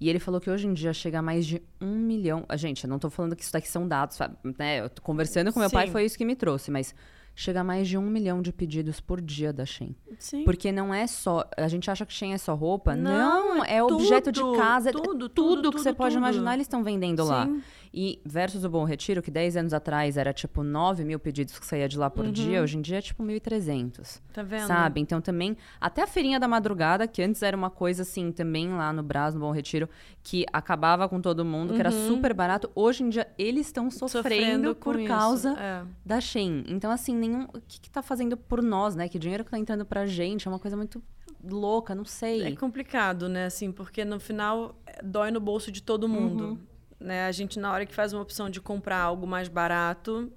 E 0.00 0.08
ele 0.08 0.18
falou 0.18 0.40
que 0.40 0.48
hoje 0.48 0.66
em 0.66 0.72
dia 0.72 0.94
chega 0.94 1.18
a 1.18 1.22
mais 1.22 1.46
de 1.46 1.62
um 1.78 1.96
milhão. 1.96 2.46
A 2.48 2.56
gente, 2.56 2.84
eu 2.84 2.88
não 2.88 2.98
tô 2.98 3.10
falando 3.10 3.36
que 3.36 3.42
isso 3.42 3.52
daqui 3.52 3.68
são 3.68 3.86
dados, 3.86 4.16
sabe? 4.16 4.36
Né? 4.58 4.80
Eu 4.80 4.88
tô 4.88 5.02
conversando 5.02 5.52
com 5.52 5.60
meu 5.60 5.70
pai, 5.70 5.86
Sim. 5.86 5.92
foi 5.92 6.06
isso 6.06 6.16
que 6.16 6.24
me 6.24 6.34
trouxe, 6.34 6.70
mas 6.70 6.94
chega 7.38 7.60
a 7.60 7.64
mais 7.64 7.86
de 7.86 7.98
um 7.98 8.02
milhão 8.08 8.40
de 8.42 8.50
pedidos 8.52 8.98
por 8.98 9.20
dia 9.20 9.52
da 9.52 9.64
Shein. 9.66 9.94
Sim. 10.18 10.42
Porque 10.44 10.72
não 10.72 10.92
é 10.92 11.06
só. 11.06 11.44
A 11.56 11.68
gente 11.68 11.90
acha 11.90 12.04
que 12.06 12.12
Shein 12.12 12.32
é 12.32 12.38
só 12.38 12.54
roupa. 12.54 12.96
Não, 12.96 13.56
Não, 13.58 13.64
é 13.64 13.76
é, 13.76 13.82
objeto 13.84 14.32
de 14.32 14.40
tudo, 14.40 14.56
casa. 14.58 14.88
é 14.88 14.92
tudo, 14.92 15.28
tudo, 15.28 15.28
tudo, 15.28 15.70
que 15.72 15.78
você 15.78 15.90
tudo, 15.90 15.98
pode 15.98 16.14
tudo. 16.14 16.22
imaginar, 16.22 16.54
eles 16.54 16.64
estão 16.64 16.82
vendendo 16.82 17.22
lá. 17.24 17.44
Sim. 17.46 17.62
E 17.98 18.20
versus 18.26 18.62
o 18.64 18.68
Bom 18.68 18.84
Retiro, 18.84 19.22
que 19.22 19.30
10 19.30 19.56
anos 19.56 19.72
atrás 19.72 20.18
era 20.18 20.30
tipo 20.32 20.62
9 20.62 21.02
mil 21.04 21.18
pedidos 21.18 21.58
que 21.58 21.64
saía 21.64 21.88
de 21.88 21.96
lá 21.98 22.10
por 22.10 22.30
dia, 22.30 22.60
hoje 22.62 22.76
em 22.76 22.82
dia 22.82 22.98
é 22.98 23.00
tipo 23.00 23.22
1.300. 23.22 24.20
Tá 24.34 24.42
Uhum. 24.42 24.46
vendo? 24.48 24.66
Sabe? 24.66 25.00
Então 25.00 25.20
também, 25.20 25.56
até 25.80 26.02
a 26.02 26.06
feirinha 26.06 26.38
da 26.38 26.46
madrugada, 26.46 27.06
que 27.06 27.22
antes 27.22 27.42
era 27.42 27.56
uma 27.56 27.70
coisa 27.70 28.02
assim, 28.02 28.32
também 28.32 28.68
lá 28.70 28.92
no 28.92 29.02
Brás, 29.02 29.32
no 29.34 29.40
Bom 29.40 29.50
Retiro, 29.50 29.88
que 30.22 30.44
acabava 30.52 31.08
com 31.08 31.20
todo 31.22 31.42
mundo, 31.44 31.72
que 31.72 31.80
era 31.80 31.90
super 31.90 32.34
barato. 32.34 32.70
Hoje 32.74 33.02
em 33.02 33.08
dia, 33.08 33.28
eles 33.38 33.66
estão 33.66 33.90
sofrendo, 33.90 34.68
Uhum. 34.68 34.74
com 34.74 34.92
por 34.92 35.02
causa 35.04 35.56
é. 35.58 35.82
da 36.04 36.20
Shein. 36.20 36.64
Então, 36.68 36.90
assim, 36.90 37.16
nenhum. 37.28 37.44
O 37.44 37.60
que, 37.60 37.80
que 37.80 37.90
tá 37.90 38.02
fazendo 38.02 38.36
por 38.36 38.62
nós, 38.62 38.94
né? 38.94 39.08
Que 39.08 39.18
dinheiro 39.18 39.44
que 39.44 39.50
tá 39.50 39.58
entrando 39.58 39.84
pra 39.84 40.06
gente 40.06 40.46
é 40.46 40.50
uma 40.50 40.58
coisa 40.58 40.76
muito 40.76 41.02
louca, 41.42 41.94
não 41.94 42.04
sei. 42.04 42.42
É 42.42 42.56
complicado, 42.56 43.28
né? 43.28 43.46
Assim, 43.46 43.70
porque 43.70 44.04
no 44.04 44.18
final 44.18 44.80
é, 44.86 45.02
dói 45.02 45.30
no 45.30 45.40
bolso 45.40 45.70
de 45.70 45.82
todo 45.82 46.08
mundo. 46.08 46.44
Uhum. 46.44 46.58
Né? 46.98 47.26
A 47.26 47.32
gente, 47.32 47.58
na 47.58 47.72
hora 47.72 47.84
que 47.86 47.94
faz 47.94 48.12
uma 48.12 48.22
opção 48.22 48.48
de 48.48 48.60
comprar 48.60 49.00
algo 49.00 49.26
mais 49.26 49.48
barato 49.48 50.32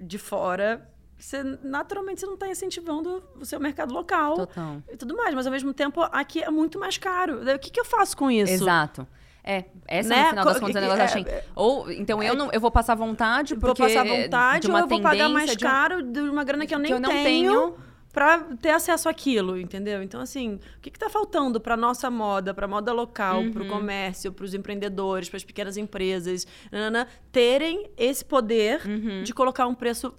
de 0.00 0.18
fora, 0.18 0.90
você 1.18 1.42
naturalmente 1.62 2.20
você 2.20 2.26
não 2.26 2.34
está 2.34 2.48
incentivando 2.48 3.22
o 3.40 3.44
seu 3.44 3.58
mercado 3.58 3.94
local 3.94 4.34
Total. 4.34 4.82
e 4.90 4.96
tudo 4.96 5.16
mais. 5.16 5.34
Mas 5.34 5.46
ao 5.46 5.52
mesmo 5.52 5.72
tempo, 5.72 6.02
aqui 6.02 6.42
é 6.42 6.50
muito 6.50 6.78
mais 6.78 6.98
caro. 6.98 7.40
O 7.42 7.58
que, 7.58 7.70
que 7.70 7.80
eu 7.80 7.84
faço 7.84 8.16
com 8.16 8.30
isso? 8.30 8.52
Exato. 8.52 9.06
É, 9.48 9.64
essa 9.86 10.08
Né? 10.08 10.22
no 10.24 10.28
final 10.30 10.44
das 10.44 10.54
Co- 10.54 10.60
contas 10.66 10.76
é 10.76 10.78
o 10.80 10.82
é- 10.82 10.82
negócio 10.96 11.04
da 11.04 11.08
Shein. 11.08 11.24
é- 11.28 11.44
Ou, 11.54 11.88
então 11.92 12.20
eu, 12.20 12.34
não, 12.34 12.50
eu 12.52 12.60
vou 12.60 12.70
passar 12.70 12.96
vontade 12.96 13.54
Vou 13.54 13.60
porque... 13.70 13.82
passar 13.84 14.04
vontade 14.04 14.66
de 14.66 14.72
ou 14.72 14.76
eu 14.78 14.88
vou 14.88 15.00
pagar 15.00 15.28
mais 15.28 15.50
de 15.56 15.64
um- 15.64 15.68
caro 15.68 16.02
de 16.02 16.18
uma 16.20 16.42
grana 16.42 16.66
que 16.66 16.74
eu 16.74 16.78
nem 16.80 16.88
que 16.88 16.94
eu 16.94 17.00
não 17.00 17.10
tenho, 17.10 17.52
tenho. 17.52 17.74
para 18.12 18.38
ter 18.60 18.70
acesso 18.70 19.08
àquilo, 19.08 19.56
entendeu? 19.56 20.02
Então, 20.02 20.20
assim, 20.20 20.54
o 20.78 20.80
que 20.80 20.88
está 20.88 21.08
faltando 21.08 21.60
para 21.60 21.76
nossa 21.76 22.10
moda, 22.10 22.52
para 22.52 22.66
moda 22.66 22.92
local, 22.92 23.44
para 23.52 23.62
Uhum. 23.62 23.68
o 23.68 23.70
comércio, 23.70 24.32
para 24.32 24.44
os 24.44 24.52
empreendedores, 24.52 25.28
para 25.28 25.36
as 25.36 25.44
pequenas 25.44 25.76
empresas, 25.76 26.44
nanana, 26.72 27.06
terem 27.30 27.88
esse 27.96 28.24
poder 28.24 28.80
Uhum. 28.84 29.22
de 29.22 29.32
colocar 29.32 29.66
um 29.68 29.74
preço 29.76 30.12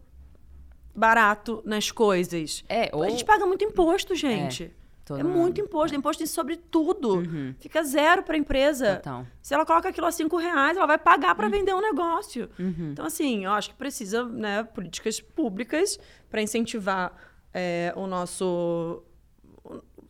barato 0.96 1.62
nas 1.66 1.92
coisas. 1.92 2.64
É, 2.70 2.90
ou... 2.94 3.04
A 3.04 3.10
gente 3.10 3.26
paga 3.26 3.46
muito 3.46 3.64
imposto, 3.64 4.16
gente. 4.16 4.72
Todo 5.08 5.20
É, 5.20 5.24
mundo. 5.24 5.38
muito 5.38 5.62
imposto, 5.62 5.96
é 5.96 5.98
imposto 5.98 6.26
sobre 6.28 6.58
tudo. 6.58 7.16
Uhum. 7.20 7.56
Fica 7.60 7.82
zero 7.84 8.22
para 8.24 8.36
a 8.36 8.38
empresa. 8.38 8.98
Total. 8.98 9.26
Se 9.42 9.54
ela 9.54 9.66
coloca 9.66 9.88
aquilo 9.90 10.06
a 10.08 10.12
cinco 10.12 10.36
reais, 10.38 10.76
ela 10.78 10.86
vai 10.86 10.98
pagar 10.98 11.30
Uhum. 11.30 11.36
para 11.36 11.48
vender 11.50 11.74
um 11.74 11.82
negócio. 11.82 12.50
Então, 12.60 13.06
assim, 13.06 13.46
eu 13.46 13.52
acho 13.52 13.70
que 13.70 13.76
precisa, 13.76 14.24
né, 14.26 14.64
políticas 14.64 15.20
públicas 15.22 15.98
para 16.30 16.42
incentivar 16.42 17.14
é, 17.54 17.94
o 17.96 18.06
nosso, 18.06 19.02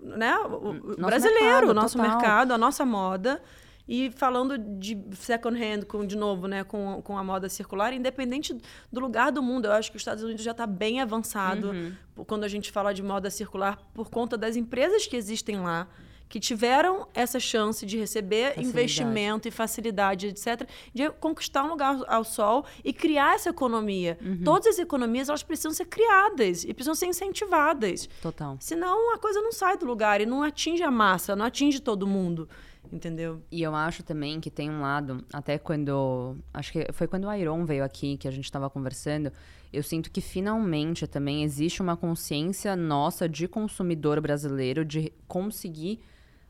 né, 0.02 0.36
o 0.38 0.74
Nosso 0.74 0.96
brasileiro, 0.98 1.44
mercado, 1.44 1.70
o 1.70 1.74
nosso 1.74 1.98
total. 1.98 2.12
mercado, 2.12 2.52
a 2.54 2.58
nossa 2.58 2.86
moda. 2.86 3.42
E 3.88 4.12
falando 4.12 4.58
de 4.58 4.98
second 5.16 5.58
hand, 5.58 5.84
com, 5.86 6.06
de 6.06 6.18
novo, 6.18 6.48
né, 6.48 6.64
com, 6.64 7.02
com 7.02 7.18
a 7.18 7.24
moda 7.24 7.48
circular, 7.48 7.94
independente 7.94 8.56
do 8.92 9.00
lugar 9.00 9.32
do 9.32 9.42
mundo, 9.42 9.66
eu 9.66 9.72
acho 9.72 9.90
que 9.92 9.98
os 9.98 10.02
Estados 10.02 10.24
Unidos 10.24 10.44
já 10.44 10.52
está 10.52 10.68
bem 10.68 11.00
avançado 11.00 11.70
Uhum. 11.70 11.94
quando 12.26 12.44
a 12.44 12.48
gente 12.48 12.72
fala 12.72 12.94
de 12.94 13.02
moda 13.02 13.30
circular 13.30 13.78
por 13.94 14.10
conta 14.10 14.38
das 14.38 14.56
empresas 14.56 15.08
que 15.08 15.16
existem 15.16 15.60
lá, 15.62 15.88
que 16.30 16.42
tiveram 16.42 17.08
essa 17.14 17.40
chance 17.40 17.86
de 17.86 17.98
receber 17.98 18.48
Facilidade. 18.50 18.68
investimento 18.68 19.48
e 19.48 19.52
facilidade, 19.52 20.28
etc., 20.28 20.68
de 20.94 21.10
conquistar 21.12 21.64
um 21.64 21.70
lugar 21.70 21.98
ao 22.06 22.26
sol 22.26 22.66
e 22.84 22.92
criar 22.92 23.36
essa 23.36 23.50
economia. 23.52 24.18
Uhum. 24.22 24.42
Todas 24.44 24.68
as 24.68 24.80
economias 24.80 25.30
elas 25.30 25.42
precisam 25.44 25.72
ser 25.72 25.86
criadas 25.86 26.66
e 26.66 26.74
precisam 26.74 26.96
ser 26.96 27.06
incentivadas. 27.06 28.10
Total. 28.22 28.58
Senão 28.60 29.14
a 29.14 29.18
coisa 29.18 29.42
não 29.42 29.54
sai 29.54 29.78
do 29.78 29.86
lugar 29.86 30.20
e 30.20 30.26
não 30.26 30.44
atinge 30.44 30.84
a 30.84 30.92
massa, 30.92 31.34
não 31.34 31.46
atinge 31.46 31.80
todo 31.80 32.06
mundo. 32.06 32.50
Entendeu? 32.92 33.42
E 33.52 33.62
eu 33.62 33.76
acho 33.76 34.04
também 34.04 34.40
que 34.40 34.50
tem 34.50 34.70
um 34.70 34.82
lado, 34.82 35.24
até 35.34 35.58
quando. 35.58 36.38
Acho 36.54 36.72
que 36.72 36.88
foi 36.94 37.08
quando 37.08 37.26
o 37.28 37.34
Iron 37.34 37.66
veio 37.66 37.84
aqui, 37.84 38.18
que 38.18 38.28
a 38.28 38.32
gente 38.32 38.46
estava 38.46 38.70
conversando. 38.70 39.32
Eu 39.74 39.84
sinto 39.84 40.10
que 40.10 40.22
finalmente 40.22 41.06
também 41.08 41.44
existe 41.44 41.82
uma 41.82 41.98
consciência 41.98 42.76
nossa 42.76 43.28
de 43.28 43.48
consumidor 43.48 44.22
brasileiro 44.22 44.86
de 44.86 45.12
conseguir 45.28 46.00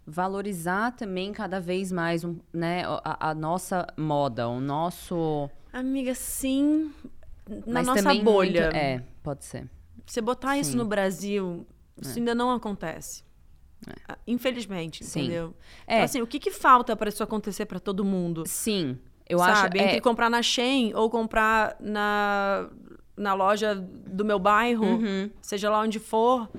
valorizar 0.06 0.91
também 0.95 1.34
cada 1.34 1.60
vez 1.60 1.91
mais 1.91 2.23
um, 2.23 2.38
né, 2.54 2.84
a, 3.04 3.32
a 3.32 3.36
nossa 3.36 3.86
moda, 3.97 4.47
o 4.47 4.62
nosso. 4.62 5.50
Amiga, 5.73 6.15
sim, 6.15 6.91
na 7.65 7.84
mas 7.84 7.88
nossa 7.88 8.13
bolha. 8.15 8.63
muito- 8.63 8.76
é, 8.78 9.04
pode 9.21 9.43
ser. 9.43 9.69
Você 10.06 10.21
botar 10.21 10.58
isso 10.58 10.71
Sim. 10.71 10.78
É. 10.78 10.80
no 10.80 10.86
Brasil, 10.88 11.67
isso 12.02 12.17
ainda 12.17 12.34
não 12.34 12.52
acontece. 12.52 13.23
Ah, 14.07 14.17
Infelizmente, 14.25 15.03
Sim. 15.05 15.21
entendeu? 15.25 15.53
É. 15.85 15.95
Então, 15.95 16.05
assim, 16.05 16.21
o 16.21 16.27
que, 16.27 16.39
que 16.39 16.51
falta 16.51 16.95
para 16.95 17.09
isso 17.09 17.21
acontecer 17.23 17.65
para 17.65 17.79
todo 17.79 18.03
mundo? 18.03 18.43
Sim, 18.47 18.97
eu 19.29 19.39
sabe? 19.39 19.79
acho. 19.79 19.87
Entre 19.87 19.97
É, 19.97 20.01
comprar 20.01 20.29
na 20.29 20.41
Shein 20.41 20.93
ou 20.95 21.09
comprar 21.09 21.75
na, 21.79 22.69
na 23.15 23.33
loja 23.33 23.75
do 23.75 24.25
meu 24.25 24.39
bairro, 24.39 24.85
Uhum. 24.85 25.29
seja 25.41 25.69
lá 25.69 25.81
onde 25.81 25.99
for. 25.99 26.49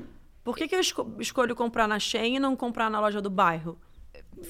Por 0.44 0.56
que, 0.56 0.66
que 0.68 0.74
eu 0.74 0.80
esco- 0.80 1.10
escolho 1.18 1.54
comprar 1.54 1.86
na 1.88 1.98
Shein 1.98 2.36
e 2.36 2.38
não 2.40 2.54
comprar 2.56 2.90
na 2.90 3.00
loja 3.00 3.20
do 3.20 3.30
bairro? 3.30 3.78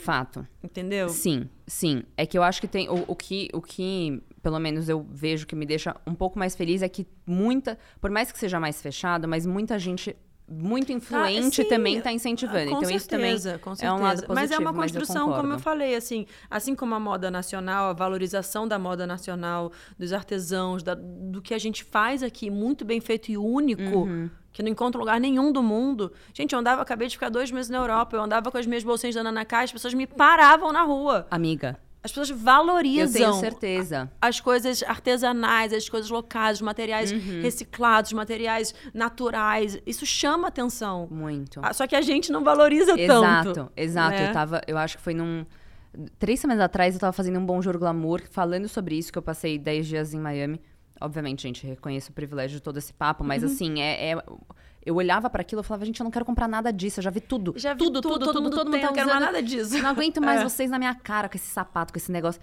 fato. 0.05 0.47
Entendeu? 0.63 1.09
Sim, 1.09 1.49
sim. 1.67 2.03
É 2.15 2.27
que 2.27 2.37
eu 2.37 2.43
acho 2.43 2.61
que 2.61 2.69
tem. 2.69 2.91
O, 2.91 3.05
o 3.09 3.17
que, 3.17 3.49
o 3.55 3.63
que, 3.63 4.23
pelo 4.43 4.59
menos, 4.59 4.87
eu 4.89 5.07
vejo 5.11 5.47
que 5.47 5.57
me 5.57 5.65
deixa 5.65 5.97
um 6.07 6.15
pouco 6.15 6.39
mais 6.39 6.55
feliz 6.55 6.83
é 6.83 6.89
que 6.91 7.07
muita. 7.27 7.79
Por 7.99 8.11
mais 8.11 8.31
que 8.31 8.39
seja 8.39 8.61
mais 8.61 8.83
fechado, 8.83 9.27
mas 9.27 9.47
muita 9.47 9.79
gente. 9.79 10.15
Muito 10.51 10.91
influente 10.91 11.63
sim, 11.63 11.69
também 11.69 11.99
está 11.99 12.11
incentivando. 12.11 12.71
Com 12.71 12.79
então, 12.79 12.91
isso 12.91 13.07
também 13.07 13.37
certeza, 13.39 13.59
com 13.59 13.71
é 13.71 13.93
um 13.93 14.01
lado 14.01 14.19
certeza. 14.21 14.27
positivo. 14.27 14.35
Mas 14.35 14.51
é 14.51 14.59
uma 14.59 14.71
eu 14.71 14.75
construção, 14.75 15.33
como 15.33 15.53
eu 15.53 15.59
falei, 15.59 15.95
assim, 15.95 16.27
assim 16.51 16.75
como 16.75 16.95
a 16.95 17.01
moda 17.01 17.31
nacional, 17.31 17.91
a 17.91 17.93
valorização 17.93 18.67
da 18.67 18.79
moda 18.79 19.07
nacional, 19.07 19.71
dos 19.99 20.11
artesãos, 20.13 20.83
da- 20.83 20.95
do 20.97 21.43
que 21.43 21.53
a 21.53 21.59
gente 21.59 21.85
faz 21.85 22.23
aqui, 22.23 22.49
muito 22.51 22.83
bem 22.85 22.99
feito 22.99 23.31
e 23.31 23.37
único, 23.37 23.83
Uhum. 23.83 24.31
que 24.51 24.63
não 24.63 24.71
encontra 24.71 24.99
lugar 24.99 25.21
nenhum 25.21 25.53
do 25.53 25.63
mundo. 25.63 26.11
Gente, 26.33 26.55
eu 26.55 26.59
andava, 26.59 26.81
acabei 26.81 27.09
de 27.09 27.15
ficar 27.17 27.29
dois 27.29 27.51
meses 27.51 27.71
na 27.71 27.77
Europa, 27.77 28.17
eu 28.17 28.23
andava 28.23 28.51
com 28.51 28.57
as 28.57 28.67
minhas 28.67 28.83
bolsinhas 28.83 29.15
da 29.15 29.21
Ana 29.21 29.45
Caixa, 29.45 29.65
as 29.67 29.73
pessoas 29.73 29.93
me 29.93 30.07
paravam 30.07 30.73
na 30.73 30.83
rua. 30.83 31.27
Amiga, 31.31 31.79
As 32.09 32.13
pessoas 32.13 32.31
eu 32.31 32.37
valorizam 32.37 33.13
tenho 33.13 33.35
certeza. 33.35 34.11
as 34.21 34.41
coisas 34.41 34.83
artesanais, 34.83 35.73
as 35.75 35.89
coisas 35.89 36.11
locais, 36.11 36.57
os 36.57 36.63
materiais 36.63 37.13
Uhum. 37.13 37.43
reciclados, 37.43 38.11
os 38.11 38.15
materiais 38.15 38.75
naturais. 38.95 39.79
Isso 39.87 40.07
chama 40.07 40.49
atenção. 40.49 41.07
Muito. 41.11 41.61
Ah, 41.63 41.73
Só 41.75 41.87
que 41.87 41.95
a 41.95 42.01
gente 42.01 42.33
não 42.33 42.43
valoriza 42.43 42.99
Exato, 42.99 43.53
tanto. 43.53 43.73
exato. 43.77 44.11
né? 44.17 44.29
Eu 44.29 44.33
tava, 44.33 44.61
eu 44.67 44.79
acho 44.79 44.97
que 44.97 45.03
foi 45.03 45.15
num. 45.15 45.45
Três 46.19 46.41
semanas 46.41 46.63
atrás 46.63 46.95
eu 46.95 47.01
tava 47.01 47.13
fazendo 47.13 47.39
um 47.39 47.45
Bonjour 47.47 47.77
Glamour, 47.79 48.23
falando 48.31 48.69
sobre 48.69 48.97
isso, 48.97 49.11
que 49.13 49.19
eu 49.19 49.23
passei 49.23 49.59
10 49.59 49.87
dias 49.87 50.15
em 50.15 50.19
Miami. 50.21 50.61
Obviamente, 51.01 51.43
gente, 51.43 51.67
reconheço 51.67 52.11
o 52.11 52.15
privilégio 52.15 52.57
de 52.57 52.63
todo 52.63 52.77
esse 52.77 52.93
papo, 52.93 53.23
mas 53.23 53.43
Uhum. 53.43 53.49
assim, 53.49 53.81
é. 53.81 54.11
é- 54.13 54.23
eu 54.89 54.95
olhava 54.97 55.29
pra 55.29 55.43
aquilo 55.43 55.61
e 55.61 55.65
falava, 55.65 55.85
gente, 55.85 56.01
eu 56.01 56.05
não 56.05 56.11
quero 56.11 56.25
comprar 56.25 56.49
nada 56.49 56.73
disso, 56.73 57.01
eu 57.01 57.05
já 57.05 57.11
vi 57.11 57.21
tudo. 57.21 57.53
Já 57.57 57.75
vi 57.75 57.79
tudo, 57.79 58.01
tudo, 58.01 58.15
tudo, 58.15 58.25
todo 58.25 58.33
tudo, 58.33 58.43
mundo 58.43 58.57
todo 58.57 58.71
mundo 58.71 58.81
tá 58.81 58.87
não 58.87 58.95
quero 58.95 59.09
mais 59.09 59.21
nada 59.21 59.43
disso. 59.43 59.77
Não 59.83 59.91
aguento 59.91 60.21
mais 60.21 60.41
É. 60.41 60.45
vocês 60.45 60.71
na 60.71 60.79
minha 60.79 60.95
cara 60.95 61.29
com 61.29 61.37
esse 61.37 61.49
sapato, 61.49 61.93
com 61.93 61.99
esse 61.99 62.11
negócio. 62.11 62.41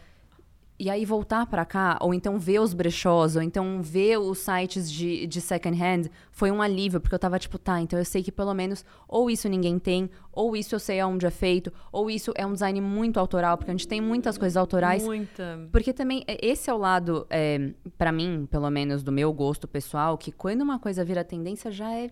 E 0.77 0.89
aí 0.89 1.05
voltar 1.05 1.45
pra 1.45 1.63
cá, 1.63 1.97
ou 2.01 2.13
então 2.13 2.37
ver 2.37 2.59
os 2.59 2.73
brechós, 2.73 3.37
ou 3.37 3.41
então 3.41 3.81
ver 3.81 4.17
os 4.17 4.39
sites 4.39 4.91
de, 4.91 5.25
de 5.25 5.39
second 5.39 5.81
hand, 5.81 6.09
foi 6.29 6.51
um 6.51 6.61
alívio, 6.61 6.99
porque 6.99 7.15
eu 7.15 7.19
tava 7.19 7.39
tipo, 7.39 7.57
tá, 7.57 7.79
então 7.79 7.97
eu 7.97 8.03
sei 8.03 8.21
que 8.21 8.29
pelo 8.29 8.53
menos 8.53 8.83
ou 9.07 9.31
isso 9.31 9.47
ninguém 9.47 9.79
tem, 9.79 10.09
ou 10.33 10.53
isso 10.53 10.75
eu 10.75 10.79
sei 10.79 10.99
aonde 10.99 11.25
é 11.25 11.31
feito, 11.31 11.71
ou 11.93 12.11
isso 12.11 12.33
é 12.35 12.45
um 12.45 12.51
design 12.51 12.81
muito 12.81 13.21
autoral, 13.21 13.57
porque 13.57 13.71
a 13.71 13.73
gente 13.73 13.87
tem 13.87 14.01
muitas 14.01 14.37
coisas 14.37 14.57
autorais. 14.57 15.01
Muita. 15.01 15.65
Porque 15.71 15.93
também, 15.93 16.25
é, 16.27 16.45
esse 16.45 16.69
é 16.69 16.73
o 16.73 16.77
lado, 16.77 17.25
é, 17.29 17.71
para 17.97 18.11
mim, 18.11 18.45
pelo 18.51 18.69
menos 18.69 19.01
do 19.01 19.13
meu 19.13 19.31
gosto 19.31 19.69
pessoal, 19.69 20.17
que 20.17 20.29
quando 20.29 20.61
uma 20.61 20.77
coisa 20.77 21.05
vira 21.05 21.23
tendência, 21.23 21.71
já 21.71 21.89
é 21.93 22.09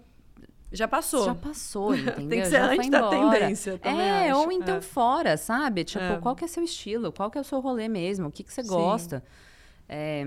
Já 0.74 0.88
passou. 0.88 1.26
já 1.26 1.36
passou, 1.36 1.94
entendeu? 1.96 2.40
que 2.42 2.46
ser 2.46 2.52
já 2.52 2.66
antes 2.72 2.90
da 2.90 3.08
tendência, 3.10 3.78
também 3.78 4.02
É, 4.02 4.32
acho. 4.32 4.40
ou 4.40 4.52
então 4.52 4.78
É. 4.78 4.82
fora, 4.82 5.38
sabe? 5.38 5.84
Tipo, 5.84 6.04
É. 6.04 6.17
qual 6.19 6.36
que 6.36 6.44
é 6.44 6.48
seu 6.48 6.63
estilo? 6.63 7.12
Qual 7.12 7.30
que 7.30 7.38
é 7.38 7.42
o 7.42 7.44
seu 7.44 7.60
rolê 7.60 7.88
mesmo? 7.88 8.28
O 8.28 8.32
que, 8.32 8.44
que 8.44 8.52
você 8.52 8.63
Sim. 8.63 8.69
gosta? 8.69 9.24
É, 9.88 10.26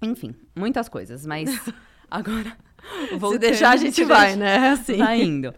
enfim, 0.00 0.34
muitas 0.54 0.88
coisas, 0.88 1.26
mas 1.26 1.50
agora... 2.10 2.56
Se 3.30 3.38
deixar, 3.38 3.70
a 3.70 3.76
gente 3.76 4.02
vai, 4.04 4.36
né? 4.36 4.70
Assim. 4.70 4.96
Vai 4.98 5.20
indo. 5.22 5.52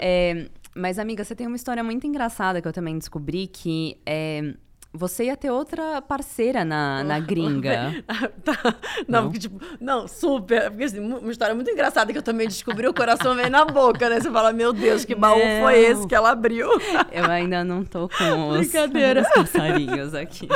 É, 0.00 0.48
mas, 0.74 0.98
amiga, 0.98 1.24
você 1.24 1.34
tem 1.34 1.46
uma 1.46 1.56
história 1.56 1.82
muito 1.82 2.06
engraçada 2.06 2.60
que 2.62 2.68
eu 2.68 2.72
também 2.72 2.96
descobri 2.98 3.46
que 3.46 3.98
é, 4.06 4.54
você 4.92 5.24
ia 5.24 5.36
ter 5.36 5.50
outra 5.50 6.02
parceira 6.02 6.64
na, 6.64 7.02
na 7.02 7.18
gringa. 7.18 8.04
tá. 8.44 8.76
Não, 9.08 9.22
não? 9.22 9.24
Porque, 9.24 9.38
tipo, 9.38 9.60
não, 9.80 10.06
super. 10.06 10.70
Porque, 10.70 10.84
assim, 10.84 11.00
uma 11.00 11.32
história 11.32 11.54
muito 11.54 11.70
engraçada 11.70 12.12
que 12.12 12.18
eu 12.18 12.22
também 12.22 12.46
descobri, 12.46 12.86
o 12.86 12.92
coração 12.92 13.34
veio 13.34 13.50
na 13.50 13.64
boca, 13.64 14.08
né? 14.10 14.20
Você 14.20 14.30
fala, 14.30 14.52
meu 14.52 14.72
Deus, 14.72 15.04
que 15.04 15.14
baú 15.14 15.38
não. 15.38 15.62
foi 15.62 15.78
esse 15.78 16.06
que 16.06 16.14
ela 16.14 16.30
abriu? 16.30 16.68
Eu 17.10 17.30
ainda 17.30 17.64
não 17.64 17.84
tô 17.84 18.08
com 18.08 18.48
os, 18.50 18.66
os 18.66 19.28
passarinhos 19.34 20.14
aqui. 20.14 20.48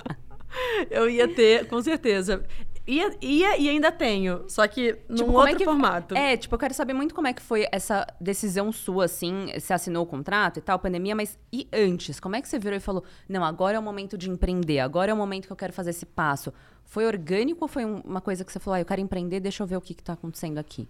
eu 0.90 1.08
ia 1.08 1.28
ter, 1.28 1.66
com 1.66 1.80
certeza. 1.80 2.44
Ia, 2.90 3.16
ia 3.22 3.56
e 3.56 3.68
ainda 3.68 3.92
tenho, 3.92 4.44
só 4.48 4.66
que 4.66 4.98
num 5.08 5.14
tipo, 5.14 5.30
outro 5.30 5.52
é 5.52 5.54
que, 5.54 5.64
formato. 5.64 6.16
É, 6.16 6.36
tipo, 6.36 6.52
eu 6.56 6.58
quero 6.58 6.74
saber 6.74 6.92
muito 6.92 7.14
como 7.14 7.28
é 7.28 7.32
que 7.32 7.40
foi 7.40 7.68
essa 7.70 8.04
decisão 8.20 8.72
sua, 8.72 9.04
assim, 9.04 9.46
você 9.54 9.72
assinou 9.72 10.02
o 10.02 10.06
contrato 10.06 10.58
e 10.58 10.60
tal, 10.60 10.76
pandemia, 10.76 11.14
mas 11.14 11.38
e 11.52 11.68
antes? 11.72 12.18
Como 12.18 12.34
é 12.34 12.42
que 12.42 12.48
você 12.48 12.58
virou 12.58 12.76
e 12.76 12.80
falou, 12.80 13.04
não, 13.28 13.44
agora 13.44 13.76
é 13.76 13.78
o 13.78 13.82
momento 13.82 14.18
de 14.18 14.28
empreender, 14.28 14.80
agora 14.80 15.12
é 15.12 15.14
o 15.14 15.16
momento 15.16 15.46
que 15.46 15.52
eu 15.52 15.56
quero 15.56 15.72
fazer 15.72 15.90
esse 15.90 16.04
passo? 16.04 16.52
Foi 16.84 17.06
orgânico 17.06 17.62
ou 17.62 17.68
foi 17.68 17.84
uma 17.84 18.20
coisa 18.20 18.44
que 18.44 18.50
você 18.50 18.58
falou, 18.58 18.74
ah, 18.74 18.80
eu 18.80 18.84
quero 18.84 19.00
empreender, 19.00 19.38
deixa 19.38 19.62
eu 19.62 19.68
ver 19.68 19.76
o 19.76 19.80
que, 19.80 19.92
está 19.92 20.14
acontecendo 20.14 20.58
aqui? 20.58 20.88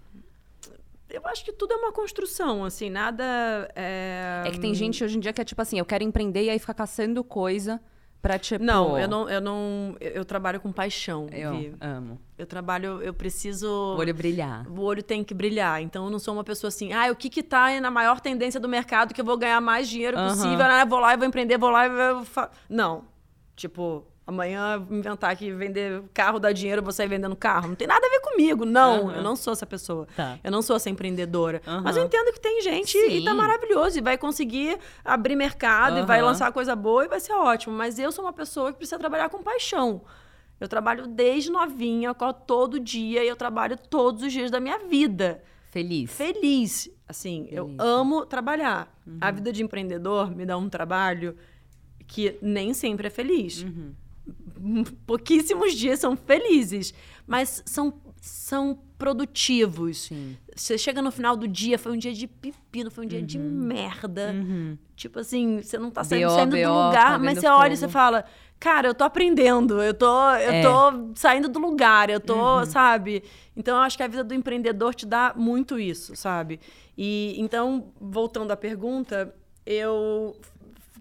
Eu 1.10 1.26
acho 1.26 1.44
que 1.44 1.52
tudo 1.52 1.74
é 1.74 1.76
uma 1.76 1.92
construção, 1.92 2.64
assim, 2.64 2.88
nada. 2.88 3.70
É... 3.76 4.44
é 4.46 4.50
que 4.50 4.58
tem 4.58 4.72
gente 4.72 5.04
hoje 5.04 5.18
em 5.18 5.20
dia 5.20 5.34
que 5.34 5.40
é 5.42 5.44
tipo 5.44 5.60
assim, 5.60 5.78
eu 5.78 5.84
quero 5.84 6.02
empreender 6.02 6.44
e 6.44 6.48
aí 6.48 6.58
fica 6.58 6.72
caçando 6.72 7.22
coisa 7.22 7.78
Pra, 8.20 8.38
tipo... 8.38 8.62
Não, 8.62 8.98
eu 8.98 9.08
não, 9.08 9.30
eu 9.30 9.40
não. 9.40 9.96
Eu 9.98 10.24
trabalho 10.26 10.60
com 10.60 10.70
paixão. 10.70 11.26
Eu 11.32 11.52
Vi. 11.52 11.74
amo. 11.80 12.20
Eu 12.36 12.46
trabalho, 12.46 13.00
eu 13.02 13.14
preciso. 13.14 13.66
O 13.66 13.98
olho 13.98 14.14
brilhar. 14.14 14.66
O 14.70 14.82
olho 14.82 15.02
tem 15.02 15.24
que 15.24 15.32
brilhar. 15.32 15.82
Então 15.82 16.04
eu 16.04 16.10
não 16.10 16.18
sou 16.18 16.34
uma 16.34 16.44
pessoa 16.44 16.68
assim, 16.68 16.92
ah, 16.92 17.10
o 17.10 17.16
que 17.16 17.30
que 17.30 17.42
tá 17.42 17.80
na 17.80 17.90
maior 17.90 18.20
tendência 18.20 18.60
do 18.60 18.68
mercado 18.68 19.14
que 19.14 19.20
eu 19.20 19.24
vou 19.24 19.38
ganhar 19.38 19.60
mais 19.60 19.88
dinheiro 19.88 20.16
possível, 20.18 20.58
né? 20.58 20.84
Vou 20.84 20.98
lá 20.98 21.14
e 21.14 21.16
vou 21.16 21.26
empreender, 21.26 21.56
vou 21.56 21.70
lá 21.70 21.86
e 21.86 21.88
vou. 21.88 22.48
Não. 22.68 23.04
Tipo, 23.56 24.06
Amanhã 24.30 24.86
inventar 24.88 25.36
que 25.36 25.50
vender 25.50 26.04
carro 26.14 26.38
dá 26.38 26.52
dinheiro, 26.52 26.80
você 26.80 26.98
sair 26.98 27.08
vendendo 27.08 27.34
carro. 27.34 27.66
Não 27.66 27.74
tem 27.74 27.88
nada 27.88 28.06
a 28.06 28.10
ver 28.10 28.20
comigo. 28.20 28.64
Não, 28.64 29.06
uhum. 29.06 29.10
eu 29.10 29.22
não 29.24 29.34
sou 29.34 29.52
essa 29.52 29.66
pessoa. 29.66 30.06
Tá. 30.14 30.38
Eu 30.44 30.52
não 30.52 30.62
sou 30.62 30.76
essa 30.76 30.88
empreendedora. 30.88 31.60
Uhum. 31.66 31.80
Mas 31.82 31.96
eu 31.96 32.04
entendo 32.04 32.32
que 32.32 32.38
tem 32.38 32.62
gente 32.62 32.92
Sim. 32.92 33.16
e 33.16 33.24
tá 33.24 33.34
maravilhoso. 33.34 33.98
E 33.98 34.00
vai 34.00 34.16
conseguir 34.16 34.78
abrir 35.04 35.34
mercado 35.34 35.96
uhum. 35.96 36.02
e 36.04 36.06
vai 36.06 36.22
lançar 36.22 36.52
coisa 36.52 36.76
boa 36.76 37.04
e 37.04 37.08
vai 37.08 37.18
ser 37.18 37.32
ótimo. 37.32 37.74
Mas 37.74 37.98
eu 37.98 38.12
sou 38.12 38.24
uma 38.24 38.32
pessoa 38.32 38.70
que 38.70 38.78
precisa 38.78 39.00
trabalhar 39.00 39.28
com 39.30 39.42
paixão. 39.42 40.02
Eu 40.60 40.68
trabalho 40.68 41.08
desde 41.08 41.50
novinha, 41.50 42.14
todo 42.46 42.78
dia, 42.78 43.24
e 43.24 43.28
eu 43.28 43.34
trabalho 43.34 43.76
todos 43.76 44.22
os 44.22 44.32
dias 44.32 44.48
da 44.48 44.60
minha 44.60 44.78
vida. 44.78 45.42
Feliz. 45.72 46.12
Feliz. 46.12 46.88
Assim, 47.08 47.46
Feliz. 47.46 47.56
eu 47.56 47.74
amo 47.78 48.24
trabalhar. 48.24 48.96
A 49.20 49.28
uhum. 49.28 49.34
vida 49.34 49.52
de 49.52 49.64
empreendedor 49.64 50.30
me 50.30 50.46
dá 50.46 50.56
um 50.56 50.68
trabalho 50.68 51.36
que 52.06 52.38
nem 52.40 52.72
sempre 52.72 53.08
é 53.08 53.10
feliz. 53.10 53.64
Uhum 53.64 53.92
pouquíssimos 55.06 55.74
dias 55.74 56.00
são 56.00 56.16
felizes, 56.16 56.94
mas 57.26 57.62
são, 57.66 57.94
são 58.20 58.78
produtivos. 58.98 60.02
Sim. 60.08 60.36
Você 60.54 60.76
chega 60.76 61.00
no 61.00 61.10
final 61.10 61.36
do 61.36 61.48
dia, 61.48 61.78
foi 61.78 61.92
um 61.92 61.96
dia 61.96 62.12
de 62.12 62.26
pepino, 62.26 62.90
foi 62.90 63.06
um 63.06 63.08
dia 63.08 63.20
uhum. 63.20 63.26
de 63.26 63.38
merda. 63.38 64.32
Uhum. 64.34 64.76
Tipo 64.94 65.20
assim, 65.20 65.62
você 65.62 65.78
não 65.78 65.90
tá 65.90 66.04
saindo, 66.04 66.30
saindo 66.30 66.56
do 66.56 66.56
lugar, 66.56 67.18
mas 67.18 67.38
você 67.38 67.48
olha 67.48 67.72
e 67.72 67.76
você 67.76 67.88
fala, 67.88 68.24
cara, 68.58 68.88
eu 68.88 68.94
tô 68.94 69.04
aprendendo, 69.04 69.82
eu 69.82 69.94
tô, 69.94 70.30
eu 70.32 70.52
é. 70.52 70.62
tô 70.62 71.12
saindo 71.14 71.48
do 71.48 71.58
lugar, 71.58 72.10
eu 72.10 72.20
tô, 72.20 72.58
uhum. 72.58 72.66
sabe? 72.66 73.24
Então 73.56 73.76
eu 73.76 73.82
acho 73.82 73.96
que 73.96 74.02
a 74.02 74.08
vida 74.08 74.22
do 74.22 74.34
empreendedor 74.34 74.94
te 74.94 75.06
dá 75.06 75.32
muito 75.34 75.78
isso, 75.78 76.14
sabe? 76.14 76.60
E 76.96 77.34
então, 77.38 77.90
voltando 77.98 78.50
à 78.50 78.56
pergunta, 78.56 79.34
eu 79.64 80.36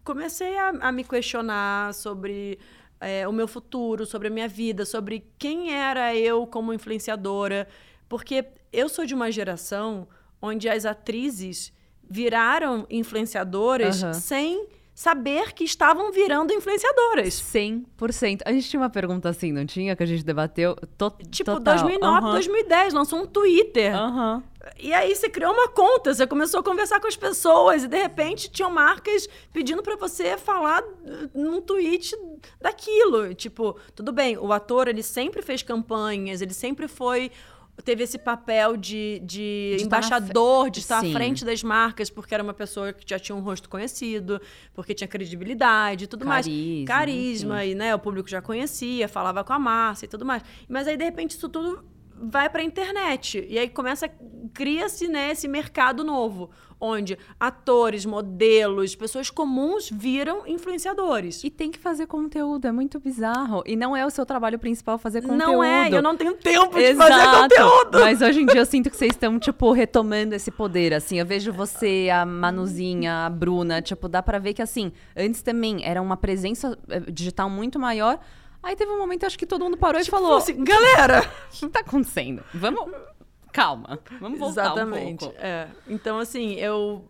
comecei 0.05 0.57
a, 0.57 0.69
a 0.69 0.91
me 0.91 1.03
questionar 1.03 1.93
sobre 1.93 2.57
é, 2.99 3.27
o 3.27 3.31
meu 3.31 3.47
futuro, 3.47 4.05
sobre 4.05 4.27
a 4.27 4.31
minha 4.31 4.47
vida, 4.47 4.85
sobre 4.85 5.25
quem 5.37 5.73
era 5.73 6.15
eu 6.15 6.45
como 6.45 6.73
influenciadora. 6.73 7.67
Porque 8.07 8.45
eu 8.71 8.89
sou 8.89 9.05
de 9.05 9.13
uma 9.13 9.31
geração 9.31 10.07
onde 10.41 10.67
as 10.67 10.85
atrizes 10.85 11.71
viraram 12.09 12.85
influenciadoras 12.89 14.01
uhum. 14.01 14.13
sem 14.13 14.67
saber 14.99 15.53
que 15.53 15.63
estavam 15.63 16.11
virando 16.11 16.51
influenciadoras. 16.51 17.35
100%. 17.35 18.41
A 18.43 18.51
gente 18.51 18.69
tinha 18.69 18.81
uma 18.81 18.89
pergunta 18.89 19.29
assim, 19.29 19.49
não 19.49 19.65
tinha? 19.65 19.95
Que 19.95 20.03
a 20.03 20.05
gente 20.05 20.25
debateu. 20.25 20.75
To 20.97 21.09
tipo, 21.31 21.49
total. 21.49 21.75
2009, 21.75 22.25
uhum. 22.25 22.31
2010, 22.33 22.93
lançou 22.93 23.19
um 23.19 23.25
Twitter. 23.25 23.95
Uhum. 23.95 24.43
E 24.77 24.91
aí 24.91 25.15
você 25.15 25.29
criou 25.29 25.53
uma 25.53 25.69
conta, 25.69 26.13
você 26.13 26.27
começou 26.27 26.59
a 26.59 26.63
conversar 26.63 26.99
com 26.99 27.07
as 27.07 27.15
pessoas 27.15 27.85
e 27.85 27.87
de 27.87 27.97
repente 27.97 28.51
tinham 28.51 28.69
marcas 28.69 29.25
pedindo 29.53 29.81
para 29.81 29.95
você 29.95 30.37
falar 30.37 30.83
num 31.33 31.61
tweet 31.61 32.13
daquilo. 32.59 33.33
Tipo, 33.33 33.77
tudo 33.95 34.11
bem, 34.11 34.37
o 34.37 34.51
ator 34.51 34.89
ele 34.89 35.01
sempre 35.01 35.41
fez 35.41 35.63
campanhas, 35.63 36.41
ele 36.41 36.53
sempre 36.53 36.89
foi 36.89 37.31
teve 37.83 38.03
esse 38.03 38.17
papel 38.17 38.75
de, 38.75 39.21
de, 39.23 39.75
de 39.77 39.83
embaixador, 39.83 40.69
de 40.69 40.79
estar 40.79 41.01
Sim. 41.01 41.09
à 41.09 41.13
frente 41.13 41.45
das 41.45 41.63
marcas, 41.63 42.09
porque 42.09 42.33
era 42.33 42.43
uma 42.43 42.53
pessoa 42.53 42.93
que 42.93 43.03
já 43.07 43.19
tinha 43.19 43.35
um 43.35 43.41
rosto 43.41 43.69
conhecido, 43.69 44.41
porque 44.73 44.93
tinha 44.93 45.07
credibilidade 45.07 46.05
e 46.05 46.07
tudo 46.07 46.25
Carisma, 46.25 46.53
mais. 46.53 46.87
Carisma, 46.87 47.65
e 47.65 47.75
né, 47.75 47.95
o 47.95 47.99
público 47.99 48.29
já 48.29 48.41
conhecia, 48.41 49.07
falava 49.07 49.43
com 49.43 49.53
a 49.53 49.59
massa 49.59 50.05
e 50.05 50.07
tudo 50.07 50.25
mais. 50.25 50.43
Mas 50.67 50.87
aí, 50.87 50.97
de 50.97 51.03
repente, 51.03 51.31
isso 51.31 51.49
tudo 51.49 51.83
vai 52.21 52.49
para 52.49 52.61
a 52.61 52.65
internet. 52.65 53.45
E 53.49 53.57
aí 53.57 53.69
começa, 53.69 54.09
cria-se 54.53 55.07
né, 55.07 55.31
esse 55.31 55.47
mercado 55.47 56.03
novo, 56.03 56.49
onde 56.79 57.17
atores, 57.39 58.05
modelos, 58.05 58.95
pessoas 58.95 59.29
comuns 59.29 59.89
viram 59.89 60.47
influenciadores. 60.47 61.43
E 61.43 61.49
tem 61.49 61.71
que 61.71 61.77
fazer 61.77 62.07
conteúdo, 62.07 62.67
é 62.67 62.71
muito 62.71 62.99
bizarro. 62.99 63.61
E 63.65 63.75
não 63.75 63.95
é 63.95 64.05
o 64.05 64.09
seu 64.09 64.25
trabalho 64.25 64.57
principal 64.57 64.97
fazer 64.97 65.21
conteúdo. 65.21 65.39
Não 65.39 65.63
é, 65.63 65.89
eu 65.91 66.01
não 66.01 66.15
tenho 66.15 66.33
tempo 66.35 66.77
de 66.77 66.83
Exato. 66.83 67.11
fazer 67.11 67.41
conteúdo. 67.41 67.99
Mas 67.99 68.21
hoje 68.21 68.41
em 68.41 68.45
dia 68.45 68.61
eu 68.61 68.65
sinto 68.65 68.89
que 68.89 68.95
vocês 68.95 69.11
estão, 69.11 69.37
tipo, 69.39 69.71
retomando 69.71 70.35
esse 70.35 70.51
poder, 70.51 70.93
assim. 70.93 71.19
Eu 71.19 71.25
vejo 71.25 71.51
você, 71.51 72.09
a 72.13 72.25
Manuzinha, 72.25 73.25
a 73.25 73.29
Bruna, 73.29 73.81
tipo, 73.81 74.07
dá 74.07 74.23
para 74.23 74.39
ver 74.39 74.53
que, 74.53 74.61
assim, 74.61 74.91
antes 75.15 75.41
também 75.41 75.85
era 75.85 76.01
uma 76.01 76.15
presença 76.15 76.77
eh, 76.89 76.99
digital 77.11 77.49
muito 77.49 77.77
maior, 77.77 78.19
Aí 78.61 78.75
teve 78.75 78.91
um 78.91 78.97
momento, 78.97 79.25
acho 79.25 79.37
que 79.37 79.45
todo 79.45 79.63
mundo 79.63 79.77
parou 79.77 80.01
tipo, 80.01 80.15
e 80.15 80.19
falou: 80.19 80.37
assim, 80.37 80.63
galera, 80.63 81.21
o 81.47 81.55
que 81.55 81.69
tá 81.69 81.79
acontecendo? 81.79 82.43
Vamos. 82.53 82.91
Calma, 83.51 83.99
vamos 84.19 84.37
voltar 84.37 84.65
Exatamente. 84.65 85.25
um 85.25 85.27
pouco. 85.29 85.41
É. 85.41 85.69
Então, 85.87 86.19
assim, 86.19 86.53
eu. 86.55 87.05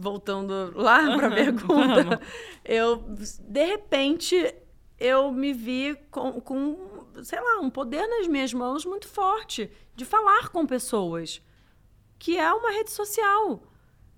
Voltando 0.00 0.72
lá 0.76 1.00
pra 1.16 1.30
pergunta, 1.30 2.20
eu. 2.64 3.04
De 3.40 3.64
repente, 3.64 4.54
eu 4.98 5.32
me 5.32 5.52
vi 5.52 5.96
com, 6.10 6.40
com, 6.40 7.04
sei 7.22 7.40
lá, 7.40 7.60
um 7.60 7.70
poder 7.70 8.06
nas 8.06 8.26
minhas 8.26 8.52
mãos 8.52 8.84
muito 8.84 9.08
forte 9.08 9.70
de 9.94 10.04
falar 10.04 10.48
com 10.48 10.66
pessoas. 10.66 11.42
Que 12.18 12.36
é 12.36 12.52
uma 12.52 12.72
rede 12.72 12.90
social. 12.90 13.62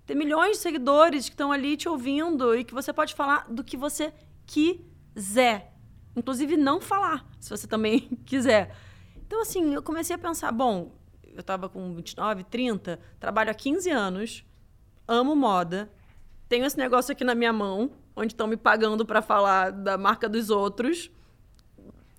Tem 0.05 0.15
milhões 0.15 0.57
de 0.57 0.57
seguidores 0.57 1.25
que 1.25 1.33
estão 1.33 1.51
ali 1.51 1.77
te 1.77 1.87
ouvindo 1.87 2.55
e 2.55 2.63
que 2.63 2.73
você 2.73 2.91
pode 2.91 3.13
falar 3.13 3.45
do 3.49 3.63
que 3.63 3.77
você 3.77 4.13
quiser 4.45 5.70
inclusive 6.15 6.57
não 6.57 6.81
falar, 6.81 7.25
se 7.39 7.49
você 7.49 7.67
também 7.67 8.01
quiser. 8.25 8.75
Então, 9.25 9.41
assim, 9.41 9.73
eu 9.73 9.81
comecei 9.81 10.15
a 10.15 10.19
pensar, 10.19 10.51
bom, 10.51 10.91
eu 11.23 11.39
estava 11.39 11.69
com 11.69 11.93
29, 11.93 12.43
30, 12.43 12.99
trabalho 13.19 13.51
há 13.51 13.53
15 13.53 13.89
anos, 13.89 14.45
amo 15.07 15.35
moda, 15.35 15.89
tenho 16.49 16.65
esse 16.65 16.77
negócio 16.77 17.11
aqui 17.11 17.23
na 17.23 17.33
minha 17.33 17.53
mão, 17.53 17.91
onde 18.15 18.33
estão 18.33 18.47
me 18.47 18.57
pagando 18.57 19.05
para 19.05 19.21
falar 19.21 19.71
da 19.71 19.97
marca 19.97 20.27
dos 20.27 20.49
outros. 20.49 21.09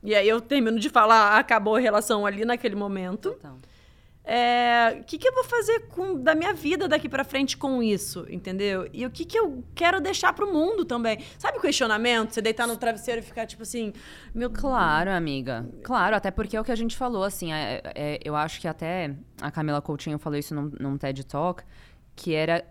E 0.02 0.14
aí 0.14 0.28
eu 0.28 0.40
termino 0.40 0.80
de 0.80 0.88
falar, 0.88 1.38
acabou 1.38 1.76
a 1.76 1.80
relação 1.80 2.24
ali 2.24 2.44
naquele 2.44 2.74
momento. 2.74 3.36
Então 3.38 3.60
é, 4.24 4.98
o 5.00 5.04
que, 5.04 5.18
que 5.18 5.26
eu 5.26 5.34
vou 5.34 5.42
fazer 5.42 5.88
com, 5.88 6.20
da 6.22 6.34
minha 6.34 6.54
vida 6.54 6.86
daqui 6.86 7.08
para 7.08 7.24
frente 7.24 7.56
com 7.56 7.82
isso, 7.82 8.24
entendeu? 8.30 8.88
E 8.92 9.04
o 9.04 9.10
que, 9.10 9.24
que 9.24 9.36
eu 9.36 9.64
quero 9.74 10.00
deixar 10.00 10.32
pro 10.32 10.52
mundo 10.52 10.84
também. 10.84 11.18
Sabe 11.38 11.58
o 11.58 11.60
questionamento? 11.60 12.32
Você 12.32 12.40
deitar 12.40 12.68
no 12.68 12.76
travesseiro 12.76 13.20
e 13.20 13.24
ficar 13.24 13.46
tipo 13.46 13.62
assim, 13.62 13.92
meu. 14.32 14.48
Claro, 14.50 15.10
amiga. 15.10 15.68
Claro, 15.82 16.14
até 16.14 16.30
porque 16.30 16.56
é 16.56 16.60
o 16.60 16.64
que 16.64 16.70
a 16.70 16.76
gente 16.76 16.96
falou, 16.96 17.24
assim. 17.24 17.52
É, 17.52 17.82
é, 17.94 18.20
eu 18.24 18.36
acho 18.36 18.60
que 18.60 18.68
até 18.68 19.14
a 19.40 19.50
Camila 19.50 19.82
Coutinho 19.82 20.18
falou 20.18 20.38
isso 20.38 20.54
num, 20.54 20.70
num 20.78 20.96
TED 20.96 21.24
Talk, 21.26 21.64
que 22.14 22.32
era 22.32 22.64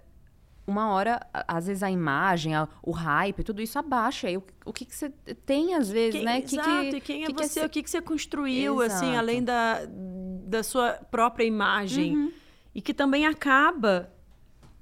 uma 0.66 0.94
hora, 0.94 1.20
às 1.34 1.68
vezes, 1.68 1.84
a 1.84 1.92
imagem, 1.92 2.56
a, 2.56 2.68
o 2.82 2.92
hype, 2.92 3.44
tudo 3.44 3.62
isso 3.62 3.78
abaixa. 3.78 4.30
E 4.30 4.38
o, 4.38 4.44
o 4.66 4.72
que, 4.72 4.86
que 4.86 4.96
você 4.96 5.10
tem, 5.46 5.76
às 5.76 5.90
vezes, 5.90 6.16
quem, 6.16 6.24
né? 6.24 6.40
Exato, 6.40 6.70
que, 6.70 6.92
que, 6.92 6.98
e 6.98 7.02
quem 7.02 7.24
é 7.24 7.28
que 7.28 7.34
você, 7.34 7.60
que 7.60 7.60
é, 7.60 7.66
o 7.66 7.70
que, 7.70 7.84
que 7.84 7.90
você 7.90 8.02
construiu, 8.02 8.82
exato. 8.82 9.04
assim, 9.04 9.18
além 9.18 9.44
da, 9.44 9.82
da 10.52 10.64
sua 10.64 11.00
própria 11.10 11.46
imagem. 11.46 12.16
Uhum. 12.16 12.32
E 12.76 12.82
que 12.82 12.94
também 12.94 13.26
acaba. 13.26 14.12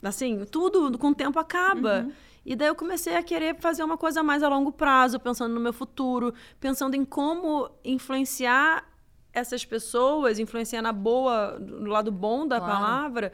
Assim, 0.03 0.45
tudo 0.45 0.97
com 0.97 1.09
o 1.09 1.15
tempo 1.15 1.39
acaba. 1.39 2.01
Uhum. 2.01 2.11
E 2.45 2.55
daí 2.55 2.67
eu 2.67 2.75
comecei 2.75 3.15
a 3.15 3.23
querer 3.23 3.55
fazer 3.59 3.83
uma 3.83 3.97
coisa 3.97 4.23
mais 4.23 4.41
a 4.41 4.49
longo 4.49 4.71
prazo, 4.71 5.19
pensando 5.19 5.53
no 5.53 5.59
meu 5.59 5.73
futuro, 5.73 6.33
pensando 6.59 6.95
em 6.95 7.05
como 7.05 7.69
influenciar 7.83 8.87
essas 9.31 9.63
pessoas, 9.63 10.39
influenciar 10.39 10.81
na 10.81 10.91
boa, 10.91 11.59
no 11.59 11.89
lado 11.89 12.11
bom 12.11 12.47
da 12.47 12.59
claro. 12.59 12.73
palavra, 12.73 13.33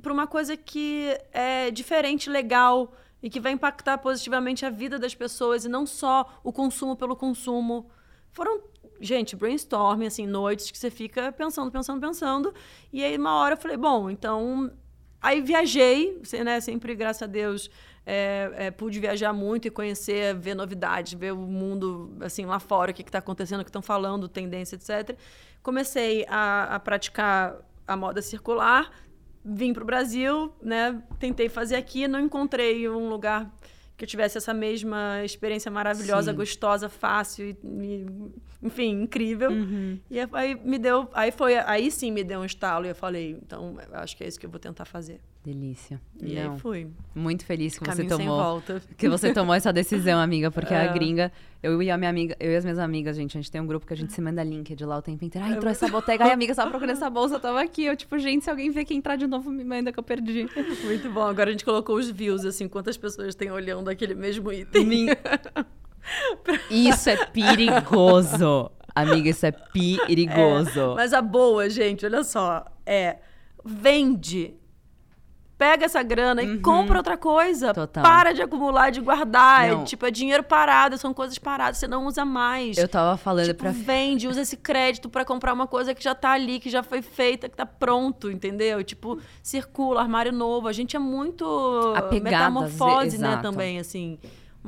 para 0.00 0.12
uma 0.12 0.26
coisa 0.26 0.56
que 0.56 1.18
é 1.32 1.70
diferente, 1.70 2.30
legal, 2.30 2.92
e 3.22 3.28
que 3.28 3.40
vai 3.40 3.52
impactar 3.52 3.98
positivamente 3.98 4.64
a 4.64 4.70
vida 4.70 4.98
das 4.98 5.14
pessoas 5.14 5.64
e 5.64 5.68
não 5.68 5.86
só 5.86 6.38
o 6.44 6.52
consumo 6.52 6.96
pelo 6.96 7.16
consumo. 7.16 7.90
Foram, 8.30 8.60
gente, 9.00 9.36
brainstorming, 9.36 10.06
assim, 10.06 10.26
noites 10.26 10.70
que 10.70 10.78
você 10.78 10.90
fica 10.90 11.32
pensando, 11.32 11.70
pensando, 11.70 12.00
pensando. 12.00 12.54
E 12.92 13.02
aí, 13.04 13.16
uma 13.16 13.34
hora 13.34 13.54
eu 13.54 13.58
falei, 13.58 13.76
bom, 13.76 14.10
então. 14.10 14.70
Aí 15.20 15.40
viajei, 15.40 16.22
né? 16.44 16.60
Sempre, 16.60 16.94
graças 16.94 17.22
a 17.22 17.26
Deus, 17.26 17.68
é, 18.06 18.52
é, 18.54 18.70
pude 18.70 19.00
viajar 19.00 19.32
muito 19.32 19.66
e 19.68 19.70
conhecer, 19.70 20.34
ver 20.34 20.54
novidades, 20.54 21.12
ver 21.12 21.32
o 21.32 21.36
mundo 21.36 22.16
assim 22.20 22.46
lá 22.46 22.58
fora, 22.58 22.90
o 22.90 22.94
que 22.94 23.02
está 23.02 23.18
acontecendo, 23.18 23.60
o 23.60 23.64
que 23.64 23.68
estão 23.68 23.82
falando, 23.82 24.28
tendência, 24.28 24.76
etc. 24.76 25.18
Comecei 25.62 26.24
a, 26.28 26.76
a 26.76 26.80
praticar 26.80 27.56
a 27.86 27.96
moda 27.96 28.22
circular, 28.22 28.90
vim 29.44 29.74
para 29.74 29.82
o 29.82 29.86
Brasil, 29.86 30.54
né? 30.62 31.02
Tentei 31.18 31.48
fazer 31.48 31.76
aqui, 31.76 32.08
não 32.08 32.20
encontrei 32.20 32.88
um 32.88 33.08
lugar 33.08 33.52
que 33.98 34.04
eu 34.04 34.08
tivesse 34.08 34.38
essa 34.38 34.54
mesma 34.54 35.24
experiência 35.24 35.70
maravilhosa, 35.70 36.30
Sim. 36.30 36.36
gostosa, 36.36 36.88
fácil 36.88 37.48
e, 37.48 37.58
e, 37.62 38.06
enfim, 38.62 39.02
incrível. 39.02 39.50
Uhum. 39.50 39.98
E 40.10 40.18
aí 40.18 40.54
me 40.64 40.78
deu, 40.78 41.08
aí 41.14 41.30
foi, 41.30 41.56
aí 41.56 41.90
sim 41.90 42.10
me 42.10 42.24
deu 42.24 42.40
um 42.40 42.44
estalo 42.44 42.86
e 42.86 42.88
eu 42.88 42.94
falei, 42.94 43.38
então 43.42 43.76
acho 43.92 44.16
que 44.16 44.24
é 44.24 44.28
isso 44.28 44.38
que 44.38 44.46
eu 44.46 44.50
vou 44.50 44.58
tentar 44.58 44.84
fazer. 44.84 45.20
Delícia. 45.44 46.00
E 46.20 46.34
Não. 46.34 46.52
aí 46.52 46.58
fui. 46.58 46.88
Muito 47.14 47.44
feliz 47.44 47.78
que 47.78 47.84
Caminho 47.84 48.08
você 48.08 48.16
tomou. 48.16 48.62
Que 48.98 49.08
você 49.08 49.32
tomou 49.32 49.54
essa 49.54 49.72
decisão, 49.72 50.20
amiga, 50.20 50.50
porque 50.50 50.74
é. 50.74 50.88
a 50.88 50.92
gringa, 50.92 51.32
eu 51.62 51.80
e 51.80 51.90
a 51.90 51.96
minha 51.96 52.10
amiga, 52.10 52.36
eu 52.40 52.50
e 52.50 52.56
as 52.56 52.64
minhas 52.64 52.78
amigas, 52.78 53.16
gente, 53.16 53.38
a 53.38 53.40
gente 53.40 53.50
tem 53.50 53.60
um 53.60 53.66
grupo 53.66 53.86
que 53.86 53.94
a 53.94 53.96
gente 53.96 54.12
se 54.12 54.20
manda 54.20 54.42
link 54.42 54.74
de 54.74 54.84
lá 54.84 54.98
o 54.98 55.02
tempo 55.02 55.24
inteiro. 55.24 55.46
Ai, 55.46 55.54
entrou 55.54 55.70
essa 55.70 55.88
botega, 55.88 56.24
ai, 56.24 56.32
amiga, 56.32 56.52
estava 56.52 56.68
procurando 56.68 56.96
essa 56.96 57.08
bolsa, 57.08 57.38
tava 57.38 57.62
aqui. 57.62 57.84
Eu, 57.84 57.96
tipo, 57.96 58.18
gente, 58.18 58.44
se 58.44 58.50
alguém 58.50 58.70
ver 58.70 58.84
que 58.84 58.92
entrar 58.92 59.16
de 59.16 59.26
novo, 59.26 59.50
me 59.50 59.64
manda 59.64 59.92
que 59.92 59.98
eu 59.98 60.02
perdi. 60.02 60.48
Muito 60.84 61.10
bom. 61.10 61.22
Agora 61.22 61.48
a 61.48 61.52
gente 61.52 61.64
colocou 61.64 61.96
os 61.96 62.10
views, 62.10 62.44
assim, 62.44 62.68
quantas 62.68 62.98
pessoas 62.98 63.34
têm 63.34 63.50
olhando 63.50 63.88
aquele 63.88 64.14
mesmo 64.14 64.52
item. 64.52 65.06
Isso 66.70 67.10
é 67.10 67.26
perigoso. 67.26 68.70
Amiga, 68.94 69.30
isso 69.30 69.46
é 69.46 69.52
perigoso. 69.52 70.92
É, 70.92 70.94
mas 70.94 71.12
a 71.12 71.22
boa, 71.22 71.68
gente, 71.70 72.04
olha 72.04 72.24
só, 72.24 72.64
é 72.84 73.18
vende 73.64 74.58
pega 75.58 75.84
essa 75.84 76.02
grana 76.02 76.40
uhum. 76.40 76.54
e 76.54 76.58
compra 76.60 76.98
outra 76.98 77.16
coisa. 77.16 77.74
Total. 77.74 78.02
Para 78.02 78.32
de 78.32 78.40
acumular, 78.40 78.90
de 78.90 79.00
guardar. 79.00 79.68
É, 79.68 79.84
tipo, 79.84 80.06
é 80.06 80.10
dinheiro 80.10 80.44
parado, 80.44 80.96
são 80.96 81.12
coisas 81.12 81.36
paradas, 81.36 81.78
você 81.78 81.88
não 81.88 82.06
usa 82.06 82.24
mais. 82.24 82.78
Eu 82.78 82.88
tava 82.88 83.16
falando 83.16 83.46
tipo, 83.46 83.58
pra. 83.58 83.72
Vende, 83.72 84.28
usa 84.28 84.42
esse 84.42 84.56
crédito 84.56 85.10
para 85.10 85.24
comprar 85.24 85.52
uma 85.52 85.66
coisa 85.66 85.92
que 85.94 86.02
já 86.02 86.14
tá 86.14 86.30
ali, 86.30 86.60
que 86.60 86.70
já 86.70 86.82
foi 86.82 87.02
feita, 87.02 87.48
que 87.48 87.56
tá 87.56 87.66
pronto, 87.66 88.30
entendeu? 88.30 88.82
Tipo, 88.84 89.18
circula, 89.42 90.00
armário 90.00 90.32
novo. 90.32 90.68
A 90.68 90.72
gente 90.72 90.94
é 90.94 91.00
muito 91.00 91.44
Apegada, 91.96 92.20
metamorfose, 92.20 93.18
né, 93.18 93.40
também, 93.42 93.80
assim. 93.80 94.18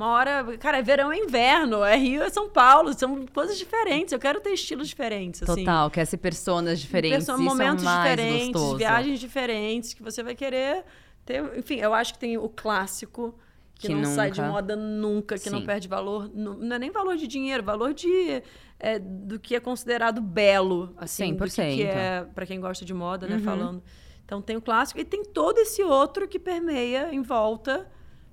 Uma 0.01 0.13
hora, 0.13 0.57
cara, 0.57 0.79
é 0.79 0.81
verão 0.81 1.11
é 1.11 1.17
inverno, 1.19 1.83
é 1.83 1.95
Rio 1.95 2.23
é 2.23 2.29
São 2.31 2.49
Paulo, 2.49 2.91
são 2.91 3.23
coisas 3.27 3.55
diferentes. 3.55 4.11
Eu 4.11 4.17
quero 4.17 4.41
ter 4.41 4.49
estilos 4.49 4.87
diferentes. 4.87 5.43
Assim. 5.43 5.63
Total, 5.63 5.91
quer 5.91 6.05
ser 6.05 6.17
personas 6.17 6.79
diferentes. 6.79 7.27
Person 7.27 7.37
momentos 7.37 7.85
é 7.85 8.15
diferentes, 8.15 8.47
gostoso. 8.47 8.77
viagens 8.77 9.19
diferentes, 9.19 9.93
que 9.93 10.01
você 10.01 10.23
vai 10.23 10.33
querer 10.33 10.83
ter. 11.23 11.55
Enfim, 11.55 11.75
eu 11.75 11.93
acho 11.93 12.13
que 12.13 12.19
tem 12.19 12.35
o 12.35 12.49
clássico, 12.49 13.37
que, 13.75 13.89
que 13.89 13.93
não 13.93 14.01
nunca... 14.01 14.15
sai 14.15 14.31
de 14.31 14.41
moda 14.41 14.75
nunca, 14.75 15.35
que 15.35 15.43
Sim. 15.43 15.51
não 15.51 15.65
perde 15.67 15.87
valor. 15.87 16.31
Não, 16.33 16.55
não, 16.55 16.75
é 16.77 16.79
nem 16.79 16.89
valor 16.89 17.15
de 17.15 17.27
dinheiro, 17.27 17.61
valor 17.61 17.93
de. 17.93 18.41
É, 18.79 18.97
do 18.97 19.39
que 19.39 19.55
é 19.55 19.59
considerado 19.59 20.19
belo, 20.19 20.95
assim, 20.97 21.35
100%. 21.35 21.37
do 21.37 21.45
que, 21.45 21.75
que 21.75 21.83
é, 21.83 22.25
para 22.33 22.47
quem 22.47 22.59
gosta 22.59 22.83
de 22.83 22.93
moda, 22.95 23.27
né, 23.27 23.35
uhum. 23.35 23.43
falando. 23.43 23.83
Então 24.25 24.41
tem 24.41 24.57
o 24.57 24.61
clássico 24.63 24.99
e 24.99 25.05
tem 25.05 25.23
todo 25.23 25.59
esse 25.59 25.83
outro 25.83 26.27
que 26.27 26.39
permeia 26.39 27.13
em 27.13 27.21
volta, 27.21 27.87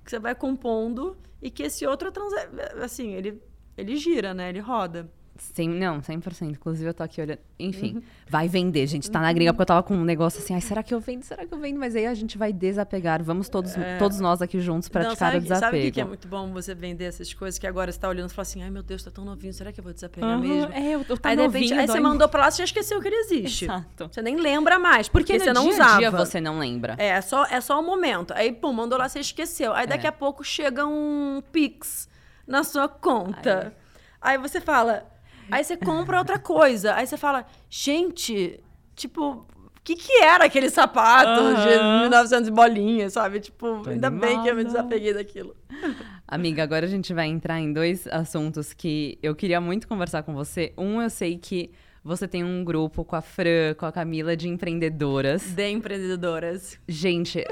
que 0.09 0.11
você 0.11 0.19
vai 0.19 0.35
compondo 0.35 1.19
e 1.43 1.51
que 1.51 1.65
esse 1.65 1.87
outro, 1.87 2.11
assim, 2.83 3.13
ele, 3.13 3.43
ele 3.77 3.95
gira, 3.97 4.33
né? 4.33 4.49
Ele 4.49 4.59
roda. 4.59 5.13
Sim, 5.39 5.69
não, 5.69 6.01
100%. 6.01 6.51
Inclusive, 6.51 6.91
eu 6.91 6.95
tô 6.95 7.03
aqui 7.03 7.21
olhando. 7.21 7.39
Enfim, 7.59 7.95
uhum. 7.97 8.03
vai 8.29 8.49
vender, 8.49 8.87
gente. 8.87 9.11
Tá 9.11 9.21
na 9.21 9.33
gringa 9.33 9.53
porque 9.53 9.63
eu 9.63 9.67
tava 9.67 9.83
com 9.83 9.95
um 9.95 10.05
negócio 10.05 10.41
assim, 10.41 10.55
ai, 10.55 10.61
será 10.61 10.83
que 10.83 10.93
eu 10.93 11.01
vendo? 11.01 11.23
Será 11.23 11.47
que 11.47 11.53
eu 11.53 11.59
vendo? 11.59 11.79
Mas 11.79 11.97
aí 11.97 12.07
a 12.07 12.15
gente 12.15 12.37
vai 12.37 12.53
desapegar. 12.53 13.23
Vamos 13.23 13.49
todos, 13.49 13.77
é... 13.77 13.99
todos 13.99 14.21
nós 14.21 14.43
aqui 14.43 14.61
juntos 14.61 14.89
praticar 14.89 15.11
não, 15.11 15.17
sabe, 15.17 15.37
o 15.39 15.41
desapego. 15.41 15.73
Sabe 15.73 15.89
o 15.89 15.93
que 15.93 16.01
é 16.01 16.05
muito 16.05 16.29
bom 16.29 16.53
você 16.53 16.75
vender 16.75 17.05
essas 17.05 17.33
coisas 17.33 17.59
que 17.59 17.67
agora 17.67 17.91
você 17.91 17.99
tá 17.99 18.09
olhando 18.09 18.31
e 18.31 18.33
fala 18.33 18.43
assim, 18.43 18.63
ai 18.63 18.71
meu 18.71 18.83
Deus, 18.83 19.03
tá 19.03 19.11
tão 19.11 19.25
novinho, 19.25 19.53
será 19.53 19.73
que 19.73 19.81
eu 19.81 19.85
vou 19.85 19.93
desapegar 19.93 20.39
uhum, 20.39 20.49
mesmo? 20.49 20.73
É, 20.73 20.95
eu 20.95 21.05
tô 21.05 21.19
aí, 21.23 21.37
novinho, 21.37 21.65
repente, 21.65 21.75
aí 21.75 21.87
você 21.87 22.01
mandou 22.01 22.29
pra 22.29 22.43
lá, 22.43 22.51
você 22.51 22.59
já 22.59 22.65
esqueceu 22.65 23.01
que 23.01 23.09
ele 23.09 23.17
existe. 23.17 23.65
Exato. 23.65 24.09
Você 24.13 24.23
nem 24.23 24.37
lembra 24.37 24.79
mais, 24.79 25.09
porque, 25.09 25.33
porque 25.33 25.45
você 25.45 25.53
não 25.53 25.65
dia 25.65 25.73
usava. 25.73 25.99
Dia 25.99 26.11
você 26.11 26.41
não 26.41 26.59
lembra. 26.59 26.97
É, 26.99 27.09
é 27.09 27.21
só, 27.21 27.45
é 27.47 27.61
só 27.61 27.81
um 27.81 27.85
momento. 27.85 28.33
Aí, 28.35 28.53
pum, 28.53 28.73
mandou 28.73 28.99
lá, 28.99 29.09
você 29.09 29.21
esqueceu. 29.21 29.73
Aí 29.73 29.87
daqui 29.87 30.07
é. 30.07 30.11
a 30.11 30.13
pouco 30.13 30.45
chega 30.45 30.87
um 30.87 31.43
Pix 31.53 32.09
na 32.47 32.65
sua 32.65 32.89
conta. 32.89 33.73
Aí, 34.21 34.37
aí 34.37 34.39
você 34.39 34.61
fala 34.61 35.07
Aí 35.51 35.65
você 35.65 35.77
compra 35.77 36.19
outra 36.19 36.39
coisa. 36.39 36.95
Aí 36.95 37.07
você 37.07 37.17
fala, 37.17 37.47
gente, 37.69 38.61
tipo, 38.95 39.31
o 39.31 39.81
que, 39.83 39.97
que 39.97 40.23
era 40.23 40.45
aquele 40.45 40.69
sapato 40.69 41.41
uhum. 41.41 41.55
de 41.55 42.03
1900 42.03 42.51
bolinhas, 42.51 43.13
sabe? 43.13 43.41
Tipo, 43.41 43.83
Tô 43.83 43.91
ainda 43.91 44.09
animada. 44.09 44.27
bem 44.27 44.43
que 44.43 44.49
eu 44.49 44.55
me 44.55 44.65
desapeguei 44.65 45.15
daquilo. 45.15 45.57
Amiga, 46.27 46.63
agora 46.63 46.85
a 46.85 46.89
gente 46.89 47.15
vai 47.15 47.27
entrar 47.27 47.59
em 47.59 47.73
dois 47.73 48.07
assuntos 48.09 48.73
que 48.73 49.19
eu 49.23 49.35
queria 49.35 49.61
muito 49.61 49.89
conversar 49.89 50.23
com 50.23 50.35
você. 50.35 50.73
Um, 50.77 51.01
eu 51.01 51.09
sei 51.09 51.39
que 51.39 51.71
você 52.05 52.29
tem 52.29 52.45
um 52.45 52.65
grupo 52.65 53.05
com 53.05 53.17
a 53.17 53.21
Fran, 53.21 53.75
com 53.77 53.87
a 53.87 53.93
Camila 53.93 54.37
de 54.37 54.49
empreendedoras. 54.49 55.43
De 55.43 55.69
empreendedoras. 55.71 56.79
Gente, 56.87 57.45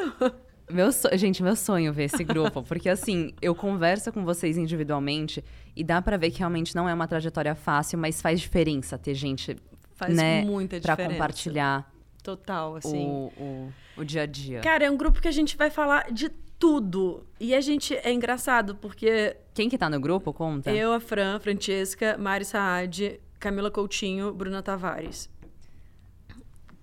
Meu 0.71 0.91
so... 0.91 1.09
Gente, 1.15 1.43
meu 1.43 1.55
sonho 1.55 1.93
ver 1.93 2.05
esse 2.05 2.25
grupo, 2.25 2.63
porque 2.63 2.89
assim, 2.89 3.33
eu 3.41 3.55
converso 3.55 4.13
com 4.13 4.25
vocês 4.25 4.57
individualmente 4.59 5.45
e 5.75 5.85
dá 5.85 6.03
para 6.03 6.17
ver 6.17 6.31
que 6.31 6.39
realmente 6.41 6.75
não 6.75 6.89
é 6.89 6.95
uma 6.95 7.07
trajetória 7.07 7.55
fácil, 7.55 7.99
mas 7.99 8.21
faz 8.21 8.41
diferença 8.41 8.99
ter 8.99 9.15
gente, 9.15 9.57
faz 9.95 10.15
né, 10.15 10.43
muita 10.43 10.81
diferença. 10.81 11.03
Pra 11.03 11.13
compartilhar 11.13 11.93
total, 12.23 12.77
assim. 12.77 13.07
O, 13.07 13.33
o, 13.39 13.73
o 13.99 14.05
dia 14.05 14.23
a 14.23 14.27
dia. 14.27 14.61
Cara, 14.61 14.85
é 14.85 14.91
um 14.91 14.97
grupo 14.97 15.21
que 15.21 15.29
a 15.29 15.33
gente 15.33 15.57
vai 15.57 15.71
falar 15.71 16.11
de 16.13 16.29
tudo. 16.59 17.25
E 17.39 17.55
a 17.55 17.61
gente 17.61 17.95
é 17.95 18.13
engraçado 18.13 18.75
porque 18.75 19.37
quem 19.55 19.69
que 19.69 19.79
tá 19.79 19.89
no 19.89 20.01
grupo? 20.01 20.33
Conta. 20.33 20.73
Eu, 20.73 20.93
a 20.93 20.99
Fran, 20.99 21.39
Francesca, 21.39 22.17
Mari 22.19 22.45
Saad, 22.45 23.21
Camila 23.39 23.71
Coutinho, 23.71 24.33
Bruna 24.33 24.63
Tavares. 24.63 25.31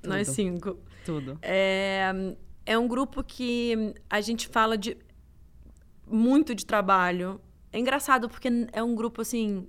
Tudo. 0.02 0.14
Nós 0.14 0.28
cinco. 0.30 0.78
Tudo. 1.06 1.38
É, 1.42 2.10
é 2.66 2.78
um 2.78 2.88
grupo 2.88 3.24
que 3.24 3.94
a 4.10 4.22
gente 4.22 4.48
fala 4.48 4.78
de 4.78 4.98
muito 6.08 6.54
de 6.54 6.66
trabalho. 6.66 7.40
É 7.72 7.80
engraçado 7.80 8.30
porque 8.30 8.50
é 8.72 8.84
um 8.84 8.96
grupo 8.96 9.22
assim. 9.22 9.68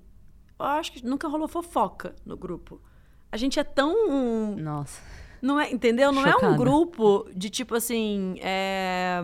Eu 0.58 0.66
acho 0.66 0.92
que 0.92 1.04
nunca 1.04 1.26
rolou 1.28 1.48
fofoca 1.48 2.14
no 2.24 2.36
grupo. 2.36 2.80
A 3.30 3.36
gente 3.36 3.58
é 3.58 3.64
tão. 3.64 4.54
Nossa. 4.56 5.00
Não 5.42 5.60
é, 5.60 5.70
entendeu? 5.70 6.12
Não 6.12 6.22
Chocada. 6.22 6.46
é 6.46 6.50
um 6.50 6.56
grupo 6.56 7.28
de 7.34 7.50
tipo 7.50 7.74
assim. 7.74 8.36
É, 8.40 9.20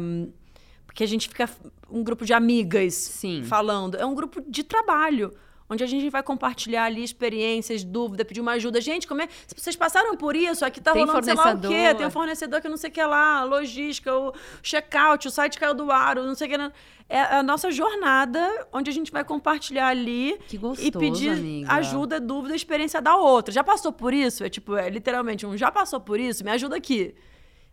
porque 0.86 1.04
a 1.04 1.06
gente 1.06 1.28
fica 1.28 1.48
um 1.88 2.02
grupo 2.02 2.24
de 2.24 2.32
amigas 2.32 2.94
Sim. 2.94 3.44
falando. 3.44 3.96
É 3.96 4.04
um 4.04 4.14
grupo 4.14 4.42
de 4.46 4.64
trabalho 4.64 5.32
onde 5.70 5.84
a 5.84 5.86
gente 5.86 6.10
vai 6.10 6.22
compartilhar 6.22 6.84
ali 6.84 7.04
experiências, 7.04 7.84
dúvidas, 7.84 8.26
pedir 8.26 8.40
uma 8.40 8.52
ajuda. 8.52 8.80
Gente, 8.80 9.06
como 9.06 9.22
é? 9.22 9.28
Vocês 9.56 9.76
passaram 9.76 10.16
por 10.16 10.34
isso? 10.34 10.64
Aqui 10.64 10.80
tá 10.80 10.92
Tem 10.92 11.04
rolando 11.04 11.24
sei 11.24 11.34
lá 11.34 11.52
o 11.54 11.60
quê? 11.60 11.94
Tem 11.94 12.06
um 12.06 12.10
fornecedor 12.10 12.60
que 12.60 12.68
não 12.68 12.76
sei 12.76 12.90
o 12.90 12.92
que 12.92 13.02
lá, 13.02 13.44
logística, 13.44 14.12
o 14.12 14.34
checkout, 14.62 15.28
o 15.28 15.30
site 15.30 15.58
caiu 15.58 15.72
do 15.72 15.90
ar, 15.92 16.16
não 16.16 16.34
sei 16.34 16.48
o 16.48 16.50
que. 16.50 16.72
É 17.08 17.22
a 17.22 17.42
nossa 17.42 17.70
jornada 17.72 18.68
onde 18.72 18.88
a 18.88 18.92
gente 18.92 19.10
vai 19.10 19.24
compartilhar 19.24 19.88
ali 19.88 20.38
gostoso, 20.54 20.86
e 20.86 20.92
pedir 20.92 21.30
amiga. 21.30 21.72
ajuda, 21.72 22.20
dúvida, 22.20 22.54
experiência 22.54 23.00
da 23.00 23.16
outra. 23.16 23.52
Já 23.52 23.64
passou 23.64 23.92
por 23.92 24.12
isso? 24.14 24.44
É 24.44 24.48
tipo, 24.48 24.76
é 24.76 24.88
literalmente 24.88 25.44
um 25.44 25.56
já 25.56 25.72
passou 25.72 26.00
por 26.00 26.20
isso? 26.20 26.44
Me 26.44 26.50
ajuda 26.50 26.76
aqui. 26.76 27.14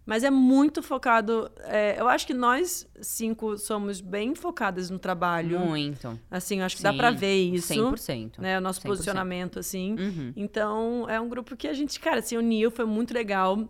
Mas 0.07 0.23
é 0.23 0.31
muito 0.31 0.81
focado. 0.81 1.51
É, 1.65 1.99
eu 1.99 2.07
acho 2.07 2.25
que 2.25 2.33
nós 2.33 2.87
cinco 3.01 3.57
somos 3.57 3.99
bem 3.99 4.33
focadas 4.33 4.89
no 4.89 4.97
trabalho. 4.97 5.59
Muito. 5.59 6.17
Assim, 6.31 6.61
acho 6.61 6.77
que 6.77 6.81
Sim, 6.81 6.87
dá 6.87 6.93
pra 6.93 7.11
ver 7.11 7.35
isso. 7.35 7.73
100%. 7.73 8.39
Né, 8.39 8.57
o 8.57 8.61
nosso 8.61 8.79
100%. 8.79 8.83
posicionamento, 8.85 9.59
assim. 9.59 9.97
Uhum. 9.99 10.33
Então, 10.33 11.05
é 11.09 11.19
um 11.19 11.27
grupo 11.27 11.57
que 11.57 11.67
a 11.67 11.73
gente, 11.73 11.99
cara, 11.99 12.21
se 12.21 12.37
uniu, 12.37 12.71
foi 12.71 12.85
muito 12.85 13.13
legal. 13.13 13.67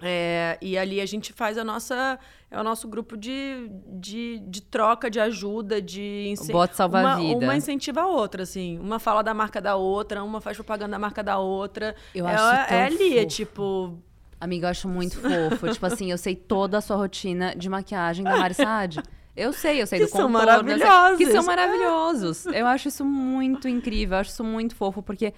É, 0.00 0.58
e 0.62 0.78
ali 0.78 1.00
a 1.00 1.06
gente 1.06 1.32
faz 1.32 1.58
a 1.58 1.64
nossa. 1.64 2.20
É 2.48 2.60
o 2.60 2.62
nosso 2.62 2.86
grupo 2.86 3.16
de, 3.16 3.68
de, 3.98 4.38
de 4.46 4.62
troca, 4.62 5.10
de 5.10 5.18
ajuda, 5.18 5.82
de 5.82 6.28
incentivo. 6.28 6.68
salva 6.72 7.00
uma, 7.00 7.16
vida. 7.16 7.44
Uma 7.44 7.56
incentiva 7.56 8.02
a 8.02 8.06
outra, 8.06 8.44
assim. 8.44 8.78
Uma 8.78 9.00
fala 9.00 9.22
da 9.22 9.34
marca 9.34 9.60
da 9.60 9.74
outra, 9.74 10.22
uma 10.22 10.40
faz 10.40 10.56
propaganda 10.56 10.92
da 10.92 10.98
marca 11.00 11.22
da 11.22 11.38
outra. 11.38 11.96
Eu 12.14 12.28
é, 12.28 12.32
acho 12.32 12.72
é, 12.72 12.76
é 12.76 12.84
ali, 12.84 12.96
fofo. 12.96 13.18
é 13.18 13.24
tipo 13.24 14.02
Amiga, 14.44 14.66
eu 14.66 14.70
acho 14.72 14.86
muito 14.90 15.16
fofo. 15.18 15.72
tipo 15.72 15.86
assim, 15.86 16.10
eu 16.10 16.18
sei 16.18 16.36
toda 16.36 16.76
a 16.76 16.80
sua 16.82 16.96
rotina 16.96 17.54
de 17.56 17.66
maquiagem 17.66 18.22
da 18.22 18.36
Mari 18.36 18.52
Saad. 18.52 19.02
Eu 19.34 19.54
sei, 19.54 19.80
eu 19.80 19.86
sei 19.86 20.00
que 20.00 20.04
do 20.04 20.10
contorno. 20.12 20.38
São 20.38 20.46
maravilhosos. 20.46 21.16
que 21.18 21.26
são 21.32 21.44
maravilhosos. 21.44 22.46
Eu 22.46 22.66
acho 22.66 22.88
isso 22.88 23.04
muito 23.06 23.66
incrível, 23.66 24.16
eu 24.16 24.20
acho 24.20 24.30
isso 24.30 24.44
muito 24.44 24.76
fofo, 24.76 25.02
porque, 25.02 25.32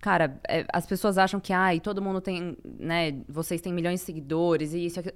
cara, 0.00 0.38
é, 0.46 0.66
as 0.70 0.84
pessoas 0.84 1.16
acham 1.16 1.40
que, 1.40 1.50
ai, 1.52 1.80
todo 1.80 2.02
mundo 2.02 2.20
tem, 2.20 2.56
né, 2.78 3.14
vocês 3.26 3.60
têm 3.62 3.72
milhões 3.72 4.00
de 4.00 4.06
seguidores 4.06 4.74
e 4.74 4.84
isso 4.84 5.00
aqui. 5.00 5.12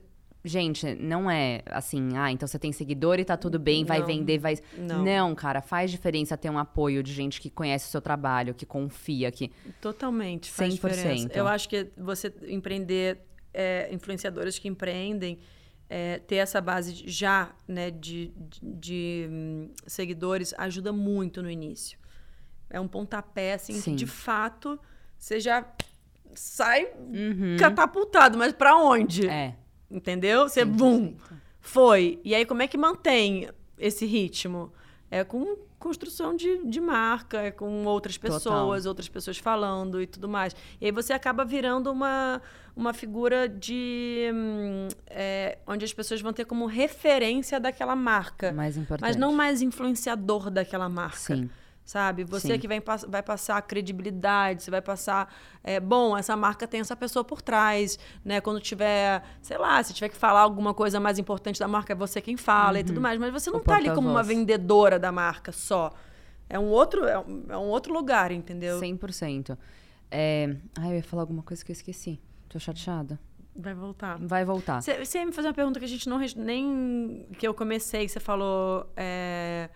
Gente, 0.47 0.95
não 0.95 1.29
é 1.29 1.61
assim, 1.67 2.17
ah, 2.17 2.31
então 2.31 2.47
você 2.47 2.57
tem 2.57 2.71
seguidor 2.71 3.19
e 3.19 3.25
tá 3.25 3.37
tudo 3.37 3.59
bem, 3.59 3.85
vai 3.85 3.99
Não. 3.99 4.07
vender, 4.07 4.39
vai. 4.39 4.57
Não. 4.79 5.35
cara, 5.35 5.61
faz 5.61 5.91
diferença 5.91 6.37
ter 6.37 6.49
um 6.49 6.57
apoio 6.59 7.03
de 7.03 7.13
gente 7.13 7.41
que 7.41 7.51
conhece 7.51 7.89
o 7.89 7.91
seu 7.91 8.01
trabalho, 8.01 8.55
que 8.55 8.65
confia, 8.65 9.31
que. 9.33 9.51
Totalmente, 9.81 10.49
faz 10.51 10.73
100%. 10.73 10.77
diferença. 10.77 11.29
Eu 11.35 11.49
acho 11.49 11.69
que 11.69 11.89
você 11.97 12.33
empreender, 12.47 13.19
é, 13.53 13.89
influenciadores 13.93 14.57
que 14.57 14.69
empreendem, 14.69 15.39
é, 15.91 16.21
ter 16.21 16.37
essa 16.37 16.61
base 16.61 17.03
já 17.07 17.51
né, 17.67 17.91
de, 17.91 18.33
de, 18.37 18.61
de, 18.63 19.29
hum, 19.29 19.71
seguidores 19.87 20.55
ajuda 20.57 20.93
muito 20.93 21.43
no 21.43 21.51
início. 21.51 21.99
É 22.71 22.79
um 22.81 22.87
pontapé, 22.89 23.55
assim, 23.55 23.75
Sim. 23.75 23.91
que 23.93 23.97
de 23.97 24.07
fato 24.07 24.79
você 25.19 25.41
já 25.41 25.65
sai 26.35 26.89
Uhum. 26.99 27.57
catapultado, 27.59 28.37
mas 28.39 28.53
pra 28.53 28.77
onde? 28.77 29.29
É. 29.29 29.55
Entendeu? 29.91 30.49
Você, 30.49 30.65
bum, 30.65 31.15
foi. 31.61 32.21
E 32.25 32.35
aí, 32.35 32.45
como 32.45 32.63
é 32.63 32.67
que 32.67 32.77
mantém 32.77 33.49
esse 33.79 34.05
ritmo? 34.07 34.73
É 35.11 35.23
com 35.23 35.57
construção 35.79 36.35
de, 36.35 36.65
de 36.65 36.81
marca, 36.81 37.39
é 37.39 37.51
com 37.51 37.85
outras 37.85 38.17
Total. 38.17 38.37
pessoas, 38.37 38.87
outras 38.87 39.09
pessoas 39.09 39.39
falando 39.39 40.03
e 40.03 40.07
tudo 40.07 40.29
mais. 40.29 40.55
E 40.81 40.87
aí 40.87 40.93
você 40.93 41.13
acaba 41.13 41.45
virando 41.45 41.91
uma, 41.91 42.43
uma 42.75 42.93
figura 42.93 43.49
de. 43.49 44.31
hum, 44.35 44.89
é, 45.07 45.59
onde 45.67 45.85
as 45.85 45.93
pessoas 45.93 46.21
vão 46.21 46.33
ter 46.33 46.45
como 46.45 46.67
referência 46.67 47.61
daquela 47.61 47.95
marca. 47.95 48.53
Mais 48.53 48.77
importante. 48.77 49.07
Mas 49.09 49.17
não 49.17 49.33
mais 49.33 49.63
influenciador 49.63 50.51
daquela 50.51 50.89
marca. 50.89 51.19
Sim. 51.19 51.49
Sabe? 51.87 52.25
Você 52.25 52.55
Sim. 52.55 52.59
que 52.59 52.67
vai, 52.67 52.83
vai 53.07 53.23
passar 53.23 53.63
credibilidade, 53.63 54.65
você 54.65 54.73
vai 54.73 54.83
passar. 54.83 55.33
é, 55.63 55.79
bom, 55.79 56.19
essa 56.19 56.37
marca 56.37 56.67
tem 56.67 56.81
essa 56.81 56.97
pessoa 56.97 57.25
por 57.25 57.41
trás, 57.41 57.97
né? 58.25 58.41
Quando 58.41 58.59
tiver, 58.61 59.23
sei 59.41 59.57
lá, 59.57 59.81
se 59.85 59.95
tiver 59.95 60.09
que 60.09 60.17
falar 60.17 60.41
alguma 60.41 60.75
coisa 60.75 60.99
mais 60.99 61.17
importante 61.17 61.61
da 61.61 61.69
marca, 61.69 61.93
é 61.93 61.97
você 61.97 62.21
quem 62.21 62.37
fala 62.37 62.81
e 62.81 62.85
tudo 62.85 63.01
mais. 63.01 63.21
Mas 63.21 63.33
você 63.33 63.51
não 63.51 63.59
Uhum. 63.59 63.63
O 63.63 63.65
tá 63.65 63.77
ali 63.77 63.95
como 63.95 64.11
uma 64.11 64.23
vendedora 64.23 64.99
da 64.99 65.13
marca 65.13 65.53
só. 65.53 65.93
É 66.49 66.59
um 66.59 66.67
outro, 66.67 67.05
é 67.05 67.19
um, 67.19 67.45
é 67.49 67.57
um 67.57 67.69
outro 67.69 67.93
lugar, 67.93 68.33
entendeu? 68.33 68.81
100%. 68.81 69.57
É... 70.11 70.57
Ai, 70.77 70.91
eu 70.91 70.97
ia 70.97 71.03
falar 71.05 71.23
alguma 71.23 71.43
coisa 71.45 71.65
que 71.65 71.71
eu 71.71 71.75
esqueci. 71.75 72.21
Tô 72.49 72.59
chateada. 72.59 73.19
Vai 73.55 73.75
voltar. 73.75 74.19
Vai 74.19 74.45
voltar. 74.45 74.83
Você 74.83 75.19
ia 75.19 75.27
me 75.27 75.33
fazer 75.33 75.49
uma 75.49 75.55
pergunta 75.55 75.79
que 75.79 75.85
a 75.85 75.89
gente 75.89 76.09
não. 76.09 76.19
Nem 76.37 77.27
que 77.39 77.47
eu 77.47 77.55
comecei, 77.55 78.05
que 78.07 78.13
você 78.13 78.21
falou. 78.21 78.91
é, 78.97 79.71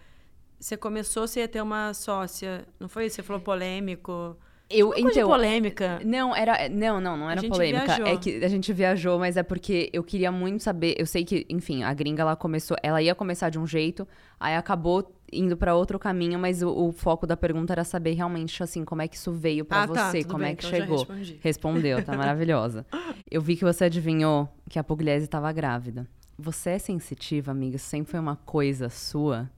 você 0.60 0.76
começou, 0.76 1.26
você 1.26 1.40
ia 1.40 1.48
ter 1.48 1.62
uma 1.62 1.94
sócia. 1.94 2.66
Não 2.78 2.88
foi 2.88 3.06
isso? 3.06 3.16
Você 3.16 3.22
falou 3.22 3.40
polêmico. 3.40 4.36
Eu, 4.68 4.92
então, 4.96 5.28
polêmica. 5.28 6.00
Não, 6.04 6.36
era. 6.36 6.68
Não, 6.68 7.00
não, 7.00 7.16
não 7.16 7.28
era 7.28 7.42
polêmica. 7.42 7.86
viajou. 7.86 8.06
É 8.06 8.16
que 8.16 8.44
a 8.44 8.48
gente 8.48 8.72
viajou, 8.72 9.18
mas 9.18 9.36
é 9.36 9.42
porque 9.42 9.90
eu 9.92 10.04
queria 10.04 10.30
muito 10.30 10.62
saber. 10.62 10.94
Eu 10.96 11.06
sei 11.06 11.24
que, 11.24 11.44
enfim, 11.48 11.82
a 11.82 11.92
gringa 11.92 12.22
ela 12.22 12.36
começou. 12.36 12.76
Ela 12.80 13.02
ia 13.02 13.12
começar 13.14 13.48
de 13.50 13.58
um 13.58 13.66
jeito, 13.66 14.06
aí 14.38 14.54
acabou 14.54 15.12
indo 15.32 15.56
pra 15.56 15.74
outro 15.74 15.98
caminho, 15.98 16.38
mas 16.38 16.62
o, 16.62 16.68
o 16.70 16.92
foco 16.92 17.26
da 17.26 17.36
pergunta 17.36 17.72
era 17.72 17.82
saber 17.82 18.12
realmente, 18.12 18.62
assim, 18.62 18.84
como 18.84 19.02
é 19.02 19.08
que 19.08 19.16
isso 19.16 19.32
veio 19.32 19.64
pra 19.64 19.82
Ah, 19.82 19.88
tá, 19.88 20.10
você, 20.10 20.20
tudo 20.22 20.32
como 20.32 20.44
bem, 20.44 20.52
é 20.52 20.54
que 20.54 20.66
então 20.66 20.78
chegou. 20.78 20.98
respondi. 20.98 21.38
Respondeu, 21.42 22.04
tá 22.04 22.14
maravilhosa. 22.16 22.86
Eu 23.28 23.40
vi 23.40 23.56
que 23.56 23.64
você 23.64 23.84
adivinhou 23.84 24.48
que 24.68 24.78
a 24.78 24.84
Pugliese 24.84 25.24
estava 25.24 25.50
grávida. 25.52 26.06
Você 26.38 26.70
é 26.70 26.78
sensitiva, 26.78 27.50
amiga? 27.50 27.74
Isso 27.76 27.86
sempre 27.86 28.10
foi 28.12 28.20
uma 28.20 28.36
coisa 28.36 28.88
sua? 28.88 29.50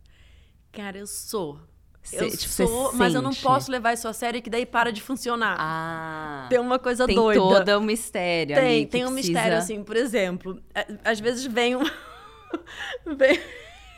Cara, 0.73 0.99
eu 0.99 1.07
sou. 1.07 1.59
Cê- 2.03 2.17
eu 2.25 2.31
tipo, 2.31 2.49
sou, 2.53 2.93
mas 2.95 3.15
eu 3.15 3.23
não 3.23 3.31
sente? 3.33 3.45
posso 3.45 3.71
levar 3.71 3.93
isso 3.93 4.09
a 4.09 4.13
sério 4.13 4.43
que 4.43 4.51
daí 4.51 4.67
para 4.67 4.91
de 4.91 5.01
funcionar. 5.01 5.57
Ah. 5.59 6.47
tem 6.49 6.59
uma 6.59 6.77
coisa 6.79 7.07
tem 7.07 7.15
doida. 7.15 7.39
todo 7.41 7.79
um 7.79 7.83
mistério 7.83 8.57
tem, 8.57 8.65
ali. 8.79 8.87
tem 8.87 9.05
um 9.05 9.13
precisa- 9.13 9.33
mistério 9.33 9.59
assim, 9.59 9.85
por 9.85 9.97
exemplo, 9.97 10.61
às 11.05 11.21
vezes 11.21 11.45
vem 11.47 11.77
um 11.77 11.83
vem 13.17 13.39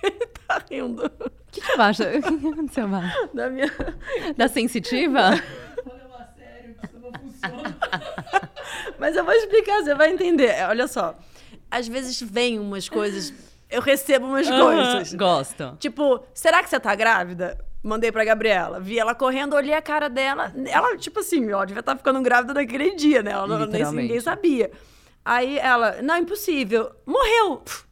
tá 0.47 0.63
rindo 0.71 1.07
O 1.07 1.31
que, 1.51 1.63
que 1.63 1.73
eu 1.73 1.81
acho? 1.81 2.03
O 2.05 2.39
que 2.41 2.47
aconteceu, 2.49 2.87
Mar? 2.89 3.11
da 3.33 3.49
minha 3.49 3.73
Da 4.37 4.49
sensitiva? 4.49 5.31
Mas 8.99 9.17
eu 9.17 9.25
vou 9.25 9.33
explicar, 9.35 9.83
você 9.83 9.95
vai 9.95 10.11
entender. 10.13 10.47
É, 10.49 10.67
Olha 10.67 10.87
só. 10.89 11.17
Às 11.71 11.89
vezes 11.89 12.21
vem 12.21 12.59
umas 12.59 12.89
coisas, 12.89 13.33
eu 13.75 13.81
recebo 13.83 14.27
umas 14.27 14.49
coisas. 14.49 15.13
Gosto. 15.15 15.77
Tipo, 15.79 16.21
será 16.33 16.63
que 16.63 16.71
você 16.71 16.79
tá 16.81 16.95
grávida? 16.95 17.59
Mandei 17.83 18.11
pra 18.11 18.25
Gabriela. 18.25 18.81
Vi 18.81 18.99
ela 18.99 19.15
correndo, 19.15 19.55
olhei 19.55 19.75
a 19.75 19.83
cara 19.83 20.09
dela. 20.09 20.53
Ela, 20.67 20.97
tipo 20.97 21.21
assim, 21.21 21.53
ó, 21.53 21.65
devia 21.65 21.81
estar 21.81 21.97
ficando 21.97 22.21
grávida 22.23 22.55
naquele 22.55 22.95
dia, 22.95 23.23
né? 23.23 23.33
Ela 23.33 23.47
não, 23.47 23.67
nem, 23.67 23.85
ninguém 23.93 24.21
sabia. 24.21 24.71
Aí 25.25 25.59
ela, 25.59 26.01
não, 26.03 26.17
impossível. 26.17 26.91
Morreu. 27.05 27.59
Pff, 27.59 27.85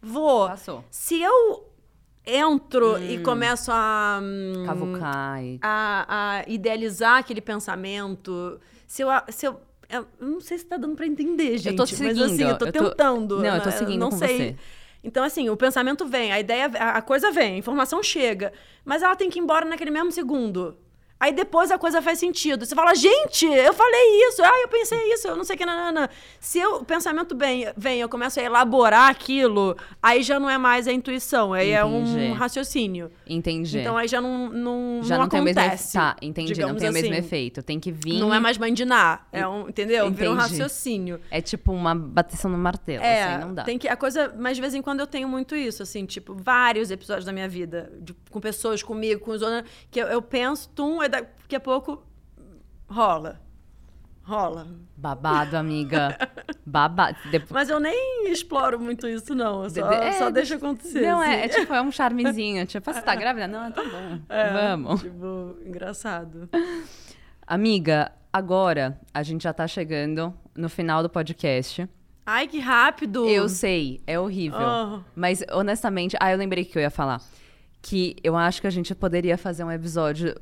Vou. 0.00 0.48
Passou. 0.48 0.84
Se 0.90 1.20
eu 1.20 1.68
entro 2.26 2.98
e 3.02 3.18
começo 3.18 3.70
a. 3.72 4.20
hum, 4.22 4.64
Cavucar 4.66 5.38
a, 5.62 6.38
a 6.40 6.44
idealizar 6.46 7.18
aquele 7.18 7.40
pensamento. 7.40 8.60
Se 8.86 9.02
eu, 9.02 9.08
se 9.28 9.46
eu, 9.46 9.60
eu 9.88 10.06
não 10.20 10.40
sei 10.40 10.58
se 10.58 10.64
tá 10.66 10.76
dando 10.76 10.94
pra 10.96 11.06
entender, 11.06 11.58
gente. 11.58 11.76
tô 11.76 11.82
Mas 11.82 11.90
seguindo, 11.90 12.24
assim, 12.24 12.42
eu 12.44 12.58
tô 12.58 12.66
eu 12.66 12.72
tô- 12.72 12.90
tentando. 12.90 13.38
Não, 13.38 13.54
eu 13.56 13.60
tô 13.60 13.70
né? 13.70 13.76
seguindo 13.76 14.00
não 14.00 14.10
com 14.10 14.18
sei. 14.18 14.36
você. 14.36 14.56
Então, 15.04 15.22
assim, 15.22 15.50
o 15.50 15.56
pensamento 15.56 16.06
vem, 16.06 16.32
a 16.32 16.40
ideia, 16.40 16.64
a 16.66 17.02
coisa 17.02 17.30
vem, 17.30 17.54
a 17.54 17.58
informação 17.58 18.02
chega, 18.02 18.54
mas 18.84 19.02
ela 19.02 19.14
tem 19.14 19.28
que 19.28 19.38
ir 19.38 19.42
embora 19.42 19.66
naquele 19.66 19.90
mesmo 19.90 20.10
segundo. 20.10 20.78
Aí 21.24 21.32
depois 21.32 21.70
a 21.70 21.78
coisa 21.78 22.02
faz 22.02 22.18
sentido. 22.18 22.66
Você 22.66 22.74
fala, 22.74 22.94
gente, 22.94 23.46
eu 23.46 23.72
falei 23.72 24.28
isso, 24.28 24.42
ah, 24.42 24.60
eu 24.60 24.68
pensei 24.68 24.98
isso, 25.14 25.26
eu 25.26 25.34
não 25.34 25.42
sei 25.42 25.56
o 25.56 25.58
que, 25.58 25.64
nanana. 25.64 26.10
Se 26.38 26.58
eu- 26.58 26.76
o 26.76 26.84
pensamento 26.84 27.34
vem, 27.34 27.66
vem, 27.78 27.98
eu 27.98 28.10
começo 28.10 28.38
a 28.38 28.42
elaborar 28.42 29.08
aquilo, 29.08 29.74
aí 30.02 30.22
já 30.22 30.38
não 30.38 30.50
é 30.50 30.58
mais 30.58 30.86
a 30.86 30.92
intuição, 30.92 31.54
aí 31.54 31.70
é 31.70 31.80
Entendi. 31.80 32.18
um 32.26 32.32
raciocínio. 32.34 33.10
Entendi. 33.26 33.78
Então 33.78 33.96
aí 33.96 34.06
já 34.06 34.20
não, 34.20 34.50
não, 34.50 35.00
Já 35.02 35.14
não, 35.14 35.22
não, 35.22 35.28
tem 35.30 35.40
o 35.40 35.44
mesmo 35.44 35.60
acontece. 35.60 35.96
efeito. 35.96 36.04
Tá, 36.04 36.16
entendi. 36.20 36.60
Não 36.60 36.74
tem 36.74 36.90
o 36.90 36.92
mesmo 36.92 37.08
assim. 37.14 37.18
efeito. 37.18 37.62
Tem 37.62 37.80
que 37.80 37.90
vir. 37.90 38.18
Não 38.20 38.34
é 38.34 38.38
mais 38.38 38.58
mandinar, 38.58 39.26
é 39.32 39.48
um, 39.48 39.66
entendeu? 39.66 40.10
Vira 40.10 40.30
um 40.30 40.34
Entendi. 40.34 40.50
raciocínio. 40.58 41.18
É 41.30 41.40
tipo 41.40 41.72
uma 41.72 41.94
bateção 41.94 42.50
no 42.50 42.58
martelo, 42.58 43.02
É, 43.02 43.22
assim, 43.24 43.44
não 43.46 43.54
dá. 43.54 43.62
tem 43.64 43.78
que 43.78 43.88
a 43.88 43.96
coisa, 43.96 44.30
mas 44.38 44.56
de 44.56 44.60
vez 44.60 44.74
em 44.74 44.82
quando 44.82 45.00
eu 45.00 45.06
tenho 45.06 45.26
muito 45.26 45.56
isso, 45.56 45.82
assim, 45.82 46.04
tipo, 46.04 46.34
vários 46.34 46.90
episódios 46.90 47.24
da 47.24 47.32
minha 47.32 47.48
vida, 47.48 47.90
de- 47.98 48.14
com 48.30 48.40
pessoas 48.40 48.82
comigo, 48.82 49.22
com 49.22 49.30
os 49.30 49.40
outros, 49.40 49.64
que 49.90 49.98
eu, 49.98 50.06
eu 50.08 50.20
penso, 50.20 50.68
tum, 50.74 51.00
daqui 51.20 51.56
a 51.56 51.60
pouco 51.60 52.02
rola. 52.88 53.40
Rola. 54.22 54.66
Babado, 54.96 55.56
amiga. 55.56 56.16
Babado. 56.64 57.18
Depois... 57.30 57.50
Mas 57.50 57.68
eu 57.68 57.78
nem 57.78 58.32
exploro 58.32 58.80
muito 58.80 59.06
isso, 59.06 59.34
não. 59.34 59.64
Eu 59.64 59.70
só, 59.70 59.92
É, 59.92 60.12
só 60.12 60.30
deixa 60.30 60.54
acontecer. 60.54 61.02
Não, 61.02 61.22
é, 61.22 61.42
é 61.42 61.44
assim. 61.44 61.60
tipo, 61.60 61.74
é 61.74 61.82
um 61.82 61.92
charmezinho. 61.92 62.64
Tipo, 62.66 62.90
você 62.90 63.02
tá 63.02 63.14
grávida? 63.14 63.46
Não, 63.46 63.70
tá 63.70 63.82
bom. 63.82 64.20
É, 64.30 64.50
Vamos. 64.50 65.02
Tipo, 65.02 65.56
engraçado. 65.66 66.48
Amiga, 67.46 68.12
agora 68.32 68.98
a 69.12 69.22
gente 69.22 69.42
já 69.42 69.52
tá 69.52 69.66
chegando 69.66 70.32
no 70.56 70.70
final 70.70 71.02
do 71.02 71.10
podcast. 71.10 71.86
Ai, 72.24 72.48
que 72.48 72.58
rápido! 72.58 73.28
Eu 73.28 73.50
sei, 73.50 74.00
é 74.06 74.18
horrível. 74.18 74.58
Oh. 74.58 75.00
Mas, 75.14 75.44
honestamente, 75.52 76.16
ah, 76.18 76.32
eu 76.32 76.38
lembrei 76.38 76.64
que 76.64 76.78
eu 76.78 76.80
ia 76.80 76.90
falar. 76.90 77.20
Que 77.82 78.16
eu 78.24 78.34
acho 78.34 78.62
que 78.62 78.66
a 78.66 78.70
gente 78.70 78.94
poderia 78.94 79.36
fazer 79.36 79.62
um 79.62 79.70
episódio 79.70 80.34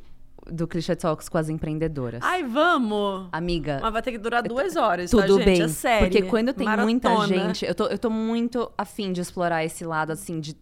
do 0.51 0.67
Clichê 0.67 0.97
Talks 0.97 1.29
com 1.29 1.39
as 1.39 1.49
empreendedoras. 1.49 2.21
Ai, 2.23 2.43
vamos! 2.45 3.29
Amiga, 3.33 3.79
Mas 3.83 3.93
vai 3.93 4.03
ter 4.03 4.13
que 4.13 4.19
durar 4.19 4.43
duas 4.43 4.77
horas, 4.77 5.11
tá, 5.11 5.23
tudo 5.23 5.37
gente? 5.39 5.45
bem. 5.45 5.63
É 5.63 5.69
sério. 5.69 6.09
Porque 6.09 6.23
quando 6.23 6.53
tem 6.53 6.69
muita 6.79 7.09
Maratona. 7.11 7.47
gente, 7.49 7.65
eu 7.65 7.75
tô, 7.75 7.87
eu 7.87 7.99
tô 7.99 8.11
muito 8.11 8.71
afim 8.77 9.13
de 9.13 9.21
explorar 9.21 9.65
esse 9.65 9.85
lado, 9.85 10.11
assim, 10.13 10.41
de 10.41 10.57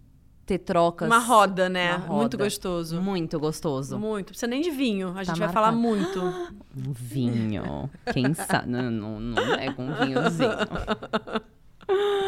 ter 0.44 0.58
trocas. 0.58 1.06
Uma 1.08 1.18
roda, 1.18 1.68
né? 1.68 1.94
Uma 1.96 2.16
Muito 2.16 2.34
roda. 2.34 2.44
gostoso. 2.44 3.00
Muito 3.00 3.38
gostoso. 3.38 3.96
Muito. 3.98 4.28
Precisa 4.28 4.48
nem 4.48 4.60
de 4.60 4.70
vinho. 4.70 5.10
A 5.16 5.22
gente 5.22 5.38
vai 5.38 5.46
marcado. 5.46 5.52
falar 5.52 5.72
muito. 5.72 6.20
Um 6.76 6.92
vinho. 6.92 7.90
Quem 8.12 8.32
sabe? 8.32 8.68
Não, 8.68 8.90
não, 8.90 9.20
não 9.20 9.54
é 9.54 9.72
com 9.72 9.86
um 9.86 9.92
vinhozinho. 9.92 10.50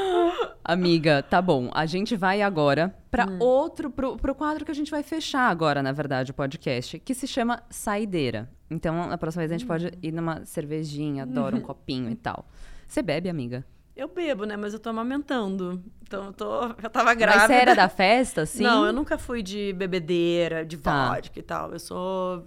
Amiga, 0.65 1.23
tá 1.23 1.43
bom. 1.43 1.71
A 1.75 1.87
gente 1.87 2.15
vai 2.17 2.41
agora 2.41 2.95
para 3.11 3.27
Hum. 3.29 3.39
outro, 3.41 3.91
pro, 3.91 4.17
pro 4.17 4.35
quadro 4.35 4.65
que 4.65 4.71
a 4.71 4.75
gente 4.75 4.91
vai 4.91 5.03
fechar 5.03 5.49
agora, 5.51 5.83
na 5.83 5.91
verdade, 5.93 6.31
o 6.31 6.35
podcast, 6.35 6.99
que 7.01 7.15
se 7.15 7.27
chama 7.27 7.63
Saideira. 7.69 8.49
Então, 8.71 9.07
na 9.09 9.19
próxima 9.19 9.41
vez 9.43 9.51
a 9.53 9.59
gente 9.59 9.67
pode 9.67 9.87
Hum. 9.87 9.91
ir 10.03 10.13
numa 10.13 10.45
cervejinha, 10.45 11.25
adoro 11.25 11.57
um 11.57 11.61
copinho 11.63 12.11
e 12.11 12.15
tal. 12.15 12.47
Você 12.87 13.03
bebe, 13.03 13.29
amiga? 13.29 13.65
Eu 13.97 14.09
bebo, 14.09 14.45
né? 14.45 14.57
Mas 14.57 14.73
eu 14.73 14.79
tô 14.81 14.89
amamentando. 14.89 15.83
Então 16.03 16.25
eu 16.27 16.33
tô. 16.33 16.63
Eu 16.83 16.89
tava 16.91 17.13
grávida. 17.13 17.37
Mas 17.41 17.47
você 17.49 17.53
era 17.55 17.75
da 17.75 17.89
festa, 17.91 18.47
sim? 18.47 18.63
Não, 18.63 18.87
eu 18.87 18.93
nunca 18.93 19.19
fui 19.19 19.43
de 19.43 19.73
bebedeira, 19.75 20.65
de 20.65 20.79
Tá. 20.79 21.11
vodka 21.15 21.39
e 21.39 21.43
tal. 21.43 21.73
Eu 21.73 21.79
sou. 21.79 22.47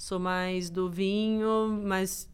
Sou 0.00 0.20
mais 0.20 0.70
do 0.70 0.88
vinho, 0.88 1.82
mas 1.84 2.30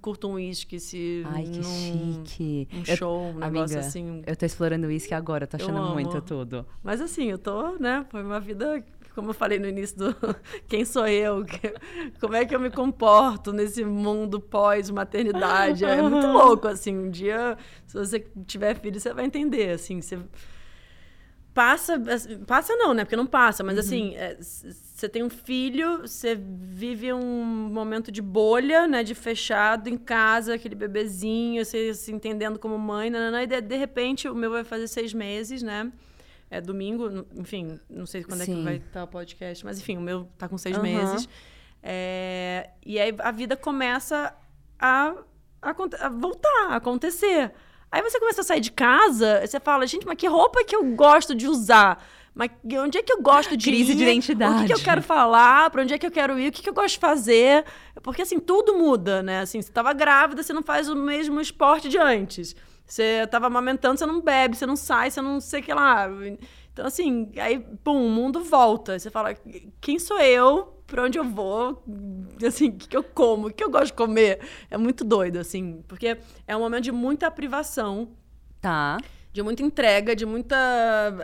curto 0.00 0.28
um 0.28 0.32
uísque 0.32 0.80
se. 0.80 1.22
Ai, 1.26 1.42
que 1.44 1.58
num- 1.58 2.24
chique. 2.24 2.66
Um 2.72 2.78
Eu- 2.88 2.96
show, 2.96 3.20
um 3.20 3.34
negócio 3.34 3.48
amiga, 3.76 3.78
assim. 3.80 4.22
Eu 4.26 4.34
tô 4.34 4.46
explorando 4.46 4.86
uísque 4.86 5.12
agora, 5.12 5.46
tô 5.46 5.58
Eu 5.58 5.62
achando 5.62 5.76
amo. 5.76 5.92
muito 5.92 6.18
tudo. 6.22 6.64
Mas 6.82 7.02
assim, 7.02 7.26
eu 7.30 7.36
tô, 7.36 7.72
né? 7.78 8.06
Foi 8.08 8.22
uma 8.22 8.40
vida 8.40 8.82
como 9.14 9.28
eu 9.28 9.34
falei 9.34 9.58
no 9.58 9.68
início 9.68 9.94
do 9.98 10.16
quem 10.68 10.86
sou 10.86 11.06
eu, 11.06 11.44
como 12.18 12.34
é 12.34 12.46
que 12.46 12.54
eu 12.54 12.60
me 12.60 12.70
comporto 12.70 13.52
nesse 13.52 13.84
mundo 13.84 14.40
pós-maternidade. 14.40 15.84
É 15.84 16.00
muito 16.00 16.26
louco, 16.28 16.66
assim. 16.66 16.96
Um 16.96 17.10
dia, 17.10 17.58
se 17.86 17.92
você 17.98 18.20
tiver 18.46 18.74
filho, 18.80 18.98
você 18.98 19.12
vai 19.12 19.26
entender, 19.26 19.68
assim. 19.68 20.00
Você 20.00 20.18
passa, 21.52 22.00
passa 22.46 22.74
não, 22.76 22.94
né? 22.94 23.04
Porque 23.04 23.16
não 23.16 23.26
passa, 23.26 23.62
mas 23.62 23.74
uhum. 23.74 23.80
assim, 23.80 24.14
é, 24.16 24.38
você 24.96 25.10
tem 25.10 25.22
um 25.22 25.28
filho, 25.28 25.98
você 25.98 26.34
vive 26.34 27.12
um 27.12 27.44
momento 27.44 28.10
de 28.10 28.22
bolha, 28.22 28.86
né? 28.86 29.02
De 29.02 29.14
fechado 29.14 29.90
em 29.90 29.98
casa, 29.98 30.54
aquele 30.54 30.74
bebezinho, 30.74 31.62
você 31.62 31.92
se 31.92 32.10
entendendo 32.10 32.58
como 32.58 32.78
mãe, 32.78 33.10
nanana, 33.10 33.42
e 33.42 33.46
de, 33.46 33.60
de 33.60 33.76
repente 33.76 34.26
o 34.26 34.34
meu 34.34 34.50
vai 34.50 34.64
fazer 34.64 34.88
seis 34.88 35.12
meses, 35.12 35.62
né? 35.62 35.92
É 36.50 36.62
domingo, 36.62 37.26
enfim, 37.34 37.78
não 37.90 38.06
sei 38.06 38.24
quando 38.24 38.42
Sim. 38.42 38.52
é 38.52 38.56
que 38.56 38.62
vai 38.62 38.76
estar 38.76 39.04
o 39.04 39.06
podcast, 39.06 39.62
mas 39.66 39.78
enfim, 39.78 39.98
o 39.98 40.00
meu 40.00 40.30
tá 40.38 40.48
com 40.48 40.56
seis 40.56 40.78
uhum. 40.78 40.82
meses. 40.84 41.28
É, 41.82 42.70
e 42.82 42.98
aí 42.98 43.14
a 43.18 43.30
vida 43.30 43.54
começa 43.54 44.34
a, 44.78 45.14
a, 45.60 45.70
a, 46.00 46.08
voltar, 46.08 46.68
a 46.70 46.76
acontecer. 46.76 47.52
Aí 47.92 48.00
você 48.00 48.18
começa 48.18 48.40
a 48.40 48.44
sair 48.44 48.60
de 48.60 48.72
casa, 48.72 49.46
você 49.46 49.60
fala, 49.60 49.86
gente, 49.86 50.06
mas 50.06 50.16
que 50.16 50.26
roupa 50.26 50.64
que 50.64 50.74
eu 50.74 50.84
gosto 50.94 51.34
de 51.34 51.46
usar? 51.46 52.02
Mas 52.36 52.50
onde 52.74 52.98
é 52.98 53.02
que 53.02 53.10
eu 53.10 53.22
gosto 53.22 53.56
de 53.56 53.64
Crise 53.64 53.92
ir? 53.92 53.94
de 53.94 54.02
identidade. 54.02 54.56
O 54.56 54.58
que, 54.58 54.66
que, 54.66 54.72
eu 54.74 54.84
quero 54.84 55.00
falar? 55.00 55.70
Para 55.70 55.82
onde 55.82 55.94
é 55.94 55.98
que 55.98 56.04
eu 56.04 56.10
quero 56.10 56.38
ir? 56.38 56.50
O 56.50 56.52
que, 56.52 56.62
que 56.62 56.68
eu 56.68 56.74
gosto 56.74 56.96
de 56.96 57.00
fazer? 57.00 57.64
Porque, 58.02 58.20
assim, 58.20 58.38
tudo 58.38 58.76
muda, 58.76 59.22
né? 59.22 59.40
Assim, 59.40 59.62
você 59.62 59.70
estava 59.70 59.94
grávida, 59.94 60.42
você 60.42 60.52
não 60.52 60.62
faz 60.62 60.86
o 60.90 60.94
mesmo 60.94 61.40
esporte 61.40 61.88
de 61.88 61.96
antes. 61.96 62.54
Você 62.84 63.22
estava 63.24 63.46
amamentando, 63.46 63.98
você 63.98 64.04
não 64.04 64.20
bebe, 64.20 64.54
você 64.54 64.66
não 64.66 64.76
sai, 64.76 65.10
você 65.10 65.22
não 65.22 65.40
sei 65.40 65.60
o 65.60 65.62
que 65.62 65.72
lá. 65.72 66.10
Então, 66.74 66.84
assim, 66.84 67.32
aí, 67.38 67.58
pum, 67.82 68.06
o 68.06 68.10
mundo 68.10 68.44
volta. 68.44 68.98
Você 68.98 69.10
fala, 69.10 69.34
quem 69.80 69.98
sou 69.98 70.20
eu? 70.20 70.74
Pra 70.86 71.04
onde 71.04 71.18
eu 71.18 71.24
vou? 71.24 71.82
Assim, 72.46 72.68
o 72.68 72.72
que, 72.74 72.86
que 72.86 72.96
eu 72.98 73.02
como? 73.02 73.48
O 73.48 73.50
que 73.50 73.64
eu 73.64 73.70
gosto 73.70 73.86
de 73.86 73.92
comer? 73.94 74.40
É 74.70 74.76
muito 74.76 75.04
doido, 75.04 75.38
assim. 75.38 75.82
Porque 75.88 76.18
é 76.46 76.54
um 76.54 76.60
momento 76.60 76.84
de 76.84 76.92
muita 76.92 77.30
privação. 77.30 78.10
Tá 78.60 78.98
de 79.36 79.42
muita 79.42 79.62
entrega, 79.62 80.16
de 80.16 80.24
muita 80.24 80.56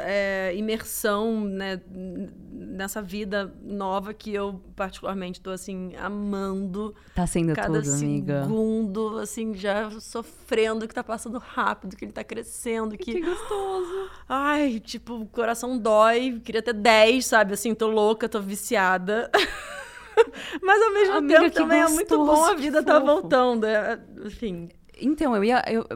é, 0.00 0.52
imersão 0.54 1.40
né, 1.40 1.80
nessa 1.90 3.00
vida 3.00 3.50
nova 3.62 4.12
que 4.12 4.34
eu 4.34 4.60
particularmente 4.76 5.40
estou 5.40 5.50
assim 5.50 5.96
amando. 5.96 6.94
Tá 7.14 7.26
sendo 7.26 7.54
cada 7.54 7.80
tudo, 7.80 7.90
amiga. 7.90 8.42
segundo, 8.42 9.16
assim, 9.16 9.54
já 9.54 9.88
sofrendo 9.98 10.86
que 10.86 10.94
tá 10.94 11.02
passando 11.02 11.38
rápido, 11.38 11.96
que 11.96 12.04
ele 12.04 12.12
tá 12.12 12.22
crescendo, 12.22 12.98
que 12.98 13.12
Que 13.14 13.20
gostoso. 13.22 14.10
Ai, 14.28 14.78
tipo, 14.78 15.14
o 15.14 15.26
coração 15.26 15.78
dói, 15.78 16.38
queria 16.44 16.60
ter 16.60 16.74
10, 16.74 17.24
sabe? 17.24 17.54
Assim, 17.54 17.74
tô 17.74 17.86
louca, 17.86 18.28
tô 18.28 18.42
viciada. 18.42 19.30
Mas 20.60 20.82
ao 20.82 20.92
mesmo 20.92 21.14
Amiga, 21.14 21.40
tempo 21.40 21.54
também 21.54 21.80
gostoso, 21.80 21.94
é 21.94 21.96
muito 21.96 22.18
bom 22.18 22.44
a 22.44 22.52
vida 22.52 22.82
tá 22.82 22.98
voltando. 22.98 23.64
É, 23.64 23.98
enfim, 24.22 24.68
então, 25.02 25.36
eu 25.36 25.44
ia. 25.44 25.62
Eu, 25.66 25.86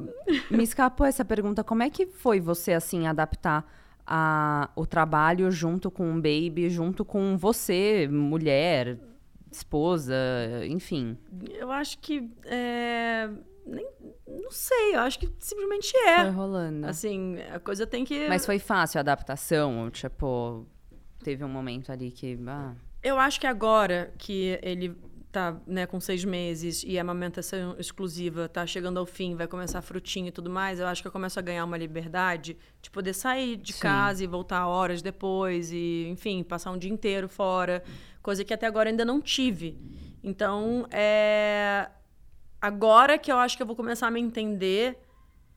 me 0.50 0.62
escapou 0.62 1.07
essa 1.07 1.24
pergunta. 1.24 1.62
Como 1.64 1.82
é 1.82 1.90
que 1.90 2.07
foi 2.07 2.40
você, 2.40 2.72
assim, 2.72 3.07
adaptar 3.07 3.64
a, 4.07 4.70
o 4.76 4.86
trabalho 4.86 5.50
junto 5.50 5.90
com 5.90 6.12
o 6.12 6.14
baby, 6.14 6.68
junto 6.70 7.04
com 7.04 7.36
você, 7.36 8.09
mulher, 8.11 8.98
esposa, 9.50 10.14
enfim? 10.66 11.16
Eu 11.48 11.70
acho 11.70 11.98
que. 11.98 12.30
É, 12.44 13.28
nem, 13.66 13.88
não 14.26 14.50
sei, 14.50 14.94
eu 14.94 15.00
acho 15.00 15.18
que 15.18 15.28
simplesmente 15.38 15.96
é. 15.96 16.22
Foi 16.24 16.30
rolando. 16.30 16.86
Assim, 16.86 17.36
a 17.52 17.59
coisa 17.59 17.86
tem 17.86 18.04
que. 18.04 18.28
Mas 18.28 18.46
foi 18.46 18.59
fácil 18.59 18.98
a 18.98 19.00
adaptação? 19.00 19.90
Tipo, 19.90 20.66
teve 21.22 21.44
um 21.44 21.48
momento 21.48 21.90
ali 21.90 22.11
que. 22.11 22.38
Ah. 22.46 22.74
Eu 23.02 23.18
acho 23.18 23.40
que 23.40 23.46
agora 23.46 24.12
que 24.18 24.59
ele 24.62 24.96
tá 25.37 25.61
né, 25.66 25.84
com 25.84 26.01
seis 26.01 26.24
meses 26.24 26.82
e 26.87 26.97
a 26.97 27.03
amamentação 27.03 27.76
exclusiva 27.78 28.49
tá 28.49 28.66
chegando 28.66 28.99
ao 28.99 29.05
fim, 29.05 29.37
vai 29.37 29.47
começar 29.47 29.82
frutinho 29.82 30.28
e 30.28 30.32
tudo 30.32 30.49
mais, 30.49 30.80
eu 30.80 30.87
acho 30.87 31.03
que 31.03 31.09
eu 31.09 31.12
começo 31.12 31.39
a 31.39 31.43
ganhar 31.43 31.62
uma 31.66 31.76
liberdade 31.76 32.57
de 32.80 32.91
poder 32.91 33.12
sair 33.12 33.57
de 33.57 33.74
Sim. 33.74 33.80
casa 33.80 34.24
e 34.24 34.26
voltar 34.26 34.66
horas 34.66 35.03
depois 35.03 35.70
e, 35.70 36.09
enfim, 36.09 36.43
passar 36.43 36.70
um 36.70 36.78
dia 36.78 36.91
inteiro 36.91 37.28
fora, 37.28 37.84
coisa 38.22 38.43
que 38.45 38.55
até 38.55 38.66
agora 38.66 38.89
ainda 38.89 39.05
não 39.05 39.20
tive. 39.20 39.76
Então, 40.24 40.87
é 40.91 41.91
agora 42.59 43.18
que 43.18 43.30
eu 43.30 43.37
acho 43.37 43.59
que 43.59 43.62
eu 43.62 43.66
vou 43.66 43.76
começar 43.76 44.07
a 44.07 44.11
me 44.11 44.20
entender 44.20 44.97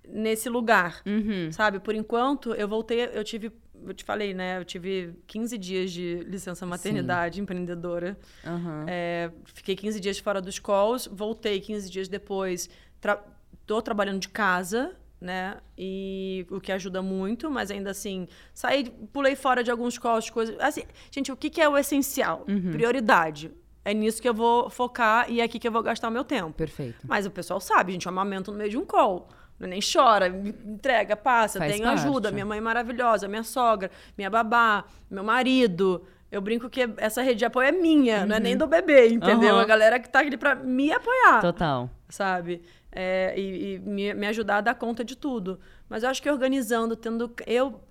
nesse 0.06 0.50
lugar, 0.50 1.02
uhum. 1.06 1.54
sabe? 1.54 1.80
Por 1.80 1.96
enquanto, 1.96 2.54
eu 2.54 2.68
voltei, 2.68 3.10
eu 3.14 3.24
tive 3.24 3.50
eu 3.86 3.94
te 3.94 4.04
falei, 4.04 4.34
né? 4.34 4.60
Eu 4.60 4.66
tive 4.66 5.14
15 5.28 5.58
dias 5.58 5.92
de 5.92 6.24
licença 6.28 6.66
maternidade 6.66 7.36
Sim. 7.36 7.42
empreendedora. 7.42 8.18
Uhum. 8.46 8.86
É, 8.88 9.32
fiquei 9.46 9.76
15 9.76 10.00
dias 10.00 10.20
fora 10.20 10.42
dos 10.42 10.60
calls, 10.60 11.08
voltei 11.12 11.60
15 11.60 11.90
dias 11.90 12.08
depois. 12.08 12.70
Tra 13.00 13.24
tô 13.66 13.82
trabalhando 13.84 14.20
de 14.20 14.30
casa, 14.30 14.96
né? 15.22 15.58
E 15.78 16.46
o 16.50 16.60
que 16.60 16.72
ajuda 16.72 17.02
muito, 17.02 17.52
mas 17.52 17.70
ainda 17.70 17.92
assim, 17.92 18.28
saí, 18.54 18.90
pulei 19.14 19.36
fora 19.36 19.64
de 19.64 19.70
alguns 19.70 19.98
calls, 19.98 20.30
coisas. 20.30 20.60
Assim, 20.60 20.84
gente, 21.12 21.32
o 21.32 21.38
que, 21.38 21.50
que 21.50 21.62
é 21.62 21.70
o 21.70 21.78
essencial? 21.78 22.46
Uhum. 22.48 22.72
Prioridade. 22.72 23.52
É 23.86 23.94
nisso 23.94 24.22
que 24.22 24.28
eu 24.28 24.34
vou 24.34 24.70
focar 24.70 25.30
e 25.32 25.40
é 25.40 25.44
aqui 25.44 25.60
que 25.60 25.68
eu 25.68 25.72
vou 25.72 25.82
gastar 25.82 26.10
o 26.10 26.12
meu 26.12 26.24
tempo. 26.24 26.54
Perfeito. 26.54 27.00
Mas 27.08 27.26
o 27.26 27.32
pessoal 27.32 27.60
sabe, 27.60 27.94
gente, 27.94 28.06
eu 28.06 28.12
amamento 28.12 28.52
no 28.52 28.58
meio 28.58 28.70
de 28.70 28.78
um 28.78 28.86
call 28.86 29.30
nem 29.68 29.80
chora, 29.82 30.28
entrega, 30.28 31.16
passa, 31.16 31.60
Faz 31.60 31.74
tenho 31.74 31.84
parte. 31.84 32.00
ajuda. 32.00 32.32
Minha 32.32 32.46
mãe 32.46 32.58
é 32.58 32.62
maravilhosa, 32.62 33.28
minha 33.28 33.44
sogra, 33.44 33.92
minha 34.18 34.30
babá, 34.30 34.86
meu 35.10 35.24
marido. 35.24 36.04
Eu 36.32 36.42
brinco 36.42 36.70
que 36.70 36.88
essa 36.98 37.22
rede 37.22 37.40
de 37.40 37.46
apoio 37.46 37.68
é 37.68 37.72
minha, 37.72 38.22
uhum. 38.22 38.28
não 38.28 38.36
é 38.36 38.40
nem 38.40 38.56
do 38.56 38.68
bebê, 38.68 39.08
entendeu? 39.10 39.56
Uhum. 39.56 39.62
A 39.62 39.66
galera 39.66 40.00
que 40.00 40.08
tá 40.08 40.20
ali 40.20 40.38
pra 40.38 40.56
me 40.56 40.92
apoiar. 40.92 41.42
Total. 41.42 41.90
Sabe? 42.08 42.62
É, 42.92 43.34
e, 43.38 43.76
e 43.76 43.80
me, 43.80 44.14
me, 44.14 44.28
ajudar 44.28 44.58
a 44.58 44.62
dar 44.62 44.76
conta 44.76 45.04
de 45.04 45.16
tudo. 45.16 45.60
Mas 45.88 46.04
eu 46.04 46.10
acho 46.10 46.22
que 46.22 46.30
organizando, 46.30 46.96
tendo. 46.96 47.34
Eu, 47.46 47.82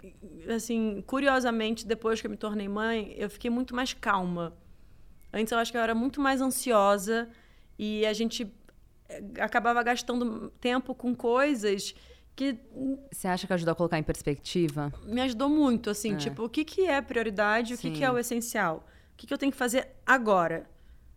assim, 0.55 1.03
curiosamente, 1.07 1.87
depois 1.87 2.21
que 2.21 2.27
eu 2.27 2.31
me 2.31 2.37
tornei 2.37 2.69
mãe, 2.69 3.15
eu 3.17 3.29
fiquei 3.29 3.51
muito 3.51 3.75
mais 3.75 3.93
calma. 3.93 4.53
Antes 5.33 5.53
eu 5.53 5.59
acho 5.59 5.71
que 5.71 5.79
eu 5.79 5.83
era 5.83 5.95
muito 5.95 6.21
mais 6.21 6.41
ansiosa 6.41 7.29
e 7.79 8.07
a 8.07 8.13
gente 8.13 8.53
acabava 9.41 9.83
gastando 9.83 10.51
tempo 10.61 10.95
com 10.95 11.15
coisas 11.15 11.95
que 12.39 12.57
você 13.11 13.27
acha 13.27 13.49
que 13.49 13.53
ajudou 13.53 13.73
a 13.73 13.75
colocar 13.75 13.99
em 13.99 14.03
perspectiva? 14.03 14.93
Me 15.05 15.21
ajudou 15.23 15.49
muito, 15.49 15.91
assim, 15.91 16.15
é. 16.15 16.17
tipo, 16.17 16.45
o 16.45 16.49
que, 16.49 16.65
que 16.65 16.87
é 16.87 17.01
prioridade, 17.01 17.77
Sim. 17.77 17.89
o 17.89 17.93
que, 17.93 17.99
que 17.99 18.05
é 18.05 18.11
o 18.11 18.17
essencial? 18.17 18.87
O 19.13 19.17
que, 19.17 19.27
que 19.27 19.35
eu 19.35 19.39
tenho 19.39 19.51
que 19.51 19.59
fazer 19.59 19.89
agora? 20.07 20.65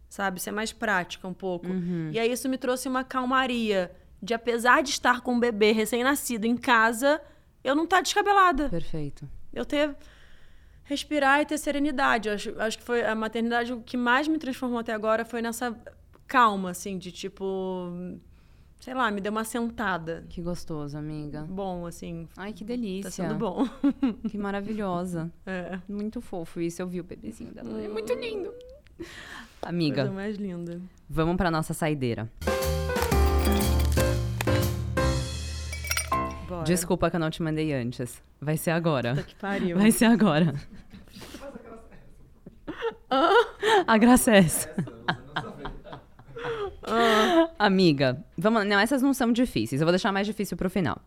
Sabe? 0.10 0.42
Ser 0.42 0.52
mais 0.52 0.74
prática 0.74 1.28
um 1.28 1.34
pouco. 1.34 1.68
Uhum. 1.68 2.10
E 2.12 2.18
aí 2.18 2.32
isso 2.32 2.50
me 2.50 2.58
trouxe 2.58 2.90
uma 2.90 3.04
calmaria 3.04 3.92
de, 4.22 4.34
apesar 4.34 4.82
de 4.82 4.90
estar 4.90 5.22
com 5.22 5.34
um 5.34 5.40
bebê 5.40 5.72
recém-nascido 5.72 6.46
em 6.46 6.58
casa, 6.58 7.22
eu 7.64 7.76
não 7.76 7.84
estar 7.84 7.98
tá 7.98 8.02
descabelada. 8.02 8.68
Perfeito. 8.70 9.30
Eu 9.54 9.64
ter 9.64 9.96
respirar 10.86 11.42
e 11.42 11.46
ter 11.46 11.58
serenidade. 11.60 12.30
Eu 12.30 12.36
acho, 12.36 12.60
acho 12.60 12.78
que 12.80 12.84
foi 12.84 13.06
a 13.06 13.14
maternidade 13.14 13.72
o 13.72 13.82
que 13.82 13.96
mais 13.96 14.28
me 14.28 14.40
transformou 14.40 14.80
até 14.80 14.92
agora 14.92 15.24
foi 15.24 15.42
nessa 15.42 15.78
calma, 16.32 16.72
assim, 16.72 16.98
de 16.98 17.12
tipo. 17.12 17.92
Sei 18.80 18.94
lá, 18.94 19.12
me 19.12 19.20
deu 19.20 19.34
uma 19.34 19.44
sentada. 19.44 20.26
Que 20.30 20.42
gostoso, 20.42 20.98
amiga. 20.98 21.46
Bom, 21.48 21.86
assim. 21.86 22.28
Ai, 22.38 22.54
que 22.54 22.64
delícia. 22.64 23.04
Tá 23.04 23.12
sendo 23.12 23.36
bom. 23.36 23.68
Que 24.30 24.38
maravilhosa. 24.38 25.30
É. 25.46 25.78
Muito 25.88 26.22
fofo 26.22 26.62
isso. 26.62 26.82
Eu 26.82 26.88
vi 26.88 27.02
o 27.02 27.04
bebezinho 27.04 27.54
dela. 27.54 27.70
Hum. 27.70 27.84
É 27.84 27.88
muito 27.90 28.14
lindo. 28.14 28.52
Amiga. 29.62 30.04
Coisa 30.04 30.16
mais 30.16 30.38
linda. 30.38 30.82
Vamos 31.08 31.36
pra 31.36 31.52
nossa 31.52 31.74
saideira. 31.74 32.32
Bora. 36.48 36.64
Desculpa 36.64 37.10
que 37.10 37.18
eu 37.18 37.20
não 37.20 37.30
te 37.30 37.44
mandei 37.44 37.74
antes. 37.74 38.24
Vai 38.40 38.58
ser 38.58 38.72
agora. 38.72 39.12
Puta 39.16 39.24
que 39.24 39.36
pariu. 39.36 39.78
Vai 39.78 39.92
ser 39.92 40.06
agora. 40.06 40.56
A 43.86 43.98
graça 43.98 44.32
é 44.32 44.38
essa. 44.38 45.01
Ah. 46.84 47.50
Amiga, 47.60 48.18
vamos. 48.38 48.66
Não, 48.66 48.80
essas 48.80 49.02
não 49.02 49.14
são 49.14 49.32
difíceis. 49.32 49.82
Eu 49.82 49.86
vou 49.86 49.92
deixar 49.92 50.12
mais 50.12 50.26
difícil 50.28 50.58
pro 50.58 50.70
final. 50.70 50.98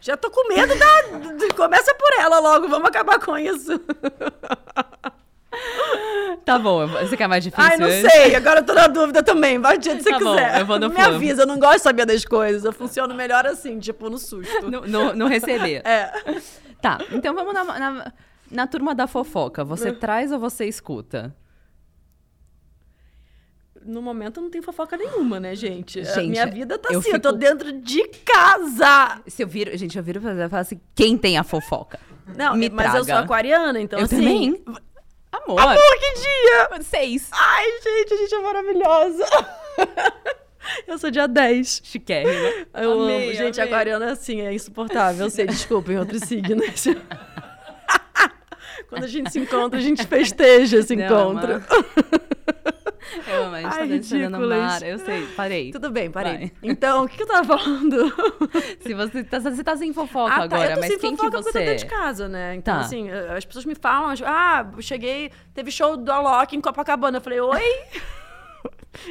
Já 0.00 0.16
tô 0.16 0.30
com 0.30 0.46
medo 0.48 0.74
da. 0.78 1.54
Começa 1.54 1.94
por 1.94 2.12
ela 2.20 2.38
logo, 2.38 2.68
vamos 2.68 2.88
acabar 2.88 3.18
com 3.18 3.36
isso. 3.36 3.80
Tá 6.44 6.58
bom, 6.58 6.86
você 6.86 7.16
quer 7.16 7.26
mais 7.26 7.42
difícil? 7.42 7.70
Ai, 7.70 7.76
não 7.76 7.88
sei, 7.88 8.34
agora 8.36 8.60
eu 8.60 8.64
tô 8.64 8.74
na 8.74 8.86
dúvida 8.86 9.22
também. 9.22 9.58
Vai 9.58 9.78
de 9.78 9.90
onde 9.90 10.02
você 10.02 10.10
tá 10.10 10.18
quiser. 10.18 10.52
Bom, 10.52 10.58
eu 10.58 10.66
vou 10.66 10.78
no 10.78 10.90
Me 10.90 11.00
avisa, 11.00 11.42
eu 11.42 11.46
não 11.46 11.58
gosto 11.58 11.78
de 11.78 11.82
saber 11.82 12.06
das 12.06 12.24
coisas. 12.24 12.64
Eu 12.64 12.72
funciono 12.72 13.14
melhor 13.14 13.46
assim, 13.46 13.78
tipo, 13.78 14.08
no 14.10 14.18
susto. 14.18 14.70
No, 14.70 14.82
no, 14.82 15.14
no 15.14 15.26
receber. 15.26 15.82
É. 15.84 16.12
Tá, 16.80 16.98
então 17.10 17.34
vamos 17.34 17.54
na, 17.54 17.64
na, 17.64 18.12
na 18.50 18.66
turma 18.66 18.94
da 18.94 19.06
fofoca. 19.06 19.64
Você 19.64 19.92
traz 19.92 20.30
ou 20.30 20.38
você 20.38 20.66
escuta? 20.66 21.34
No 23.86 24.02
momento 24.02 24.40
não 24.40 24.50
tem 24.50 24.60
fofoca 24.60 24.96
nenhuma, 24.96 25.40
né, 25.40 25.54
gente? 25.54 26.04
gente 26.04 26.18
a 26.18 26.22
minha 26.22 26.46
vida 26.46 26.78
tá 26.78 26.88
eu 26.92 26.98
assim, 26.98 27.12
fico... 27.12 27.16
eu 27.16 27.20
tô 27.20 27.32
dentro 27.32 27.72
de 27.72 28.02
casa. 28.24 29.22
Se 29.26 29.42
eu 29.42 29.48
viro, 29.48 29.76
gente, 29.76 29.96
eu 29.96 30.02
viro 30.02 30.20
e 30.20 30.48
falo 30.48 30.60
assim, 30.60 30.80
quem 30.94 31.16
tem 31.16 31.38
a 31.38 31.44
fofoca? 31.44 31.98
Não, 32.36 32.56
Me 32.56 32.68
mas 32.68 32.86
traga. 32.86 32.98
eu 32.98 33.04
sou 33.04 33.14
aquariana, 33.14 33.80
então 33.80 33.98
eu 33.98 34.04
assim. 34.04 34.16
Também. 34.16 34.64
Amor. 35.32 35.60
Amor, 35.60 35.98
que 36.00 36.20
dia! 36.20 36.82
Seis. 36.82 37.28
Ai, 37.32 37.64
gente, 37.82 38.14
a 38.14 38.16
gente 38.16 38.34
é 38.34 38.38
maravilhosa. 38.40 39.24
Eu 40.86 40.98
sou 40.98 41.12
dia 41.12 41.28
10. 41.28 41.82
Chiquérrima. 41.84 42.66
Eu 42.74 43.02
Amei, 43.02 43.28
amo. 43.28 43.34
Gente, 43.34 43.60
amei. 43.60 43.72
aquariana 43.72 44.06
é 44.06 44.10
assim, 44.10 44.40
é 44.40 44.52
insuportável. 44.52 45.26
Eu 45.26 45.30
sei, 45.30 45.46
desculpem, 45.46 45.96
outros 45.96 46.22
signos. 46.22 46.86
Quando 48.88 49.04
a 49.04 49.08
gente 49.08 49.30
se 49.30 49.38
encontra, 49.38 49.78
a 49.78 49.82
gente 49.82 50.04
festeja 50.06 50.78
esse 50.78 50.96
Não, 50.96 51.04
encontro. 51.04 51.62
Eu 53.26 53.44
amo, 53.44 53.54
a 53.54 53.60
gente 53.62 53.72
Ai, 53.72 53.78
tá 53.78 53.84
dançando 53.86 54.38
no 54.38 54.48
mar. 54.48 54.82
Eu 54.82 54.98
sei, 54.98 55.26
parei. 55.36 55.70
Tudo 55.70 55.90
bem, 55.90 56.10
parei. 56.10 56.36
Vai. 56.36 56.52
Então, 56.62 57.04
o 57.04 57.08
que, 57.08 57.16
que 57.16 57.22
eu 57.22 57.26
tava 57.26 57.58
falando? 57.58 58.12
Se 58.80 58.94
você 58.94 59.24
tá, 59.24 59.38
você 59.38 59.62
tá 59.64 59.76
sem 59.76 59.92
fofoca 59.92 60.32
Ah, 60.32 60.36
tá, 60.38 60.44
agora, 60.56 60.76
mas 60.76 60.86
sem 60.86 60.98
quem 60.98 61.10
que 61.12 61.16
fofoca 61.16 61.36
porque 61.42 61.48
eu 61.48 61.52
tô 61.52 61.58
você 61.58 61.64
dentro 61.64 61.86
de 61.88 61.94
é? 61.94 61.96
casa, 61.96 62.28
né? 62.28 62.54
Então, 62.54 62.74
Tá. 62.74 62.80
assim, 62.80 63.10
as 63.10 63.44
pessoas 63.44 63.64
me 63.64 63.74
falam, 63.74 64.14
ah, 64.24 64.66
eu 64.76 64.82
cheguei, 64.82 65.30
teve 65.54 65.70
show 65.70 65.96
do 65.96 66.10
Alok 66.10 66.56
em 66.56 66.60
Copacabana. 66.60 67.18
Eu 67.18 67.22
falei, 67.22 67.40
oi? 67.40 67.60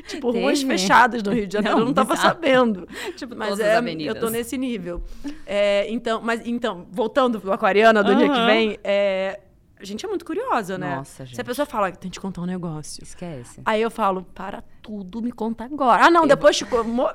tipo, 0.07 0.31
ruas 0.31 0.59
Teve? 0.59 0.71
fechadas 0.71 1.23
no 1.23 1.31
Rio 1.31 1.47
de 1.47 1.53
Janeiro, 1.53 1.75
Não, 1.77 1.81
eu 1.83 1.85
não 1.87 1.93
tava 1.93 2.13
bizarro. 2.15 2.33
sabendo. 2.33 2.87
Tipo, 3.15 3.35
Mas 3.35 3.59
é, 3.59 3.79
eu 3.99 4.15
tô 4.15 4.29
nesse 4.29 4.57
nível. 4.57 5.03
É, 5.45 5.85
então, 5.89 6.21
mas 6.21 6.41
então, 6.45 6.87
voltando 6.91 7.39
pro 7.39 7.51
Aquariana 7.51 8.03
do 8.03 8.15
dia 8.15 8.29
que 8.29 8.45
vem, 8.45 8.79
é, 8.83 9.39
a 9.85 9.87
gente 9.87 10.05
é 10.05 10.09
muito 10.09 10.25
curiosa, 10.25 10.77
né? 10.77 10.95
Nossa, 10.97 11.11
Se 11.17 11.21
a 11.21 11.25
gente. 11.25 11.43
pessoa 11.43 11.65
fala 11.65 11.91
tem 11.91 12.09
que 12.09 12.15
te 12.15 12.19
contar 12.19 12.41
um 12.41 12.45
negócio. 12.45 13.01
Esquece. 13.03 13.61
Aí 13.65 13.81
eu 13.81 13.89
falo, 13.91 14.23
para 14.33 14.63
tudo, 14.81 15.21
me 15.21 15.31
conta 15.31 15.63
agora. 15.65 16.05
Ah, 16.05 16.09
não, 16.09 16.25
depois 16.27 16.57
te 16.57 16.65
mo- 16.85 17.09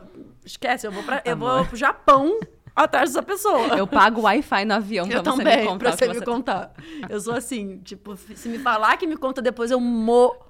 esquece, 0.45 0.87
eu 0.87 0.93
vou, 0.93 1.03
pra, 1.03 1.23
eu 1.25 1.37
vou 1.37 1.65
pro 1.67 1.77
Japão 1.77 2.39
atrás 2.75 3.11
dessa 3.11 3.23
pessoa. 3.23 3.77
Eu 3.77 3.87
pago 3.87 4.23
Wi-Fi 4.23 4.65
no 4.65 4.75
avião 4.75 5.07
pra 5.09 5.19
Eu 5.19 5.23
você 5.25 5.31
também, 5.31 5.57
me 5.59 5.67
contar 5.67 5.79
pra 5.79 5.91
que 5.93 5.99
você 5.99 6.09
me 6.09 6.15
você- 6.19 6.25
contar. 6.25 6.73
Eu 7.09 7.21
sou 7.21 7.35
assim, 7.35 7.79
tipo, 7.79 8.17
se 8.17 8.49
me 8.49 8.59
falar 8.59 8.97
que 8.97 9.07
me 9.07 9.17
conta 9.17 9.43
depois, 9.43 9.71
eu 9.71 9.81
morro. 9.81 10.49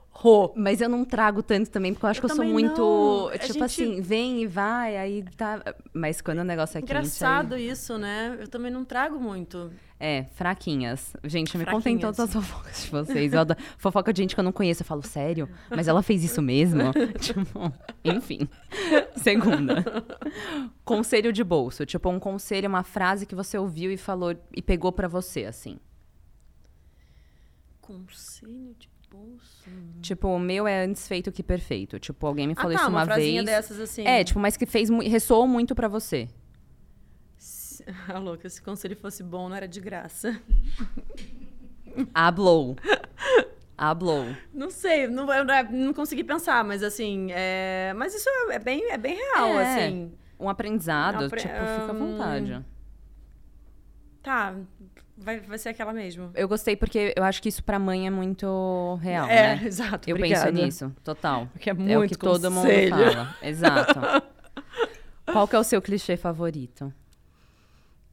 Mas 0.55 0.81
eu 0.83 0.89
não 0.89 1.03
trago 1.05 1.43
tanto 1.43 1.71
também, 1.71 1.95
porque 1.95 2.05
eu 2.05 2.11
acho 2.11 2.19
Eu 2.21 2.27
que 2.27 2.33
eu 2.33 2.37
sou 2.37 2.45
muito. 2.45 2.79
não. 2.83 3.31
Tipo 3.39 3.53
gente- 3.55 3.63
assim, 3.63 4.01
vem 4.03 4.43
e 4.43 4.47
vai, 4.47 4.97
aí 4.99 5.25
tá. 5.37 5.63
Mas 5.95 6.21
quando 6.21 6.41
o 6.41 6.45
negócio 6.45 6.77
é 6.77 6.81
Engraçado 6.83 7.51
quente. 7.57 7.71
isso, 7.71 7.97
né? 7.97 8.37
Eu 8.39 8.47
também 8.49 8.71
não 8.71 8.85
trago 8.85 9.19
muito. 9.19 9.71
É, 10.03 10.25
fraquinhas. 10.33 11.15
Gente, 11.25 11.59
me 11.59 11.67
contem 11.67 11.99
todas 11.99 12.19
as 12.19 12.33
fofocas 12.33 12.85
de 12.85 12.91
vocês. 12.91 13.35
Eu 13.35 13.41
adoro- 13.41 13.61
Fofoca 13.77 14.15
de 14.15 14.23
gente 14.23 14.35
que 14.35 14.41
eu 14.41 14.45
não 14.45 14.51
conheço. 14.51 14.81
Eu 14.81 14.87
falo, 14.87 15.03
sério? 15.03 15.47
Mas 15.69 15.89
ela 15.89 16.03
fez 16.03 16.25
isso 16.25 16.41
mesmo? 16.41 16.85
tipo, 17.21 17.71
enfim. 18.03 18.49
Segunda. 19.15 19.85
Conselho 20.87 21.31
de 21.35 21.45
bolso. 21.45 21.85
Tipo, 21.85 22.09
um 22.09 22.19
conselho, 22.19 22.67
uma 22.67 22.83
frase 22.83 23.27
que 23.27 23.35
você 23.35 23.59
ouviu 23.59 23.93
e 23.93 23.99
falou 23.99 24.35
e 24.57 24.63
pegou 24.63 24.91
pra 24.91 25.07
você, 25.07 25.45
assim. 25.45 25.79
Conselho 27.83 28.75
de 28.79 28.89
bolsa. 29.11 29.71
Tipo, 30.01 30.29
o 30.29 30.39
meu 30.39 30.67
é 30.67 30.85
antes 30.85 31.07
feito 31.07 31.31
que 31.31 31.43
perfeito. 31.43 31.99
Tipo, 31.99 32.27
alguém 32.27 32.47
me 32.47 32.55
falou 32.55 32.73
ah, 32.73 32.77
tá, 32.77 32.83
isso 32.85 32.91
uma, 32.91 33.05
frasinha 33.05 33.45
vez. 33.45 33.45
dessas 33.45 33.79
assim. 33.79 34.07
É, 34.07 34.25
tipo, 34.25 34.41
mas 34.41 34.57
que 34.57 34.65
fez 34.65 34.89
ressoou 34.89 35.47
muito 35.47 35.75
pra 35.75 35.89
você. 35.89 36.27
Ah, 38.09 38.19
louca, 38.19 38.49
se 38.49 38.61
o 38.61 38.65
conselho 38.65 38.97
fosse 38.97 39.23
bom, 39.23 39.49
não 39.49 39.57
era 39.57 39.67
de 39.69 39.81
graça. 39.81 40.41
Hablou. 42.15 42.77
Hablou. 43.77 44.27
Não 44.53 44.71
sei, 44.71 45.07
não, 45.07 45.33
eu 45.33 45.45
não, 45.71 45.95
consegui 45.95 46.23
pensar, 46.23 46.63
mas 46.65 46.83
assim, 46.83 47.29
é... 47.33 47.95
mas 47.97 48.15
isso 48.15 48.29
é 48.51 48.59
bem, 48.59 48.91
é 48.91 48.99
bem 48.99 49.17
real, 49.17 49.59
É. 49.59 49.85
assim. 49.87 50.13
Um 50.39 50.49
aprendizado, 50.49 51.25
Apre- 51.25 51.41
tipo, 51.41 51.55
fica 51.55 51.91
à 51.91 51.93
vontade. 51.93 52.65
Tá, 54.23 54.55
vai, 55.17 55.41
vai 55.41 55.57
ser 55.59 55.71
aquela 55.71 55.93
mesmo. 55.95 56.31
Eu 56.35 56.47
gostei 56.47 56.77
porque 56.77 57.15
eu 57.17 57.25
acho 57.25 57.41
que 57.43 57.49
isso 57.49 57.65
pra 57.65 57.79
mãe 57.79 58.07
é 58.07 58.11
muito 58.11 58.99
real, 59.03 59.27
é, 59.29 59.57
né? 59.57 59.67
exato. 59.67 60.09
Eu 60.09 60.17
obrigada. 60.17 60.51
penso 60.53 60.65
nisso, 60.65 60.97
total. 61.03 61.49
Porque 61.53 61.71
é 61.71 61.73
é 61.73 61.77
o 61.77 61.79
muito 61.79 62.11
que 62.13 62.19
todo 62.19 62.51
mundo 62.51 62.63
conselho. 62.65 62.91
fala. 62.91 63.37
Exato. 63.43 64.01
Qual 65.33 65.47
que 65.49 65.57
é 65.57 65.59
o 65.59 65.65
seu 65.65 65.81
clichê 65.81 66.17
favorito? 66.17 66.93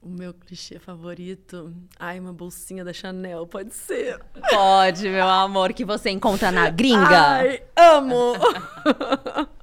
O 0.01 0.09
meu 0.09 0.33
clichê 0.33 0.79
favorito. 0.79 1.73
Ai, 1.99 2.19
uma 2.19 2.31
bolsinha 2.31 2.85
da 2.85 2.93
Chanel, 2.93 3.45
pode 3.47 3.73
ser. 3.73 4.19
Pode, 4.49 5.09
meu 5.09 5.27
amor, 5.27 5.73
que 5.73 5.83
você 5.83 6.09
encontra 6.09 6.51
na 6.51 6.69
gringa. 6.69 7.19
Ai, 7.19 7.63
amo! 7.75 8.33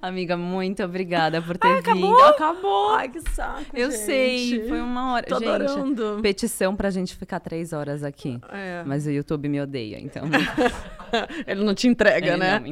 Amiga, 0.00 0.36
muito 0.36 0.82
obrigada 0.84 1.42
por 1.42 1.58
ter 1.58 1.66
Ai, 1.68 1.82
vindo. 1.82 1.90
acabou? 1.90 2.24
Acabou. 2.24 2.94
Ai, 2.94 3.08
que 3.08 3.20
saco. 3.30 3.64
Eu 3.74 3.90
gente. 3.90 4.04
sei, 4.04 4.68
foi 4.68 4.80
uma 4.80 5.14
hora. 5.14 5.26
Tô 5.26 5.38
gente, 5.38 5.48
adorando. 5.48 6.20
petição 6.22 6.76
pra 6.76 6.90
gente 6.90 7.16
ficar 7.16 7.40
três 7.40 7.72
horas 7.72 8.04
aqui. 8.04 8.38
É. 8.50 8.84
Mas 8.86 9.06
o 9.06 9.10
YouTube 9.10 9.48
me 9.48 9.60
odeia, 9.60 9.98
então. 10.00 10.24
Ele 11.46 11.64
não 11.64 11.74
te 11.74 11.88
entrega, 11.88 12.28
ele 12.28 12.36
né? 12.36 12.62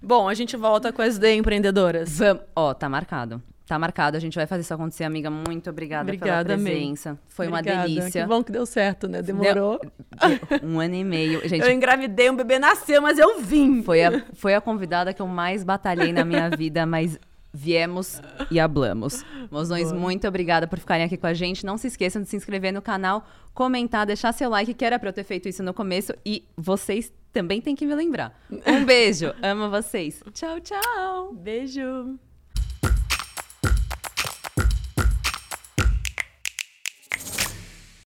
Bom, 0.00 0.26
a 0.28 0.34
gente 0.34 0.56
volta 0.56 0.92
com 0.92 1.02
as 1.02 1.18
D 1.18 1.34
empreendedoras. 1.34 2.18
Vamos. 2.18 2.42
Ó, 2.56 2.72
tá 2.72 2.88
marcado. 2.88 3.42
Tá 3.72 3.78
marcado, 3.78 4.18
a 4.18 4.20
gente 4.20 4.34
vai 4.34 4.46
fazer 4.46 4.60
isso 4.60 4.74
acontecer, 4.74 5.02
amiga. 5.02 5.30
Muito 5.30 5.70
obrigada, 5.70 6.02
Obrigada, 6.02 6.44
pela 6.44 6.60
amei. 6.60 6.74
presença. 6.74 7.18
Foi 7.26 7.48
Obrigada. 7.48 7.78
uma 7.78 7.86
delícia. 7.86 8.20
Que 8.20 8.28
bom 8.28 8.44
que 8.44 8.52
deu 8.52 8.66
certo, 8.66 9.08
né? 9.08 9.22
Demorou. 9.22 9.80
Deu 9.80 10.68
um 10.68 10.78
ano 10.78 10.94
e 10.94 11.02
meio. 11.02 11.40
Gente, 11.48 11.64
Eu 11.64 11.72
engravidei, 11.72 12.28
um 12.28 12.36
bebê 12.36 12.58
nasceu, 12.58 13.00
mas 13.00 13.18
eu 13.18 13.40
vim. 13.40 13.82
foi 13.82 14.04
a, 14.04 14.26
foi 14.34 14.54
a 14.54 14.60
convidada 14.60 15.14
que 15.14 15.22
eu 15.22 15.26
mais 15.26 15.64
batalhei 15.64 16.12
na 16.12 16.22
minha 16.22 16.50
vida, 16.50 16.84
mas 16.84 17.18
viemos 17.50 18.20
e 18.50 18.60
hablamos. 18.60 19.24
Mozões, 19.50 19.90
muito 19.90 20.28
obrigada 20.28 20.66
por 20.66 20.78
ficarem 20.78 21.06
aqui 21.06 21.16
com 21.16 21.26
a 21.26 21.32
gente. 21.32 21.64
Não 21.64 21.78
se 21.78 21.86
esqueçam 21.86 22.20
de 22.20 22.28
se 22.28 22.36
inscrever 22.36 22.74
no 22.74 22.82
canal, 22.82 23.24
comentar, 23.54 24.04
deixar 24.04 24.32
seu 24.32 24.50
like, 24.50 24.74
que 24.74 24.84
era 24.84 24.98
pra 24.98 25.08
eu 25.08 25.14
ter 25.14 25.24
feito 25.24 25.48
isso 25.48 25.62
no 25.62 25.72
começo. 25.72 26.12
E 26.26 26.44
vocês 26.58 27.10
também 27.32 27.58
têm 27.62 27.74
que 27.74 27.86
me 27.86 27.94
lembrar. 27.94 28.38
Um 28.66 28.84
beijo, 28.84 29.32
amo 29.42 29.70
vocês. 29.70 30.22
Tchau, 30.34 30.60
tchau. 30.60 31.32
Beijo. 31.32 32.18